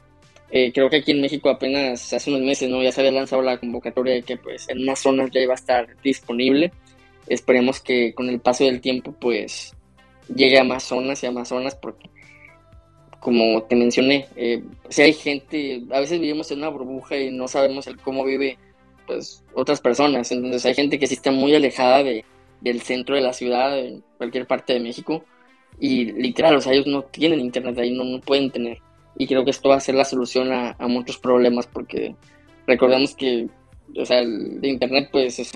Eh, 0.50 0.70
creo 0.72 0.90
que 0.90 0.96
aquí 0.96 1.12
en 1.12 1.22
México 1.22 1.48
apenas 1.48 2.12
hace 2.12 2.30
unos 2.30 2.42
meses 2.42 2.68
¿no? 2.68 2.82
ya 2.82 2.92
se 2.92 3.00
había 3.00 3.12
lanzado 3.12 3.40
la 3.40 3.56
convocatoria 3.56 4.14
de 4.14 4.22
que 4.22 4.36
pues 4.36 4.68
en 4.68 4.82
unas 4.82 4.98
zonas 4.98 5.30
ya 5.30 5.40
iba 5.40 5.52
a 5.52 5.56
estar 5.56 5.88
disponible. 6.02 6.72
Esperemos 7.26 7.80
que 7.80 8.12
con 8.12 8.28
el 8.28 8.38
paso 8.40 8.64
del 8.64 8.82
tiempo 8.82 9.14
pues 9.18 9.74
llegue 10.34 10.58
a 10.58 10.64
más 10.64 10.82
zonas 10.82 11.22
y 11.22 11.26
a 11.26 11.30
más 11.30 11.48
zonas 11.48 11.74
porque 11.74 12.10
como 13.18 13.62
te 13.62 13.76
mencioné, 13.76 14.26
eh, 14.34 14.62
si 14.88 15.02
hay 15.02 15.12
gente, 15.12 15.84
a 15.92 16.00
veces 16.00 16.18
vivimos 16.18 16.50
en 16.50 16.58
una 16.58 16.68
burbuja 16.68 17.16
y 17.16 17.30
no 17.30 17.46
sabemos 17.46 17.86
el 17.86 17.96
cómo 17.96 18.24
vive 18.24 18.58
pues 19.06 19.44
otras 19.54 19.80
personas, 19.80 20.32
entonces 20.32 20.66
hay 20.66 20.74
gente 20.74 20.98
que 20.98 21.06
sí 21.06 21.14
está 21.14 21.30
muy 21.30 21.54
alejada 21.54 22.02
de, 22.02 22.24
del 22.60 22.80
centro 22.82 23.14
de 23.14 23.20
la 23.20 23.32
ciudad, 23.32 23.78
en 23.78 24.02
cualquier 24.18 24.48
parte 24.48 24.72
de 24.72 24.80
México, 24.80 25.24
y 25.80 26.12
literal, 26.12 26.56
o 26.56 26.60
sea, 26.60 26.72
ellos 26.72 26.86
no 26.86 27.02
tienen 27.02 27.40
internet 27.40 27.78
ahí, 27.78 27.92
no, 27.92 28.04
no 28.04 28.20
pueden 28.20 28.50
tener, 28.50 28.78
y 29.16 29.26
creo 29.26 29.44
que 29.44 29.50
esto 29.50 29.68
va 29.68 29.76
a 29.76 29.80
ser 29.80 29.94
la 29.94 30.04
solución 30.04 30.52
a, 30.52 30.76
a 30.78 30.88
muchos 30.88 31.18
problemas, 31.18 31.66
porque 31.66 32.14
recordemos 32.66 33.14
que, 33.14 33.48
o 33.96 34.04
sea, 34.04 34.20
el 34.20 34.60
internet 34.62 35.08
pues 35.10 35.38
es, 35.38 35.52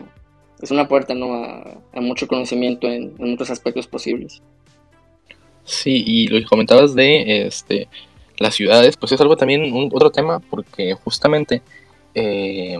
es 0.60 0.70
una 0.70 0.88
puerta, 0.88 1.14
¿no?, 1.14 1.34
a, 1.34 1.80
a 1.92 2.00
mucho 2.00 2.26
conocimiento 2.26 2.86
en, 2.86 3.14
en 3.18 3.30
muchos 3.30 3.50
aspectos 3.50 3.86
posibles. 3.86 4.42
Sí, 5.64 6.04
y 6.06 6.28
lo 6.28 6.38
que 6.38 6.46
comentabas 6.46 6.94
de 6.94 7.46
este, 7.46 7.88
las 8.38 8.54
ciudades, 8.54 8.96
pues 8.96 9.12
es 9.12 9.20
algo 9.20 9.36
también, 9.36 9.72
un, 9.72 9.90
otro 9.92 10.10
tema, 10.10 10.38
porque 10.38 10.94
justamente 10.94 11.60
eh, 12.14 12.78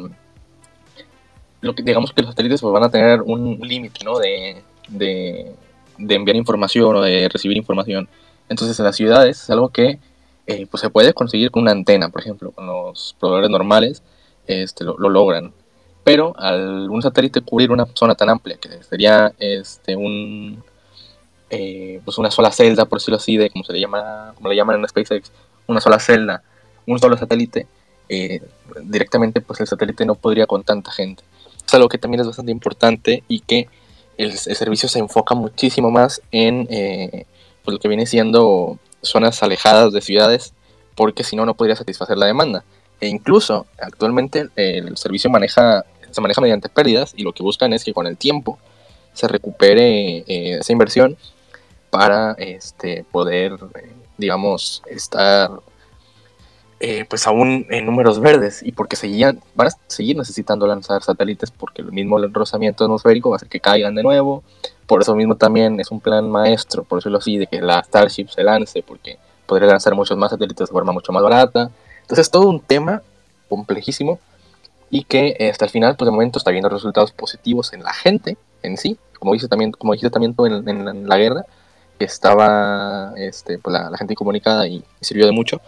lo 1.61 1.75
que, 1.75 1.83
digamos 1.83 2.13
que 2.13 2.23
los 2.23 2.31
satélites 2.31 2.61
pues, 2.61 2.73
van 2.73 2.85
a 2.85 2.91
tener 2.91 3.23
un 3.23 3.59
límite 3.61 4.05
¿no? 4.05 4.19
de, 4.19 4.63
de, 4.89 5.53
de, 5.99 6.15
enviar 6.15 6.37
información 6.37 6.97
o 6.97 7.03
de 7.03 7.29
recibir 7.29 7.57
información. 7.57 8.09
Entonces 8.49 8.79
en 8.79 8.85
las 8.85 8.97
ciudades 8.97 9.43
es 9.43 9.51
algo 9.51 9.71
que 9.71 9.99
eh, 10.47 10.67
pues 10.71 10.81
se 10.81 10.91
puede 10.91 11.13
conseguir 11.13 11.51
con 11.51 11.63
una 11.63 11.73
antena, 11.73 12.09
por 12.09 12.21
ejemplo, 12.21 12.53
con 12.53 12.67
los 12.67 13.17
proveedores 13.19 13.51
normales 13.51 14.03
este, 14.47 14.85
lo, 14.85 14.97
lo 14.99 15.09
logran. 15.09 15.53
Pero 16.05 16.35
al 16.39 16.89
un 16.89 17.03
satélite 17.03 17.41
cubrir 17.41 17.73
una 17.73 17.87
zona 17.95 18.15
tan 18.15 18.31
amplia, 18.31 18.57
que 18.59 18.69
sería 18.85 19.33
este, 19.39 19.97
un, 19.97 20.63
eh, 21.51 22.01
pues 22.05 22.19
una 22.19 22.31
sola 22.31 22.51
celda, 22.53 22.87
por 22.87 22.99
decirlo 22.99 23.17
así, 23.17 23.37
de 23.37 23.51
como 23.51 23.65
se 23.65 23.73
le 23.73 23.81
llama, 23.81 24.33
como 24.37 24.49
le 24.49 24.57
llaman 24.57 24.81
en 24.81 24.89
SpaceX, 24.89 25.33
una 25.67 25.81
sola 25.81 25.99
celda, 25.99 26.43
un 26.87 26.99
solo 26.99 27.17
satélite, 27.17 27.67
eh, 28.09 28.41
directamente 28.83 29.41
pues 29.41 29.61
el 29.61 29.67
satélite 29.67 30.07
no 30.07 30.15
podría 30.15 30.47
con 30.47 30.63
tanta 30.63 30.91
gente. 30.93 31.25
Es 31.67 31.75
algo 31.75 31.89
que 31.89 31.99
también 31.99 32.21
es 32.21 32.27
bastante 32.27 32.53
importante 32.53 33.25
y 33.29 33.41
que 33.41 33.69
el, 34.19 34.37
servicio 34.37 34.89
se 34.89 34.99
enfoca 34.99 35.35
muchísimo 35.35 35.91
más 35.91 36.23
en 36.31 36.67
eh, 36.71 37.27
pues 37.65 37.75
lo 37.75 37.79
que 37.79 37.89
viene 37.89 38.07
siendo 38.07 38.79
zonas 39.03 39.43
alejadas 39.43 39.93
de 39.93 40.01
ciudades, 40.01 40.55
porque 40.95 41.25
si 41.25 41.37
no, 41.37 41.47
no 41.47 41.55
podría 41.55 41.77
satisfacer 41.77 42.17
la 42.17 42.27
demanda. 42.27 42.65
E 43.01 43.09
incluso 43.09 43.67
actualmente 43.79 44.49
el 44.57 44.97
servicio 44.97 45.29
maneja, 45.29 45.85
se 46.11 46.21
maneja 46.21 46.41
mediante 46.41 46.69
pérdidas 46.69 47.13
y 47.15 47.23
lo 47.23 47.33
que 47.33 47.43
buscan 47.43 47.73
es 47.73 47.85
que 47.85 47.93
con 47.93 48.07
el 48.07 48.17
tiempo 48.17 48.59
se 49.13 49.29
recupere 49.29 50.19
eh, 50.27 50.59
esa 50.61 50.73
inversión 50.73 51.17
para 51.91 52.33
este, 52.33 53.05
poder, 53.11 53.53
eh, 53.53 53.93
digamos, 54.17 54.83
estar 54.91 55.51
eh, 56.81 57.07
pues 57.09 57.27
aún 57.27 57.67
en 57.71 57.87
números 57.87 58.21
verdes 58.21 58.63
y 58.63 58.73
porque 58.73 58.97
seguían, 58.97 59.41
van 59.55 59.69
a 59.69 59.71
seguir 59.87 60.17
necesitando 60.17 60.67
lanzar 60.67 61.03
satélites 61.03 61.51
porque 61.51 61.83
el 61.83 61.93
mismo 61.93 62.19
rozamiento 62.19 62.85
atmosférico 62.85 63.31
va 63.31 63.37
a 63.37 63.39
hacer 63.39 63.49
que 63.49 63.61
caigan 63.61 63.95
de 63.95 64.03
nuevo. 64.03 64.43
Por 64.87 65.01
eso 65.01 65.15
mismo 65.15 65.37
también 65.37 65.81
es 65.81 65.91
un 65.91 66.01
plan 66.01 66.31
maestro, 66.31 66.85
por 66.85 66.99
decirlo 66.99 67.19
así, 67.19 67.39
de 67.39 67.47
que 67.47 67.61
la 67.61 67.83
Starship 67.83 68.29
se 68.29 68.45
lance 68.45 68.83
porque 68.83 69.19
podría 69.47 69.69
lanzar 69.69 69.95
muchos 69.95 70.17
más 70.17 70.31
satélites 70.31 70.69
de 70.69 70.73
forma 70.73 70.93
mucho 70.93 71.13
más 71.13 71.23
barata. 71.23 71.71
Entonces 72.03 72.31
todo 72.31 72.49
un 72.49 72.61
tema 72.61 73.03
complejísimo 73.49 74.19
y 74.91 75.05
que 75.05 75.49
hasta 75.51 75.65
el 75.65 75.71
final, 75.71 75.97
pues 75.97 76.07
de 76.07 76.13
momento 76.13 76.39
está 76.39 76.51
viendo 76.51 76.69
resultados 76.69 77.11
positivos 77.13 77.73
en 77.73 77.83
la 77.83 77.93
gente 77.93 78.37
en 78.63 78.77
sí, 78.77 78.99
como 79.19 79.33
dice 79.33 79.49
también, 79.49 79.73
como 79.73 79.93
dijiste 79.93 80.11
también 80.11 80.35
tú 80.35 80.47
en, 80.47 81.09
la 81.09 81.17
guerra, 81.17 81.47
que 81.99 82.05
estaba 82.05 83.13
este, 83.17 83.59
pues 83.59 83.73
la, 83.73 83.97
gente 83.97 84.13
incomunicada 84.13 84.67
y, 84.69 84.85
sirvió 85.01 85.27
de 85.27 85.33
mucho. 85.33 85.61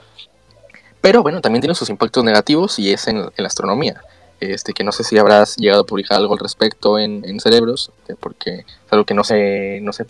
Pero 1.01 1.23
bueno, 1.23 1.41
también 1.41 1.61
tiene 1.61 1.75
sus 1.75 1.91
impactos 1.91 2.25
negativos 2.25 2.79
y 2.79 2.93
es 2.93 3.07
en, 3.09 3.23
la 3.37 3.47
astronomía. 3.47 4.03
Este, 4.41 4.73
que 4.73 4.85
no 4.85 4.93
sé 4.93 5.03
si 5.03 5.19
habrás 5.19 5.57
llegado 5.57 5.83
a 5.83 5.87
publicar 5.87 6.19
algo 6.19 6.35
al 6.35 6.39
respecto 6.39 6.99
en, 6.99 7.41
Cerebros, 7.41 7.91
porque 8.21 8.61
es 8.61 8.93
algo 8.93 9.05
que 9.05 9.15
no 9.15 9.25
se, 9.25 9.81
no 9.83 9.93
se, 9.93 10.07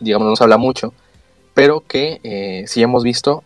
digamos, 0.00 0.28
no 0.28 0.36
se 0.36 0.44
habla 0.44 0.58
mucho, 0.58 0.92
pero 1.54 1.82
que 1.86 2.20
eh, 2.22 2.64
sí 2.66 2.82
hemos 2.82 3.02
visto 3.02 3.44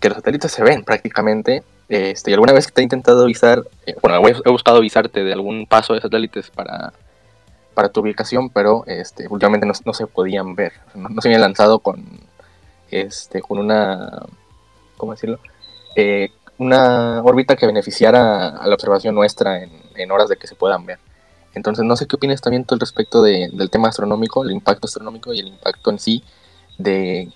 que 0.00 0.08
los 0.08 0.16
satélites 0.16 0.52
se 0.52 0.62
ven 0.62 0.84
prácticamente. 0.84 1.62
Este, 1.88 2.30
y 2.30 2.34
alguna 2.34 2.52
vez 2.52 2.66
que 2.66 2.72
te 2.72 2.82
he 2.82 2.84
intentado 2.84 3.22
avisar, 3.22 3.64
eh, 3.86 3.96
bueno, 4.02 4.26
he, 4.28 4.50
buscado 4.50 4.78
avisarte 4.78 5.24
de 5.24 5.32
algún 5.32 5.66
paso 5.66 5.94
de 5.94 6.00
satélites 6.00 6.50
para, 6.50 6.92
para 7.74 7.88
tu 7.88 8.00
ubicación, 8.00 8.50
pero 8.50 8.84
este, 8.86 9.26
últimamente 9.28 9.66
no, 9.66 9.72
no 9.84 9.94
se 9.94 10.06
podían 10.06 10.54
ver. 10.54 10.74
No, 10.94 11.20
se 11.20 11.28
habían 11.28 11.40
lanzado 11.40 11.78
con, 11.78 12.04
este, 12.90 13.40
con 13.40 13.58
una, 13.58 14.26
¿cómo 14.96 15.12
decirlo? 15.12 15.40
Eh, 16.00 16.30
una 16.58 17.22
órbita 17.24 17.56
que 17.56 17.66
beneficiara 17.66 18.50
a 18.50 18.68
la 18.68 18.74
observación 18.74 19.16
nuestra 19.16 19.64
en, 19.64 19.70
en, 19.96 20.10
horas 20.12 20.28
de 20.28 20.36
que 20.36 20.46
se 20.46 20.54
puedan 20.54 20.86
ver. 20.86 21.00
Entonces, 21.54 21.84
no 21.84 21.96
sé 21.96 22.06
qué 22.06 22.14
opinas 22.14 22.40
también 22.40 22.64
tú 22.64 22.74
al 22.74 22.80
respecto 22.80 23.20
de, 23.20 23.48
del 23.52 23.68
tema 23.68 23.88
astronómico, 23.88 24.44
el 24.44 24.52
impacto 24.52 24.86
astronómico 24.86 25.34
y 25.34 25.40
el 25.40 25.48
impacto 25.48 25.90
en 25.90 25.98
sí 25.98 26.22
de 26.78 27.28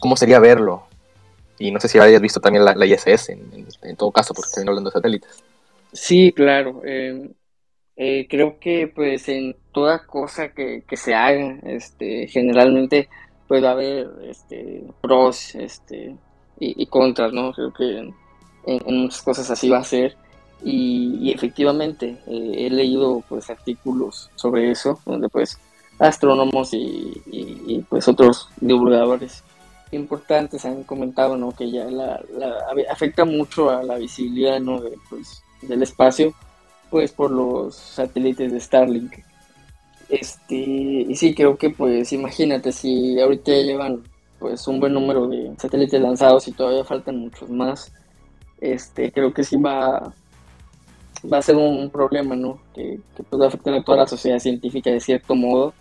cómo 0.00 0.16
sería 0.16 0.40
verlo 0.40 0.88
y 1.60 1.70
no 1.70 1.78
sé 1.78 1.86
si 1.86 2.00
hayas 2.00 2.20
visto 2.20 2.40
también 2.40 2.64
la, 2.64 2.86
ISS, 2.86 3.28
en, 3.30 3.96
todo 3.96 4.10
caso, 4.10 4.34
porque 4.34 4.48
estoy 4.48 4.66
hablando 4.66 4.90
de 4.90 4.94
satélites. 4.94 5.44
Sí, 5.92 6.32
claro. 6.32 6.82
Em, 6.84 7.34
eh, 7.94 8.26
creo 8.28 8.58
que 8.58 8.88
pues 8.88 9.28
en 9.28 9.56
toda 9.72 10.04
cosa 10.06 10.48
que, 10.48 10.82
se 10.96 11.14
haga, 11.14 11.60
este, 11.62 12.26
generalmente 12.26 13.08
puede 13.46 13.68
haber 13.68 14.08
este, 14.24 14.82
pros 15.00 15.54
este, 15.54 16.16
y, 16.58 16.86
contras, 16.86 17.32
¿no? 17.32 17.52
Creo 17.52 17.72
que 17.72 18.12
en, 18.66 19.00
muchas 19.02 19.22
cosas 19.22 19.50
así 19.50 19.68
va 19.68 19.78
a 19.78 19.84
ser. 19.84 20.16
Y, 20.64 21.30
efectivamente, 21.32 22.18
eh, 22.26 22.66
he 22.66 22.70
leído 22.70 23.22
pues 23.28 23.50
artículos 23.50 24.30
sobre 24.36 24.70
eso, 24.70 24.98
donde 25.04 25.28
pues 25.28 25.58
astrónomos 25.98 26.72
y, 26.74 27.22
y 27.26 27.84
pues 27.88 28.08
otros 28.08 28.48
divulgadores 28.60 29.42
importantes 29.92 30.64
han 30.64 30.84
comentado 30.84 31.36
¿no? 31.36 31.52
que 31.52 31.70
ya 31.70 31.84
la, 31.84 32.20
afecta 32.90 33.24
mucho 33.24 33.70
a 33.70 33.82
la 33.82 33.96
visibilidad 33.96 34.60
¿no? 34.60 34.80
de, 34.80 34.96
pues, 35.08 35.42
del 35.62 35.82
espacio 35.82 36.34
pues 36.90 37.12
por 37.12 37.30
los 37.30 37.74
satélites 37.74 38.52
de 38.52 38.60
Starlink 38.60 39.12
este 40.08 40.54
y 40.54 41.14
sí 41.16 41.34
creo 41.34 41.56
que 41.56 41.70
pues 41.70 42.12
imagínate 42.12 42.70
si 42.72 43.20
ahorita 43.20 43.52
llevan 43.52 44.04
pues 44.38 44.66
un 44.68 44.80
buen 44.80 44.92
número 44.92 45.26
de 45.28 45.52
satélites 45.58 46.00
lanzados 46.00 46.46
y 46.48 46.52
todavía 46.52 46.84
faltan 46.84 47.18
muchos 47.18 47.48
más 47.48 47.92
este 48.60 49.12
creo 49.12 49.32
que 49.32 49.44
sí 49.44 49.56
va 49.56 50.12
va 51.32 51.38
a 51.38 51.42
ser 51.42 51.56
un, 51.56 51.90
problema 51.90 52.36
no 52.36 52.58
que, 52.74 53.00
que 53.16 53.22
pues, 53.22 53.40
va 53.40 53.46
a 53.46 53.48
afectar 53.48 53.74
a 53.74 53.82
toda 53.82 53.98
la 53.98 54.06
sociedad 54.06 54.38
científica 54.38 54.90
de 54.90 55.00
cierto 55.00 55.34
modo. 55.34 55.74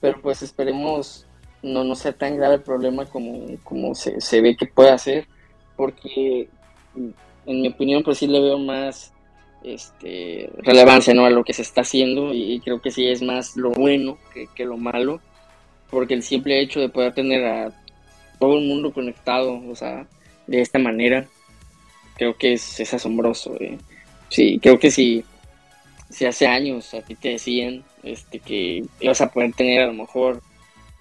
Pero 0.00 0.20
pues 0.20 0.42
esperemos 0.42 1.26
no, 1.62 1.84
no 1.84 1.94
sea 1.94 2.12
tan 2.12 2.36
grave 2.36 2.56
el 2.56 2.62
problema 2.62 3.06
como, 3.06 3.46
como 3.64 3.94
se, 3.94 4.20
se 4.20 4.40
ve 4.40 4.56
que 4.56 4.66
puede 4.66 4.96
ser, 4.98 5.26
porque 5.76 6.48
en 6.94 7.62
mi 7.62 7.68
opinión 7.68 8.02
pues 8.02 8.18
sí 8.18 8.26
le 8.26 8.40
veo 8.40 8.58
más 8.58 9.12
este, 9.62 10.50
relevancia 10.58 11.14
¿no? 11.14 11.24
a 11.24 11.30
lo 11.30 11.44
que 11.44 11.52
se 11.52 11.62
está 11.62 11.80
haciendo 11.80 12.32
y, 12.32 12.60
creo 12.60 12.80
que 12.80 12.90
sí 12.90 13.08
es 13.08 13.22
más 13.22 13.56
lo 13.56 13.70
bueno 13.70 14.18
que, 14.54 14.64
lo 14.64 14.76
malo, 14.76 15.20
porque 15.90 16.14
el 16.14 16.22
simple 16.22 16.60
hecho 16.60 16.80
de 16.80 16.88
poder 16.88 17.14
tener 17.14 17.44
a 17.44 17.72
todo 18.38 18.58
el 18.58 18.66
mundo 18.66 18.92
conectado, 18.92 19.62
o 19.68 19.74
sea, 19.74 20.06
de 20.46 20.60
esta 20.60 20.78
manera, 20.78 21.26
creo 22.16 22.36
que 22.36 22.54
es, 22.54 22.80
es 22.80 22.94
asombroso. 22.94 23.56
Eh. 23.60 23.78
Sí, 24.28 24.58
creo 24.60 24.78
que 24.78 24.90
si, 24.90 25.24
si 26.10 26.26
hace 26.26 26.46
años 26.46 26.92
a 26.94 27.02
ti 27.02 27.14
te 27.14 27.30
decían 27.30 27.84
este, 28.02 28.38
que 28.38 28.84
ibas 29.00 29.20
a 29.20 29.32
poder 29.32 29.52
tener 29.52 29.82
a 29.82 29.86
lo 29.86 29.92
mejor 29.94 30.42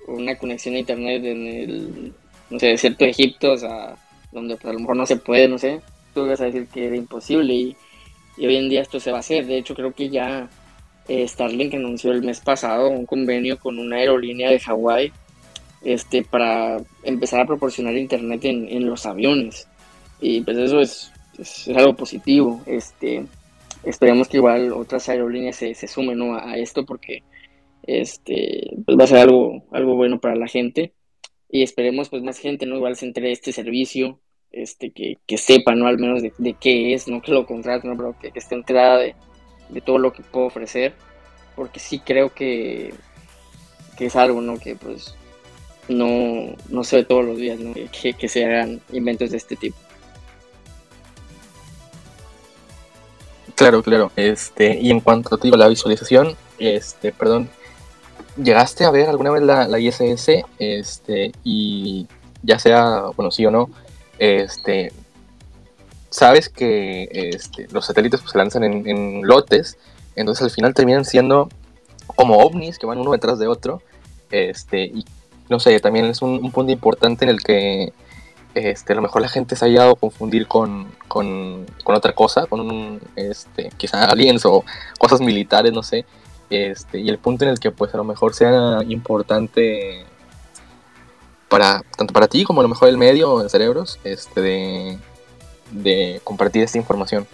una 0.08 0.38
conexión 0.38 0.76
a 0.76 0.80
internet 0.80 1.24
en 1.24 1.48
el, 1.48 2.14
no 2.50 2.60
sé, 2.60 2.68
desierto 2.68 3.06
de 3.06 3.12
Egipto, 3.12 3.54
o 3.54 3.58
sea, 3.58 3.96
donde 4.32 4.56
pues, 4.56 4.66
a 4.66 4.74
lo 4.74 4.80
mejor 4.80 4.96
no 4.96 5.06
se 5.06 5.18
puede, 5.18 5.48
no 5.48 5.58
sé, 5.58 5.82
tú 6.14 6.28
vas 6.28 6.42
a 6.42 6.46
decir 6.46 6.68
que 6.68 6.88
era 6.88 6.96
imposible 6.96 7.54
y, 7.54 7.76
hoy 8.38 8.56
en 8.58 8.70
día 8.70 8.82
esto 8.82 9.00
se 9.00 9.12
va 9.12 9.18
a 9.18 9.20
hacer. 9.22 9.46
De 9.46 9.58
hecho, 9.58 9.76
creo 9.76 9.94
que 9.94 10.10
ya 10.10 10.50
eh, 11.08 11.28
Starlink 11.28 11.74
anunció 11.74 12.12
el 12.12 12.24
mes 12.24 12.39
pasado 12.39 12.89
un 12.89 13.06
convenio 13.06 13.60
con 13.60 13.80
una 13.80 13.97
aerolínea 13.97 14.49
de 14.49 14.60
Hawái 14.60 15.12
este, 15.84 16.24
para 16.24 16.78
empezar 17.03 17.41
a 17.41 17.45
proporcionar 17.45 17.95
internet 17.95 18.45
en, 18.45 18.86
los 18.86 19.06
aviones. 19.06 19.68
Y 20.20 20.41
pues 20.41 20.58
eso 20.58 20.80
es, 20.80 21.12
algo 21.76 21.95
positivo. 21.95 22.62
Este, 22.66 23.26
esperemos 23.84 24.28
que 24.28 24.38
igual 24.38 24.72
otras 24.74 25.08
aerolíneas 25.10 25.58
se, 25.58 25.74
se 25.76 25.88
sumen 25.88 26.22
a 26.22 26.58
esto 26.58 26.86
porque 26.86 27.24
este, 27.84 28.72
pues 28.86 28.97
va 28.97 29.03
a 29.03 29.08
ser 29.08 29.18
algo, 29.20 29.64
algo 29.72 29.95
bueno 29.95 30.20
para 30.20 30.36
la 30.36 30.47
gente 30.47 30.93
y 31.49 31.64
esperemos 31.64 32.10
pues 32.10 32.24
más 32.24 32.39
gente, 32.39 32.66
¿no? 32.66 32.76
Igual 32.76 32.95
se 32.95 33.06
entere 33.06 33.28
de 33.28 33.34
este 33.34 33.51
servicio, 33.51 34.20
este, 34.51 34.91
que, 34.91 35.18
que 35.26 35.38
sepa, 35.38 35.76
¿no? 35.76 35.88
Al 35.88 35.99
menos 35.99 36.22
de, 36.22 36.53
qué 36.60 36.93
es, 36.93 37.08
no 37.08 37.22
que 37.22 37.32
lo 37.32 37.45
contraten, 37.45 37.91
¿no? 37.91 37.97
Pero 37.97 38.16
que, 38.20 38.38
esté 38.38 38.56
de, 38.56 39.16
todo 39.84 39.97
lo 39.97 40.13
que 40.13 40.24
puedo 40.24 40.47
ofrecer, 40.47 40.93
porque 41.55 41.80
sí 41.80 41.99
creo 41.99 42.34
que, 42.34 42.93
que 43.97 44.07
es 44.07 44.16
algo, 44.16 44.41
¿no? 44.41 44.57
Que 44.57 44.76
pues 44.76 45.16
no, 45.88 46.55
no 46.70 46.84
se 46.84 46.97
ve 46.97 47.03
todos 47.05 47.26
los 47.26 47.38
días, 47.38 47.59
¿no? 47.59 47.74
Que, 47.74 48.13
que 48.13 48.28
se 48.28 48.45
hagan 48.45 48.82
inventos 48.91 49.32
de 49.32 49.38
este 49.38 49.55
tipo. 49.55 49.78
Claro, 53.55 53.82
claro. 53.84 54.11
Este, 54.16 54.78
y 54.80 54.91
en 54.91 54.99
cuanto 54.99 55.39
a 55.41 55.57
la 55.57 55.68
visualización, 55.70 56.36
este, 56.59 57.13
perdón, 57.13 57.49
¿Llegaste 58.41 58.84
a 58.84 58.91
ver 58.91 59.07
alguna 59.07 59.32
vez 59.32 59.43
la, 59.43 59.80
ISS? 59.80 60.43
Este, 60.59 61.32
y 61.43 62.05
ya 62.43 62.59
sea, 62.59 63.03
bueno, 63.16 63.32
sí 63.32 63.45
o 63.45 63.51
no, 63.51 63.70
este, 64.20 64.91
sabes 66.16 66.49
que 66.49 67.09
este, 67.11 67.68
los 67.72 67.86
satélites 67.86 68.22
pues, 68.22 68.32
se 68.32 68.38
lanzan 68.38 68.63
en, 68.63 69.22
lotes, 69.28 69.78
entonces 70.16 70.43
al 70.43 70.51
final 70.51 70.74
terminan 70.74 71.03
siendo 71.03 71.49
como 72.16 72.38
ovnis 72.38 72.80
que 72.80 72.86
van 72.86 72.99
uno 72.99 73.11
detrás 73.11 73.38
de 73.38 73.47
otro. 73.47 73.82
Este, 74.32 74.86
y 74.86 75.05
no 75.49 75.59
sé, 75.59 75.80
también 75.80 76.05
es 76.05 76.22
un, 76.22 76.51
punto 76.51 76.72
importante 76.72 77.26
en 77.26 77.30
el 77.30 77.43
que 77.43 77.91
este, 78.53 78.93
a 78.93 78.95
lo 78.95 79.01
mejor 79.01 79.22
la 79.22 79.28
gente 79.28 79.55
se 79.57 79.66
ha 79.66 79.68
llegado 79.68 79.91
a 79.91 79.95
confundir 79.95 80.47
con, 80.47 80.88
con, 81.09 81.66
con 81.84 81.95
otra 81.95 82.13
cosa, 82.13 82.45
con 82.47 82.61
un, 82.61 83.01
este, 83.18 83.70
quizá 83.76 84.05
aliens 84.05 84.45
o 84.45 84.63
cosas 84.97 85.20
militares, 85.20 85.74
no 85.74 85.84
sé. 85.84 86.05
Este, 86.49 86.99
y 86.99 87.09
el 87.09 87.18
punto 87.18 87.43
en 87.43 87.51
el 87.51 87.59
que 87.59 87.72
pues 87.72 87.93
a 87.93 87.97
lo 87.97 88.03
mejor 88.03 88.34
sea 88.34 88.80
importante 88.88 90.05
para 91.49 91.84
tanto 91.97 92.13
para 92.13 92.28
ti 92.28 92.43
como 92.43 92.61
a 92.61 92.63
lo 92.63 92.70
mejor 92.70 92.88
el 92.88 92.97
medio 92.97 93.39
de 93.39 93.49
cerebros 93.49 93.99
este 94.03 94.41
de, 94.41 94.99
compartir 96.24 96.63
esta 96.63 96.78
información. 96.78 97.28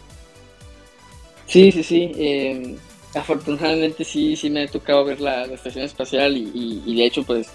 Sí 1.47 1.71
sí 1.71 1.84
sí 1.84 2.11
em, 2.15 2.77
afortunadamente 3.13 4.03
sí 4.03 4.36
sí 4.36 4.49
me 4.49 4.63
ha 4.63 4.67
tocado 4.67 5.03
ver 5.05 5.19
la, 5.19 5.45
estación 5.45 5.86
espacial 5.86 6.38
y, 6.38 6.95
de 6.95 7.05
hecho 7.05 7.23
pues 7.23 7.49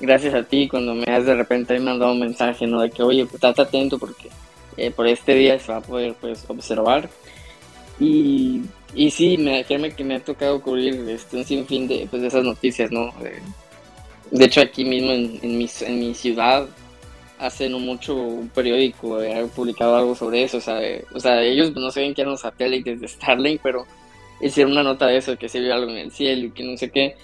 gracias 0.00 0.34
a 0.34 0.42
ti 0.42 0.68
cuando 0.68 0.94
me 0.94 1.04
has 1.04 1.26
de 1.26 1.34
repente 1.34 1.78
mandado 1.78 2.12
un 2.12 2.20
mensaje 2.20 2.66
no 2.66 2.80
de 2.80 2.90
que 2.90 3.02
oye 3.02 3.24
pues 3.24 3.34
estate 3.34 3.62
atento 3.62 3.98
porque 3.98 4.30
eh, 4.76 4.90
por 4.90 5.06
este 5.06 5.34
día 5.34 5.58
se 5.58 5.70
va 5.70 5.78
a 5.78 5.82
poder 5.82 6.14
pues 6.20 6.44
observar 6.48 7.10
y 8.00 8.62
y 8.94 9.10
sí, 9.10 9.38
me, 9.38 9.64
créeme 9.64 9.94
que 9.94 10.04
me 10.04 10.16
ha 10.16 10.20
tocado 10.20 10.60
cubrir 10.60 11.08
este, 11.08 11.36
un 11.36 11.44
sinfín 11.44 11.88
de, 11.88 12.06
pues, 12.10 12.22
de 12.22 12.28
esas 12.28 12.44
noticias, 12.44 12.90
¿no? 12.90 13.12
de 14.30 14.44
hecho, 14.44 14.60
aquí 14.60 14.84
mismo 14.84 15.12
en, 15.12 15.58
mi, 15.58 15.68
en 15.80 16.00
mi 16.00 16.14
ciudad 16.14 16.66
hace 17.42 17.68
no 17.68 17.80
mucho 17.80 18.14
un 18.14 18.48
periódico 18.48 19.18
publicado 19.54 19.96
algo 19.96 20.14
sobre 20.14 20.44
eso, 20.44 20.58
o 20.58 20.60
sea, 20.60 20.80
o 21.12 21.18
sea 21.20 21.42
ellos 21.42 21.74
no 21.74 21.90
saben 21.90 22.14
que 22.14 22.20
eran 22.20 22.32
los 22.32 22.42
satélites 22.42 23.00
de 23.00 23.08
Starlink, 23.08 23.60
pero 23.62 23.84
hicieron 24.40 24.72
una 24.72 24.84
nota 24.84 25.06
de 25.06 25.16
eso, 25.16 25.36
que 25.36 25.48
se 25.48 25.60
vio 25.60 25.74
algo 25.74 25.90
en 25.90 25.98
el 25.98 26.12
cielo 26.12 26.46
y 26.46 26.50
que 26.52 26.62
no 26.62 26.76
sé 26.76 26.90
qué, 26.90 27.16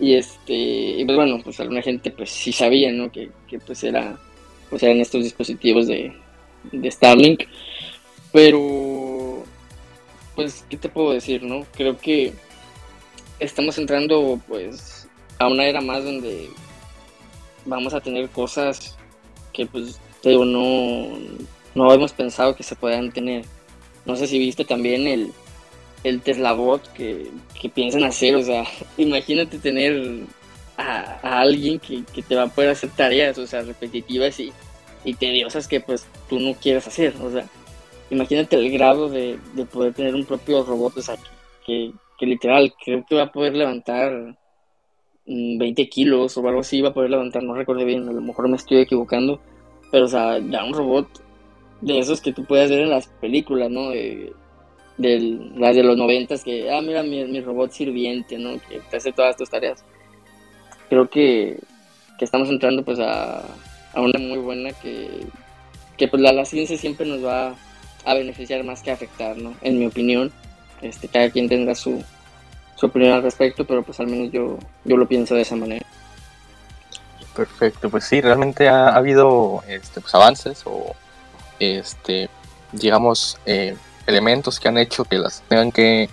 y 0.00 0.14
este, 0.14 0.54
y 0.54 1.04
pues 1.04 1.16
bueno, 1.16 1.40
pues 1.44 1.60
alguna 1.60 1.82
gente 1.82 2.10
pues 2.10 2.30
sí 2.30 2.52
sabía, 2.52 2.90
¿no? 2.90 3.12
Que, 3.12 3.30
que 3.48 3.58
pues 3.58 3.84
era, 3.84 4.18
pues 4.70 4.82
eran 4.82 4.98
estos 5.00 5.22
dispositivos 5.22 5.86
de, 5.86 6.12
de 6.72 6.90
Starlink, 6.90 7.44
pero, 8.32 9.44
pues, 10.34 10.64
¿qué 10.68 10.76
te 10.76 10.88
puedo 10.88 11.12
decir, 11.12 11.42
no? 11.42 11.66
Creo 11.74 11.98
que 11.98 12.32
estamos 13.38 13.76
entrando 13.78 14.40
pues 14.48 15.08
a 15.38 15.48
una 15.48 15.66
era 15.66 15.80
más 15.82 16.04
donde 16.04 16.48
vamos 17.66 17.92
a 17.92 18.00
tener 18.00 18.28
cosas 18.30 18.96
que 19.56 19.66
pues 19.66 19.98
te 20.22 20.34
no 20.36 21.18
no 21.74 21.92
hemos 21.92 22.12
pensado 22.12 22.54
que 22.54 22.62
se 22.62 22.76
puedan 22.76 23.10
tener. 23.10 23.44
No 24.04 24.16
sé 24.16 24.26
si 24.26 24.38
viste 24.38 24.64
también 24.64 25.06
el 25.06 25.32
el 26.04 26.20
Tesla 26.20 26.52
Bot 26.52 26.92
que, 26.92 27.30
que 27.60 27.68
piensan 27.68 28.04
hacer 28.04 28.36
o 28.36 28.42
sea 28.42 28.64
imagínate 28.96 29.58
tener 29.58 30.24
a, 30.76 31.40
alguien 31.40 31.80
que, 31.80 32.04
te 32.22 32.36
va 32.36 32.44
a 32.44 32.48
poder 32.48 32.70
hacer 32.70 32.90
tareas 32.90 33.38
o 33.38 33.46
sea 33.46 33.62
repetitivas 33.62 34.38
y, 34.38 34.52
y 35.04 35.14
tediosas 35.14 35.66
que 35.66 35.80
pues 35.80 36.06
tú 36.28 36.38
no 36.38 36.54
quieres 36.54 36.86
hacer 36.86 37.14
o 37.20 37.32
sea 37.32 37.46
imagínate 38.10 38.56
el 38.56 38.70
grado 38.70 39.08
de, 39.08 39.38
poder 39.72 39.94
tener 39.94 40.14
un 40.14 40.26
propio 40.26 40.62
robot 40.62 40.98
o 40.98 41.02
sea 41.02 41.16
que 41.66 41.92
que 42.18 42.26
literal 42.26 42.72
creo 42.84 43.04
que 43.06 43.14
va 43.14 43.24
a 43.24 43.32
poder 43.32 43.54
levantar 43.54 44.36
20 45.26 45.82
mm, 45.82 45.88
kilos 45.88 46.36
o 46.36 46.46
algo 46.46 46.60
así, 46.60 46.80
va 46.80 46.90
a 46.90 46.94
poder 46.94 47.10
levantar, 47.10 47.42
no 47.42 47.54
recuerdo 47.54 47.84
bien, 47.84 48.08
a 48.08 48.12
lo 48.12 48.20
mejor 48.20 48.48
me 48.48 48.56
estoy 48.56 48.78
equivocando, 48.78 49.40
pero 49.90 50.04
o 50.04 50.08
sea, 50.08 50.38
ya 50.38 50.64
un 50.64 50.74
robot 50.74 51.08
de 51.80 51.98
esos 51.98 52.20
que 52.20 52.32
tú 52.32 52.44
puedes 52.44 52.70
ver 52.70 52.80
en 52.80 52.90
las 52.90 53.06
películas, 53.06 53.70
¿no? 53.70 53.90
De, 53.90 54.32
las 54.98 55.76
de 55.76 55.82
los 55.82 55.96
noventas, 55.96 56.42
que, 56.42 56.70
ah, 56.70 56.80
mira 56.80 57.02
mi, 57.02 57.40
robot 57.40 57.70
sirviente, 57.70 58.38
¿no? 58.38 58.58
Que 58.68 58.80
te 58.90 58.96
hace 58.96 59.12
todas 59.12 59.36
tus 59.36 59.50
tareas. 59.50 59.84
Creo 60.88 61.10
que, 61.10 61.58
estamos 62.18 62.48
entrando 62.48 62.82
pues 62.82 62.98
a, 62.98 63.44
una 63.94 64.18
muy 64.18 64.38
buena 64.38 64.72
que, 64.72 65.08
que 65.98 66.08
pues 66.08 66.22
la, 66.22 66.32
la 66.32 66.46
ciencia 66.46 66.78
siempre 66.78 67.06
nos 67.06 67.22
va 67.22 67.54
a 68.04 68.14
beneficiar 68.14 68.64
más 68.64 68.82
que 68.82 68.90
afectar, 68.90 69.36
¿no? 69.36 69.54
En 69.60 69.78
mi 69.78 69.86
opinión 69.86 70.32
este, 70.82 71.08
cada 71.08 71.30
quien 71.30 71.48
tendrá 71.48 71.74
su, 71.74 72.02
opinión 72.84 73.12
al 73.12 73.22
respecto, 73.22 73.64
pero 73.64 73.82
pues 73.82 73.98
al 74.00 74.06
menos 74.06 74.30
yo, 74.30 74.58
yo 74.84 74.96
lo 74.96 75.06
pienso 75.06 75.34
de 75.34 75.42
esa 75.42 75.56
manera. 75.56 75.84
Perfecto, 77.34 77.90
pues 77.90 78.04
sí, 78.04 78.20
realmente 78.20 78.68
ha, 78.68 78.88
habido 78.88 79.62
este, 79.68 80.00
pues, 80.00 80.14
avances 80.14 80.62
o, 80.64 80.94
este, 81.58 82.28
digamos, 82.72 83.38
eh, 83.46 83.76
elementos 84.06 84.60
que 84.60 84.68
han 84.68 84.78
hecho 84.78 85.04
que 85.04 85.18
las 85.18 85.42
tengan 85.42 85.72
que, 85.72 86.08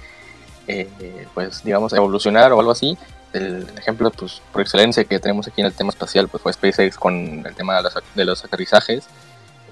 eh, 0.67 1.27
pues, 1.33 1.63
digamos, 1.63 1.93
evolucionar 1.93 2.51
o 2.51 2.59
algo 2.59 2.71
así. 2.71 2.97
El 3.33 3.67
ejemplo, 3.77 4.11
pues, 4.11 4.41
por 4.51 4.61
excelencia 4.61 5.03
que 5.05 5.19
tenemos 5.19 5.47
aquí 5.47 5.61
en 5.61 5.67
el 5.67 5.73
tema 5.73 5.89
espacial, 5.89 6.27
pues 6.27 6.43
fue 6.43 6.53
SpaceX 6.53 6.97
con 6.97 7.45
el 7.45 7.55
tema 7.55 7.77
de 7.77 7.83
los, 7.83 7.93
de 8.15 8.25
los 8.25 8.43
aterrizajes 8.43 9.07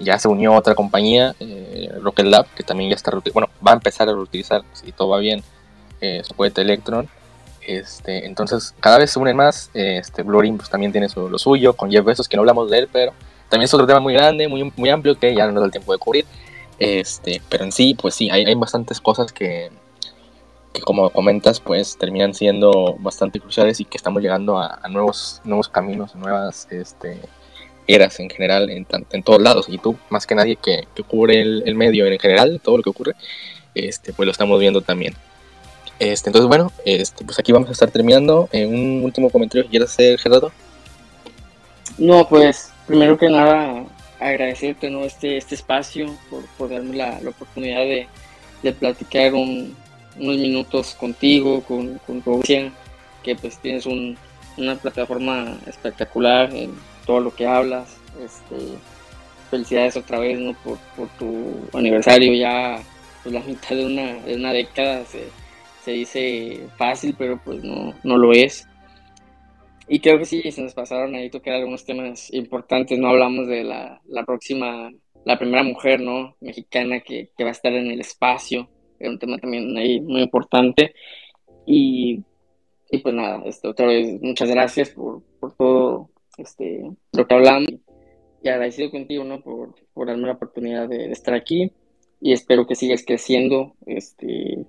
ya 0.02 0.18
se 0.18 0.28
unió 0.28 0.54
otra 0.54 0.74
compañía, 0.74 1.34
eh, 1.40 1.92
Rocket 2.00 2.26
Lab, 2.26 2.46
que 2.54 2.62
también 2.62 2.90
ya 2.90 2.96
está, 2.96 3.12
bueno, 3.32 3.48
va 3.66 3.72
a 3.72 3.74
empezar 3.74 4.08
a 4.08 4.12
reutilizar, 4.12 4.62
si 4.72 4.92
todo 4.92 5.08
va 5.08 5.18
bien, 5.18 5.42
eh, 6.02 6.20
su 6.24 6.34
cohete 6.34 6.60
Electron. 6.60 7.08
Este, 7.66 8.26
entonces, 8.26 8.74
cada 8.80 8.98
vez 8.98 9.12
se 9.12 9.18
unen 9.18 9.36
más. 9.36 9.70
Este, 9.72 10.22
Blue 10.22 10.56
pues, 10.56 10.68
también 10.68 10.92
tiene 10.92 11.06
lo 11.14 11.38
suyo, 11.38 11.74
con 11.74 11.90
Jeff 11.90 12.04
Bezos, 12.04 12.28
que 12.28 12.36
no 12.36 12.42
hablamos 12.42 12.70
de 12.70 12.80
él, 12.80 12.88
pero 12.92 13.12
también 13.48 13.64
es 13.64 13.74
otro 13.74 13.86
tema 13.86 14.00
muy 14.00 14.14
grande, 14.14 14.48
muy, 14.48 14.72
muy 14.76 14.90
amplio, 14.90 15.18
que 15.18 15.34
ya 15.34 15.46
no 15.46 15.52
nos 15.52 15.62
da 15.62 15.66
el 15.66 15.72
tiempo 15.72 15.92
de 15.92 15.98
cubrir. 15.98 16.26
Este, 16.78 17.40
pero 17.48 17.64
en 17.64 17.72
sí, 17.72 17.94
pues 17.94 18.14
sí, 18.14 18.28
hay, 18.30 18.44
hay 18.44 18.54
bastantes 18.54 19.00
cosas 19.00 19.32
que, 19.32 19.70
que, 20.72 20.80
como 20.80 21.10
comentas, 21.10 21.60
pues 21.60 21.96
terminan 21.96 22.34
siendo 22.34 22.96
bastante 22.98 23.38
cruciales 23.38 23.78
y 23.78 23.84
que 23.84 23.96
estamos 23.96 24.22
llegando 24.22 24.58
a, 24.58 24.80
nuevos, 24.90 25.40
nuevos 25.44 25.68
caminos, 25.68 26.16
nuevas 26.16 26.66
este, 26.70 27.20
eras 27.86 28.18
en 28.20 28.30
general 28.30 28.70
en, 28.70 28.86
en 29.10 29.22
todos 29.22 29.40
lados 29.40 29.66
y 29.68 29.78
tú 29.78 29.96
más 30.08 30.26
que 30.26 30.34
nadie 30.34 30.56
que, 30.56 30.88
que 30.94 31.02
cubre 31.02 31.40
el, 31.40 31.74
medio 31.74 32.06
en 32.06 32.18
general, 32.18 32.60
todo 32.62 32.78
lo 32.78 32.82
que 32.82 32.90
ocurre, 32.90 33.14
este, 33.74 34.12
pues 34.12 34.26
lo 34.26 34.32
estamos 34.32 34.58
viendo 34.58 34.80
también. 34.80 35.14
Este, 36.02 36.30
entonces 36.30 36.48
bueno, 36.48 36.72
este, 36.84 37.24
pues 37.24 37.38
aquí 37.38 37.52
vamos 37.52 37.68
a 37.68 37.72
estar 37.72 37.88
terminando. 37.88 38.48
eh, 38.50 38.66
un 38.66 39.04
último 39.04 39.30
comentario 39.30 39.62
que 39.62 39.70
quieras 39.70 39.90
hacer, 39.90 40.18
Gerardo. 40.18 40.50
No, 41.96 42.28
pues 42.28 42.72
primero 42.88 43.16
que 43.16 43.28
nada 43.28 43.84
agradecerte 44.18 44.90
¿no? 44.90 45.04
este, 45.04 45.36
este 45.36 45.54
espacio 45.54 46.12
por, 46.28 46.44
por 46.58 46.70
darme 46.70 46.96
la, 46.96 47.20
oportunidad 47.28 47.82
de, 47.82 48.08
platicar 48.72 49.32
unos 49.32 49.76
minutos 50.16 50.96
contigo, 50.98 51.62
con, 51.62 52.00
con 52.04 52.20
audiencia, 52.26 52.72
que 53.22 53.36
pues 53.36 53.58
tienes 53.58 53.86
un, 53.86 54.18
una 54.56 54.74
plataforma 54.74 55.56
espectacular 55.68 56.52
en 56.52 56.72
todo 57.06 57.20
lo 57.20 57.32
que 57.32 57.46
hablas. 57.46 57.86
Este, 58.20 58.74
felicidades 59.52 59.96
otra 59.96 60.18
vez 60.18 60.36
¿no? 60.36 60.54
por, 60.64 60.78
por 60.96 61.06
tu 61.10 61.78
aniversario, 61.78 62.34
ya 62.34 62.80
pues, 63.22 63.32
la 63.32 63.40
mitad 63.42 63.76
de 63.76 63.86
una, 63.86 64.14
de 64.14 64.34
una 64.34 64.52
década 64.52 65.04
se, 65.04 65.41
se, 65.84 65.92
dice 65.92 66.68
fácil, 66.76 67.14
pero 67.18 67.40
pues 67.42 67.62
no, 67.62 67.94
no 68.04 68.16
lo 68.16 68.32
es. 68.32 68.66
Y 69.88 70.00
creo 70.00 70.18
que 70.18 70.24
sí, 70.24 70.50
se 70.50 70.62
nos 70.62 70.74
pasaron 70.74 71.14
ahí 71.14 71.28
tocar 71.30 71.54
algunos 71.54 71.84
temas 71.84 72.32
importantes, 72.32 72.98
no 72.98 73.08
hablamos 73.08 73.46
de 73.48 73.64
la, 73.64 74.00
la 74.06 74.24
próxima, 74.24 74.90
la 75.24 75.38
primera 75.38 75.62
mujer, 75.62 76.00
¿no? 76.00 76.36
Mexicana 76.40 77.00
que, 77.00 77.30
va 77.40 77.48
a 77.48 77.50
estar 77.50 77.72
en 77.72 77.90
el 77.90 78.00
espacio, 78.00 78.68
es 78.98 79.08
un 79.08 79.18
tema 79.18 79.38
también 79.38 79.76
ahí 79.76 80.00
muy 80.00 80.22
importante. 80.22 80.94
Y, 81.66 82.22
y 82.90 82.98
pues 82.98 83.14
nada, 83.14 83.42
esto, 83.46 83.70
otra 83.70 83.86
vez 83.86 84.20
muchas 84.20 84.50
gracias 84.50 84.90
por, 84.90 85.22
por 85.40 85.54
todo 85.56 86.10
este, 86.38 86.90
lo 87.12 87.26
que 87.26 87.34
hablamos 87.34 87.72
y 88.42 88.48
agradecido 88.48 88.90
contigo, 88.90 89.24
¿no? 89.24 89.40
Por, 89.40 89.74
por 89.94 90.06
darme 90.06 90.26
la 90.26 90.34
oportunidad 90.34 90.88
de, 90.88 91.10
estar 91.10 91.34
aquí 91.34 91.72
y 92.20 92.32
espero 92.32 92.66
que 92.66 92.74
sigas 92.74 93.04
creciendo, 93.06 93.74
este, 93.86 94.64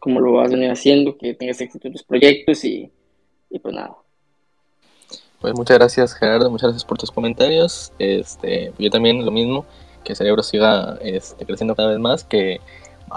como 0.00 0.20
lo 0.20 0.32
vas 0.32 0.48
a 0.48 0.54
venir 0.54 0.70
haciendo, 0.70 1.16
que 1.16 1.34
tengas 1.34 1.60
éxito 1.60 1.88
en 1.88 1.94
tus 1.94 2.02
proyectos 2.02 2.64
y, 2.64 2.90
y 3.50 3.58
pues 3.58 3.74
nada. 3.74 3.96
Pues 5.40 5.54
muchas 5.54 5.78
gracias 5.78 6.14
Gerardo, 6.14 6.50
muchas 6.50 6.68
gracias 6.68 6.84
por 6.84 6.98
tus 6.98 7.10
comentarios. 7.10 7.92
Este, 7.98 8.72
yo 8.78 8.90
también 8.90 9.24
lo 9.24 9.30
mismo, 9.30 9.66
que 10.02 10.12
el 10.12 10.16
cerebro 10.16 10.42
siga 10.42 10.98
este, 11.02 11.44
creciendo 11.44 11.74
cada 11.74 11.90
vez 11.90 11.98
más, 11.98 12.24
que 12.24 12.60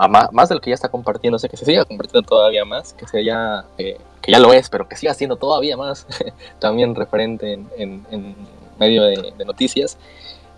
más, 0.09 0.31
más, 0.31 0.49
de 0.49 0.55
lo 0.55 0.61
que 0.61 0.69
ya 0.69 0.75
está 0.75 0.89
compartiendo, 0.89 1.39
sé 1.39 1.49
que 1.49 1.57
se 1.57 1.65
siga 1.65 1.85
compartiendo 1.85 2.27
todavía 2.27 2.65
más, 2.65 2.93
que 2.93 3.07
sea 3.07 3.65
eh, 3.77 3.97
que 4.21 4.31
ya 4.31 4.39
lo 4.39 4.53
es, 4.53 4.69
pero 4.69 4.87
que 4.87 4.95
siga 4.95 5.13
siendo 5.13 5.37
todavía 5.37 5.77
más 5.77 6.05
también 6.59 6.95
referente 6.95 7.53
en, 7.53 8.05
en, 8.11 8.35
medio 8.77 9.03
de, 9.03 9.45
noticias. 9.45 9.97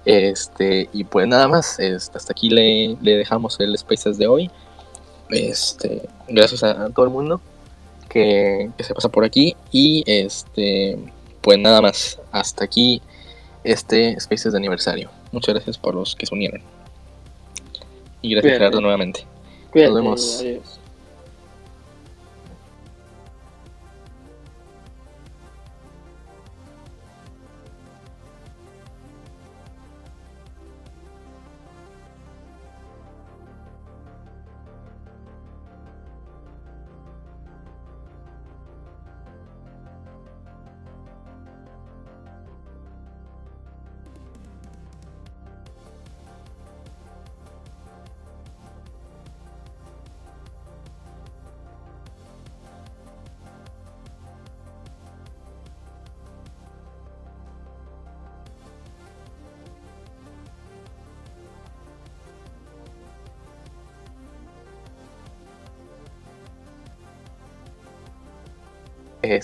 Este, 0.05 0.89
y 0.93 1.03
pues 1.03 1.28
nada 1.28 1.47
más, 1.47 1.80
este, 1.80 2.17
hasta 2.17 2.34
aquí 2.34 2.49
le, 2.49 2.97
le, 3.01 3.17
dejamos 3.17 3.59
el 3.59 3.78
Spaces 3.78 4.17
de 4.17 4.28
hoy. 4.28 4.51
Este, 5.32 6.01
gracias 6.27 6.63
a, 6.63 6.89
todo 6.89 7.05
el 7.05 7.11
mundo 7.11 7.41
que, 8.09 8.69
que, 8.77 8.84
se 8.84 8.93
pasa 8.93 9.09
por 9.09 9.23
aquí. 9.23 9.55
Y 9.71 10.03
este, 10.05 10.97
pues 11.41 11.57
nada 11.57 11.82
más, 11.82 12.19
hasta 12.32 12.65
aquí 12.65 13.01
este 13.63 14.19
Spaces 14.19 14.51
de 14.53 14.57
aniversario. 14.57 15.09
Muchas 15.32 15.55
gracias 15.55 15.77
por 15.77 15.95
los 15.95 16.15
que 16.15 16.25
se 16.25 16.34
unieron. 16.36 16.61
Y 18.21 18.32
gracias 18.32 18.53
Gerardo 18.53 18.82
nuevamente. 18.82 19.25
Nos 19.73 19.93
vemos. 19.93 20.43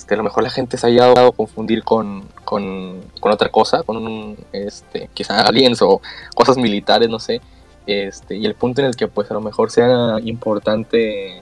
Este, 0.08 0.14
a 0.14 0.18
lo 0.18 0.24
mejor 0.24 0.44
la 0.44 0.50
gente 0.50 0.78
se 0.78 0.88
haya 0.88 1.08
dado 1.08 1.28
a 1.28 1.32
confundir 1.34 1.84
con, 1.84 2.24
con, 2.46 3.02
otra 3.20 3.50
cosa, 3.50 3.84
con 3.84 3.98
un, 3.98 4.38
este, 4.54 5.10
quizá 5.14 5.42
aliens 5.42 5.82
o 5.82 6.02
cosas 6.34 6.56
militares, 6.56 7.10
no 7.10 7.20
sé. 7.20 7.42
Este, 7.86 8.38
y 8.38 8.46
el 8.46 8.56
punto 8.56 8.80
en 8.80 8.88
el 8.88 8.96
que 8.96 9.10
pues 9.10 9.30
a 9.32 9.34
lo 9.34 9.42
mejor 9.42 9.70
sea 9.70 10.18
importante 10.24 11.42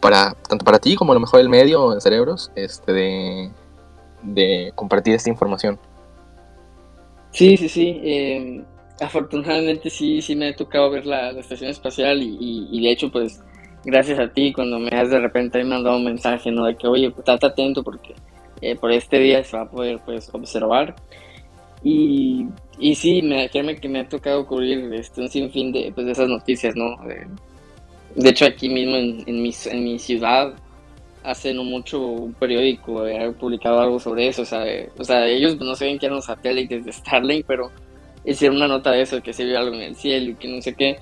para 0.00 0.34
tanto 0.48 0.64
para 0.64 0.80
ti 0.80 0.96
como 0.96 1.12
a 1.12 1.14
lo 1.14 1.20
mejor 1.20 1.38
el 1.38 1.48
medio, 1.48 1.92
en 1.92 2.00
cerebros, 2.00 2.50
este, 2.56 3.52
de, 4.22 4.72
compartir 4.74 5.14
esta 5.14 5.30
información. 5.30 5.78
Sí, 7.30 7.56
sí, 7.56 7.68
sí. 7.68 8.00
Em, 8.02 8.64
afortunadamente 9.00 9.90
sí, 9.90 10.20
sí 10.22 10.34
me 10.34 10.48
ha 10.48 10.56
tocado 10.56 10.90
ver 10.90 11.06
la, 11.06 11.30
estación 11.30 11.70
espacial 11.70 12.18
y, 12.20 12.82
de 12.82 12.90
hecho 12.90 13.12
pues 13.12 13.40
gracias 13.84 14.18
a 14.18 14.28
ti 14.28 14.52
cuando 14.52 14.78
me 14.78 14.90
has 14.90 15.10
de 15.10 15.20
repente 15.20 15.62
mandado 15.64 15.96
un 15.96 16.04
mensaje, 16.04 16.50
¿no? 16.50 16.66
De 16.66 16.76
que 16.76 16.86
oye, 16.86 17.10
pues, 17.10 17.28
atento 17.28 17.82
porque 17.82 18.14
eh, 18.60 18.76
por 18.76 18.92
este 18.92 19.18
día 19.18 19.42
se 19.44 19.56
va 19.56 19.64
a 19.64 19.70
poder 19.70 20.00
pues 20.04 20.30
observar. 20.32 20.94
Y, 21.84 22.46
y 22.78 22.94
sí, 22.94 23.22
me, 23.22 23.48
créeme 23.48 23.76
que 23.76 23.88
me 23.88 24.00
ha 24.00 24.08
tocado 24.08 24.46
cubrir 24.46 24.92
este, 24.94 25.20
un 25.20 25.28
sinfín 25.28 25.72
de, 25.72 25.92
pues, 25.94 26.06
de 26.06 26.12
esas 26.12 26.28
noticias, 26.28 26.76
¿no? 26.76 26.96
De, 28.14 28.28
hecho, 28.28 28.44
aquí 28.44 28.68
mismo 28.68 28.96
en, 28.96 29.24
en, 29.26 29.42
mi, 29.42 29.50
en 29.66 29.84
mi 29.84 29.98
ciudad, 29.98 30.54
hace 31.24 31.54
no 31.54 31.64
mucho 31.64 32.00
un 32.00 32.34
periódico 32.34 33.00
había 33.00 33.30
publicado 33.32 33.80
algo 33.80 33.98
sobre 33.98 34.28
eso. 34.28 34.42
O 34.42 34.44
sea, 34.44 34.64
o 34.98 35.04
sea 35.04 35.26
ellos 35.26 35.58
no 35.60 35.74
saben 35.74 35.98
que 35.98 36.06
eran 36.06 36.16
los 36.16 36.26
satélites 36.26 36.84
de 36.84 36.92
Starlink, 36.92 37.46
pero 37.46 37.70
hicieron 38.24 38.56
una 38.56 38.68
nota 38.68 38.90
de 38.92 39.02
eso, 39.02 39.22
que 39.22 39.32
se 39.32 39.44
vio 39.44 39.58
algo 39.58 39.74
en 39.74 39.82
el 39.82 39.96
cielo 39.96 40.30
y 40.30 40.34
que 40.34 40.48
no 40.48 40.62
sé 40.62 40.74
qué. 40.74 40.98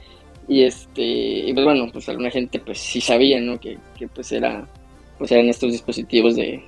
Y 0.50 0.64
este, 0.64 1.00
y 1.00 1.54
pues 1.54 1.64
bueno, 1.64 1.88
pues 1.92 2.08
alguna 2.08 2.28
gente 2.28 2.58
pues 2.58 2.80
sí 2.80 3.00
sabía, 3.00 3.40
¿no? 3.40 3.60
Que, 3.60 3.78
que 3.96 4.08
pues 4.08 4.32
era, 4.32 4.68
pues 5.16 5.30
eran 5.30 5.48
estos 5.48 5.70
dispositivos 5.70 6.34
de, 6.34 6.64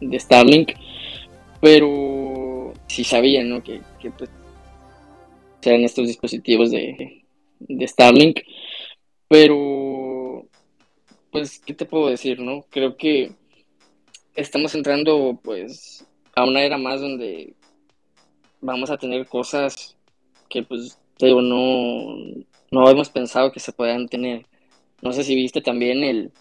de 0.00 0.18
Starlink, 0.18 0.72
pero 1.60 2.72
sí 2.88 3.04
sabían, 3.04 3.48
¿no? 3.48 3.62
Que, 3.62 3.82
que 4.00 4.10
pues, 4.10 4.28
eran 5.62 5.82
estos 5.82 6.08
dispositivos 6.08 6.72
de, 6.72 7.22
de 7.60 7.86
Starlink, 7.86 8.40
pero 9.28 10.48
pues, 11.30 11.60
¿qué 11.60 11.72
te 11.72 11.84
puedo 11.84 12.08
decir, 12.08 12.40
no? 12.40 12.64
Creo 12.68 12.96
que 12.96 13.30
estamos 14.34 14.74
entrando, 14.74 15.38
pues, 15.40 16.04
a 16.34 16.44
una 16.44 16.64
era 16.64 16.78
más 16.78 17.00
donde 17.00 17.54
vamos 18.60 18.90
a 18.90 18.98
tener 18.98 19.28
cosas 19.28 19.96
que, 20.48 20.64
pues, 20.64 20.98
te 21.16 21.26
digo, 21.26 21.42
no, 21.42 22.44
no 22.70 22.88
hemos 22.88 23.10
pensado 23.10 23.52
que 23.52 23.60
se 23.60 23.72
puedan 23.72 24.08
tener. 24.08 24.46
No 25.02 25.12
sé 25.12 25.24
si 25.24 25.34
viste 25.34 25.60
también 25.60 26.04
el, 26.04 26.32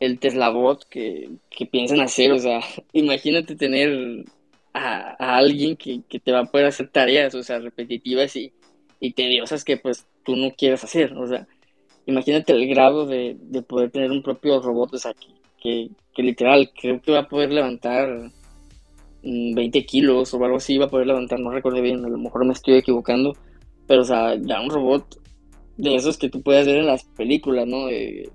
el 0.00 0.18
Tesla 0.18 0.50
Bot 0.50 0.84
que, 0.88 1.30
que 1.50 1.66
piensan 1.66 2.00
hacer. 2.00 2.32
O 2.32 2.38
sea, 2.38 2.60
imagínate 2.92 3.56
tener 3.56 4.24
a, 4.72 5.36
alguien 5.36 5.76
que, 5.76 6.02
te 6.08 6.32
va 6.32 6.40
a 6.40 6.44
poder 6.44 6.66
hacer 6.66 6.88
tareas, 6.88 7.34
o 7.34 7.42
sea, 7.42 7.58
repetitivas 7.58 8.34
y, 8.36 8.52
y 9.00 9.12
tediosas 9.12 9.64
que 9.64 9.76
pues 9.76 10.06
tú 10.24 10.36
no 10.36 10.52
quieres 10.52 10.82
hacer. 10.84 11.12
O 11.14 11.26
sea, 11.26 11.46
imagínate 12.06 12.52
el 12.52 12.68
grado 12.68 13.06
de, 13.06 13.36
poder 13.66 13.90
tener 13.90 14.10
un 14.10 14.22
propio 14.22 14.60
robot, 14.60 14.94
o 14.94 14.98
sea, 14.98 15.14
que, 15.62 15.90
que, 16.14 16.22
literal 16.22 16.70
creo 16.78 17.00
que 17.00 17.12
va 17.12 17.20
a 17.20 17.28
poder 17.28 17.50
levantar 17.52 18.30
20 19.22 19.86
kilos 19.86 20.32
o 20.34 20.44
algo 20.44 20.56
así, 20.56 20.78
va 20.78 20.86
a 20.86 20.90
poder 20.90 21.06
levantar, 21.06 21.40
no 21.40 21.50
recuerdo 21.50 21.82
bien, 21.82 22.04
a 22.04 22.08
lo 22.08 22.18
mejor 22.18 22.44
me 22.44 22.52
estoy 22.52 22.74
equivocando, 22.74 23.36
pero 23.86 24.02
o 24.02 24.04
sea, 24.04 24.34
ya 24.36 24.60
un 24.60 24.70
robot 24.70 25.20
de 25.80 25.94
esos 25.94 26.18
que 26.18 26.28
tú 26.28 26.42
puedes 26.42 26.66
ver 26.66 26.76
en 26.76 26.86
las 26.86 27.04
películas, 27.04 27.66
¿no? 27.66 27.86
De, 27.86 28.30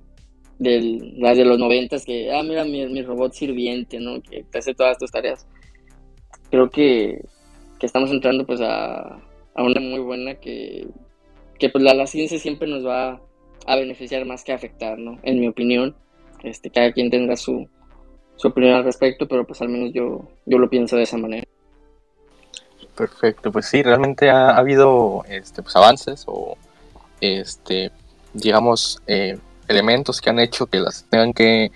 de 0.60 1.14
las 1.18 1.38
de 1.38 1.46
los 1.46 1.60
noventas 1.60 2.06
que, 2.06 2.32
ah, 2.34 2.44
mira 2.44 2.64
mi, 2.64 3.02
robot 3.02 3.34
sirviente, 3.34 4.00
¿no? 4.00 4.22
Que 4.22 4.44
te 4.44 4.58
hace 4.58 4.74
todas 4.74 4.98
tus 4.98 5.12
tareas. 5.12 5.46
Creo 6.50 6.70
que, 6.70 7.22
estamos 7.82 8.10
entrando 8.10 8.48
pues 8.48 8.62
a, 8.64 9.22
una 9.56 9.80
muy 9.80 10.00
buena 10.00 10.34
que, 10.34 10.88
que 11.60 11.70
pues 11.70 11.84
la, 11.84 12.08
ciencia 12.08 12.40
siempre 12.40 12.68
nos 12.68 12.84
va 12.84 13.22
a 13.68 13.76
beneficiar 13.76 14.26
más 14.26 14.44
que 14.44 14.54
afectar, 14.54 14.98
¿no? 14.98 15.20
En 15.24 15.40
mi 15.40 15.48
opinión. 15.48 15.96
Este, 16.44 16.70
cada 16.70 16.92
quien 16.92 17.10
tendrá 17.10 17.36
su, 17.36 17.68
su 18.36 18.48
opinión 18.48 18.74
al 18.76 18.84
respecto, 18.84 19.28
pero 19.28 19.46
pues 19.46 19.62
al 19.62 19.70
menos 19.70 19.92
yo, 19.94 20.28
yo 20.46 20.58
lo 20.58 20.70
pienso 20.70 20.96
de 20.96 21.04
esa 21.04 21.18
manera. 21.18 21.46
Perfecto, 22.96 23.52
pues 23.52 23.66
sí, 23.68 23.84
realmente 23.84 24.30
ha, 24.30 24.56
habido 24.56 25.24
este, 25.28 25.62
pues, 25.62 25.76
avances 25.76 26.24
o, 26.28 26.58
este, 27.34 27.92
digamos, 28.34 29.02
eh, 29.08 29.38
elementos 29.68 30.22
que 30.22 30.30
han 30.30 30.40
hecho 30.40 30.66
que 30.68 30.80
las 30.80 31.06
tengan 31.06 31.34
que, 31.34 31.72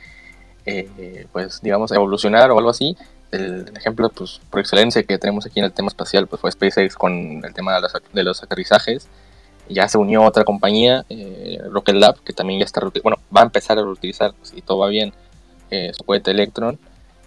eh, 0.66 1.28
pues, 1.32 1.62
digamos, 1.62 1.92
evolucionar 1.92 2.52
o 2.52 2.58
algo 2.58 2.70
así. 2.70 2.96
El, 3.32 3.72
ejemplo, 3.78 4.10
pues, 4.10 4.42
por 4.50 4.60
excelencia 4.60 5.04
que 5.04 5.18
tenemos 5.18 5.46
aquí 5.46 5.60
en 5.60 5.66
el 5.66 5.72
tema 5.72 5.90
espacial, 5.90 6.28
pues 6.28 6.42
fue 6.42 6.52
SpaceX 6.52 6.96
con 6.96 7.44
el 7.44 7.54
tema 7.54 7.76
de 7.76 7.82
los, 7.82 7.94
de 8.14 8.24
los 8.24 8.44
aterrizajes. 8.44 9.08
Ya 9.70 9.88
se 9.88 10.00
unió 10.00 10.24
otra 10.24 10.44
compañía, 10.44 11.06
eh, 11.10 11.60
Rocket 11.70 11.96
Lab, 11.96 12.20
que 12.24 12.34
también 12.34 12.60
ya 12.60 12.66
está, 12.66 12.82
bueno, 13.04 13.18
va 13.36 13.42
a 13.42 13.44
empezar 13.44 13.78
a 13.78 13.84
reutilizar, 13.84 14.34
si 14.42 14.62
todo 14.62 14.80
va 14.80 14.88
bien, 14.88 15.14
eh, 15.70 15.92
su 15.96 16.04
cohete 16.04 16.32
Electron. 16.32 16.80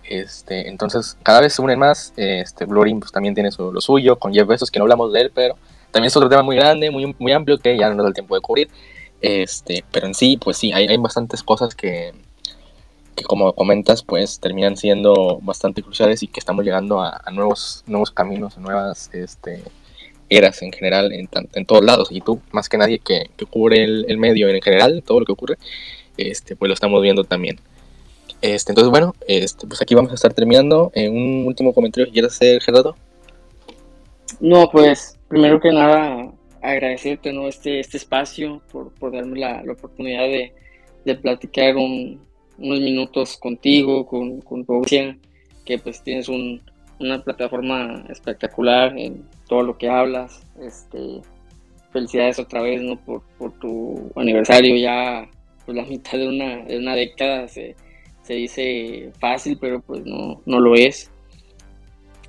Este, 0.03 0.69
entonces, 0.69 1.17
cada 1.23 1.41
vez 1.41 1.53
se 1.55 1.63
unen 1.63 1.79
más. 1.79 2.13
Este, 2.17 2.65
Blue 2.65 2.85
pues, 2.99 3.13
también 3.13 3.35
tiene 3.35 3.51
lo 3.57 3.81
suyo, 3.81 4.19
con 4.19 4.35
Jeff 4.35 4.47
Bezos, 4.49 4.71
que 4.71 4.81
no 4.81 4.85
hablamos 4.85 5.13
de 5.13 5.21
él, 5.23 5.33
pero 5.33 5.57
también 5.93 6.09
es 6.09 6.17
otro 6.17 6.29
tema 6.29 6.43
muy 6.43 6.57
grande, 6.57 6.91
muy, 6.91 7.15
muy 7.19 7.33
amplio, 7.33 7.59
que 7.59 7.77
ya 7.77 7.89
no 7.89 7.95
nos 7.95 8.05
da 8.05 8.09
el 8.09 8.15
tiempo 8.15 8.35
de 8.35 8.41
cubrir. 8.41 8.69
Este, 9.21 9.85
pero 9.93 10.07
en 10.07 10.15
sí, 10.15 10.37
pues 10.37 10.57
sí, 10.57 10.73
hay, 10.73 10.87
hay 10.89 10.97
bastantes 10.97 11.43
cosas 11.43 11.75
que, 11.75 12.13
que, 13.15 13.25
como 13.25 13.53
comentas, 13.53 14.03
pues 14.03 14.41
terminan 14.41 14.77
siendo 14.77 15.39
bastante 15.43 15.83
cruciales 15.83 16.23
y 16.23 16.29
que 16.29 16.41
estamos 16.41 16.65
llegando 16.65 17.01
a, 17.01 17.23
nuevos, 17.33 17.85
nuevos 17.87 18.11
caminos, 18.11 18.59
nuevas 18.59 19.11
este, 19.13 19.63
eras 20.29 20.63
en 20.63 20.73
general, 20.73 21.13
en, 21.13 21.29
en 21.53 21.67
todos 21.67 21.85
lados. 21.85 22.09
Y 22.11 22.21
tú, 22.21 22.41
más 22.51 22.69
que 22.69 22.79
nadie 22.79 22.99
que, 22.99 23.31
que 23.37 23.47
cubre 23.47 23.85
el, 23.85 24.19
medio 24.19 24.49
en 24.49 24.63
general, 24.63 25.05
todo 25.07 25.21
lo 25.21 25.27
que 25.27 25.33
ocurre, 25.33 25.59
este, 26.17 26.57
pues 26.57 26.69
lo 26.69 26.75
estamos 26.75 27.01
viendo 27.03 27.23
también. 27.25 27.61
Este, 28.41 28.73
entonces, 28.73 28.91
bueno, 28.91 29.15
este, 29.29 29.67
pues 29.69 29.81
aquí 29.83 29.95
vamos 29.95 30.11
a 30.11 30.15
estar 30.15 30.33
terminando. 30.33 30.91
en 30.95 31.15
un 31.15 31.47
último 31.47 31.73
comentario 31.73 32.07
que 32.07 32.13
quieras 32.13 32.33
hacer, 32.33 32.61
Gerardo. 32.61 32.97
No, 34.41 34.69
pues, 34.71 35.17
primero 35.33 35.61
que 35.61 35.73
nada, 35.73 36.31
agradecerte 36.61 37.33
¿no? 37.33 37.49
este, 37.49 37.81
este 37.81 37.97
espacio 37.97 38.61
por, 38.71 38.93
por 38.93 39.13
darme 39.13 39.39
la, 39.39 39.63
la 39.65 39.73
oportunidad 39.73 40.25
de, 40.25 40.53
de 41.07 41.15
platicar 41.15 41.75
unos 41.75 42.19
minutos 42.59 43.39
contigo, 43.39 44.05
con, 44.05 44.43
con 44.43 44.63
tu 44.67 44.75
audiencia, 44.75 45.17
que 45.65 45.79
pues 45.79 46.03
tienes 46.03 46.29
un, 46.29 46.61
una 47.01 47.25
plataforma 47.25 48.05
espectacular 48.11 48.93
en 48.99 49.25
todo 49.49 49.63
lo 49.63 49.79
que 49.79 49.89
hablas. 49.89 50.43
Este, 50.61 51.23
felicidades 51.95 52.39
otra 52.39 52.61
vez 52.61 52.83
¿no? 52.83 52.97
por, 52.97 53.23
por 53.39 53.59
tu 53.59 54.13
aniversario, 54.17 54.77
ya 54.77 55.31
pues, 55.65 55.79
la 55.79 55.87
mitad 55.87 56.19
de 56.19 56.29
una, 56.29 56.57
de 56.65 56.77
una 56.77 56.95
década 56.95 57.49
se, 57.49 57.75
se 58.23 58.35
dice 58.35 59.11
fácil, 59.19 59.57
pero 59.59 59.81
pues 59.81 60.05
no, 60.05 60.43
no 60.45 60.61
lo 60.61 60.75
es. 60.75 61.11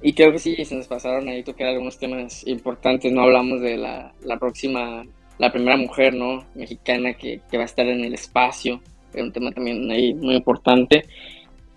Y 0.05 0.11
creo 0.11 0.33
que 0.33 0.39
sí, 0.39 0.65
se 0.65 0.75
nos 0.75 0.87
pasaron 0.87 1.29
ahí 1.29 1.43
tocar 1.43 1.67
algunos 1.67 1.97
temas 1.97 2.45
importantes, 2.45 3.09
¿no? 3.09 3.21
Hablamos 3.21 3.61
de 3.61 3.77
la, 3.77 4.13
la 4.25 4.37
próxima, 4.37 5.05
la 5.37 5.49
primera 5.49 5.77
mujer, 5.77 6.13
¿no? 6.13 6.43
Mexicana 6.55 7.13
que, 7.13 7.39
que, 7.49 7.55
va 7.55 7.63
a 7.63 7.67
estar 7.67 7.87
en 7.87 8.03
el 8.03 8.13
espacio, 8.13 8.81
es 9.13 9.23
un 9.23 9.31
tema 9.31 9.51
también 9.51 9.89
ahí 9.89 10.13
muy 10.13 10.35
importante. 10.35 11.05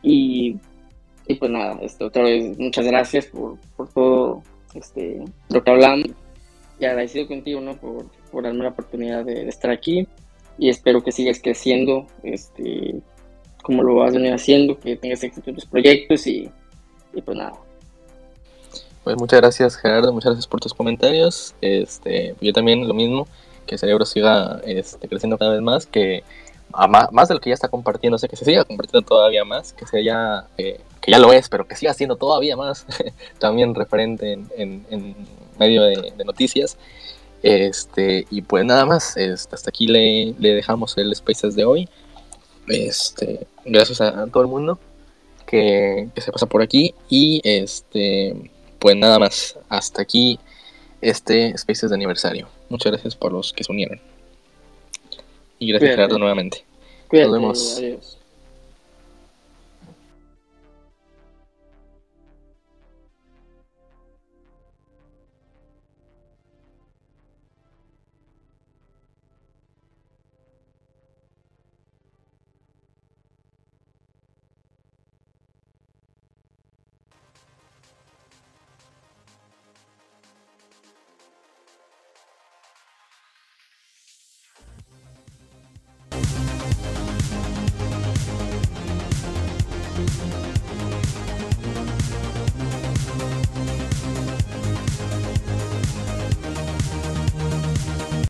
Y, 0.02 0.56
y 1.28 1.34
pues 1.36 1.50
nada, 1.52 1.78
este, 1.82 2.02
otra 2.02 2.24
vez 2.24 2.58
muchas 2.58 2.84
gracias 2.84 3.26
por, 3.26 3.60
por 3.76 3.92
todo 3.92 4.42
este, 4.74 5.22
lo 5.48 5.62
que 5.62 5.70
hablamos 5.70 6.08
y 6.80 6.84
agradecido 6.84 7.28
contigo, 7.28 7.60
¿no? 7.60 7.76
Por, 7.76 8.10
por 8.32 8.42
darme 8.42 8.64
la 8.64 8.70
oportunidad 8.70 9.24
de, 9.24 9.48
estar 9.48 9.70
aquí 9.70 10.08
y 10.58 10.68
espero 10.68 11.00
que 11.00 11.12
sigas 11.12 11.40
creciendo, 11.40 12.08
este, 12.24 12.96
como 13.62 13.84
lo 13.84 13.94
vas 13.94 14.10
a 14.10 14.18
venir 14.18 14.32
haciendo, 14.32 14.76
que 14.80 14.96
tengas 14.96 15.22
éxito 15.22 15.50
en 15.50 15.54
tus 15.54 15.66
proyectos 15.66 16.26
y, 16.26 16.50
y 17.14 17.22
pues 17.22 17.38
nada, 17.38 17.52
pues 19.06 19.16
muchas 19.18 19.40
gracias 19.40 19.76
Gerardo, 19.76 20.12
muchas 20.12 20.30
gracias 20.30 20.48
por 20.48 20.58
tus 20.58 20.74
comentarios. 20.74 21.54
Este, 21.60 22.34
yo 22.40 22.52
también 22.52 22.88
lo 22.88 22.92
mismo, 22.92 23.28
que 23.64 23.76
el 23.76 23.78
cerebro 23.78 24.04
siga 24.04 24.60
este, 24.64 25.06
creciendo 25.06 25.38
cada 25.38 25.52
vez 25.52 25.62
más, 25.62 25.86
que 25.86 26.24
más, 26.88 27.12
más, 27.12 27.28
de 27.28 27.34
lo 27.34 27.40
que 27.40 27.50
ya 27.50 27.54
está 27.54 27.68
compartiendo, 27.68 28.18
sé 28.18 28.26
que 28.28 28.34
se 28.34 28.44
siga 28.44 28.64
compartiendo 28.64 29.06
todavía 29.06 29.44
más, 29.44 29.72
que 29.74 29.86
sea 29.86 30.02
ya, 30.02 30.48
eh, 30.58 30.80
que 31.00 31.12
ya 31.12 31.20
lo 31.20 31.32
es, 31.32 31.48
pero 31.48 31.68
que 31.68 31.76
siga 31.76 31.94
siendo 31.94 32.16
todavía 32.16 32.56
más 32.56 32.84
también 33.38 33.76
referente 33.76 34.40
en, 34.56 35.14
medio 35.56 35.84
de, 35.84 36.24
noticias. 36.24 36.76
Este, 37.44 38.26
y 38.28 38.42
pues 38.42 38.64
nada 38.64 38.86
más, 38.86 39.16
este, 39.16 39.54
hasta 39.54 39.70
aquí 39.70 39.86
le, 39.86 40.34
dejamos 40.36 40.98
el 40.98 41.14
Spaces 41.14 41.54
de 41.54 41.64
hoy. 41.64 41.88
Este, 42.66 43.46
gracias 43.64 44.00
a, 44.00 44.22
a 44.22 44.26
todo 44.26 44.42
el 44.42 44.48
mundo 44.48 44.80
que, 45.46 46.08
que, 46.12 46.20
se 46.20 46.32
pasa 46.32 46.46
por 46.46 46.60
aquí 46.60 46.92
y 47.08 47.40
este 47.44 48.50
pues 48.86 48.94
nada 48.94 49.18
más, 49.18 49.58
hasta 49.68 50.00
aquí 50.00 50.38
este 51.00 51.58
Spaces 51.58 51.90
de 51.90 51.96
aniversario. 51.96 52.46
Muchas 52.68 52.92
gracias 52.92 53.16
por 53.16 53.32
los 53.32 53.52
que 53.52 53.64
se 53.64 53.72
unieron. 53.72 54.00
Y 55.58 55.70
gracias 55.70 55.90
Gerardo 55.90 56.20
nuevamente. 56.20 56.64
Nos 57.10 57.32
vemos. 57.32 57.78
Adiós. 57.78 58.15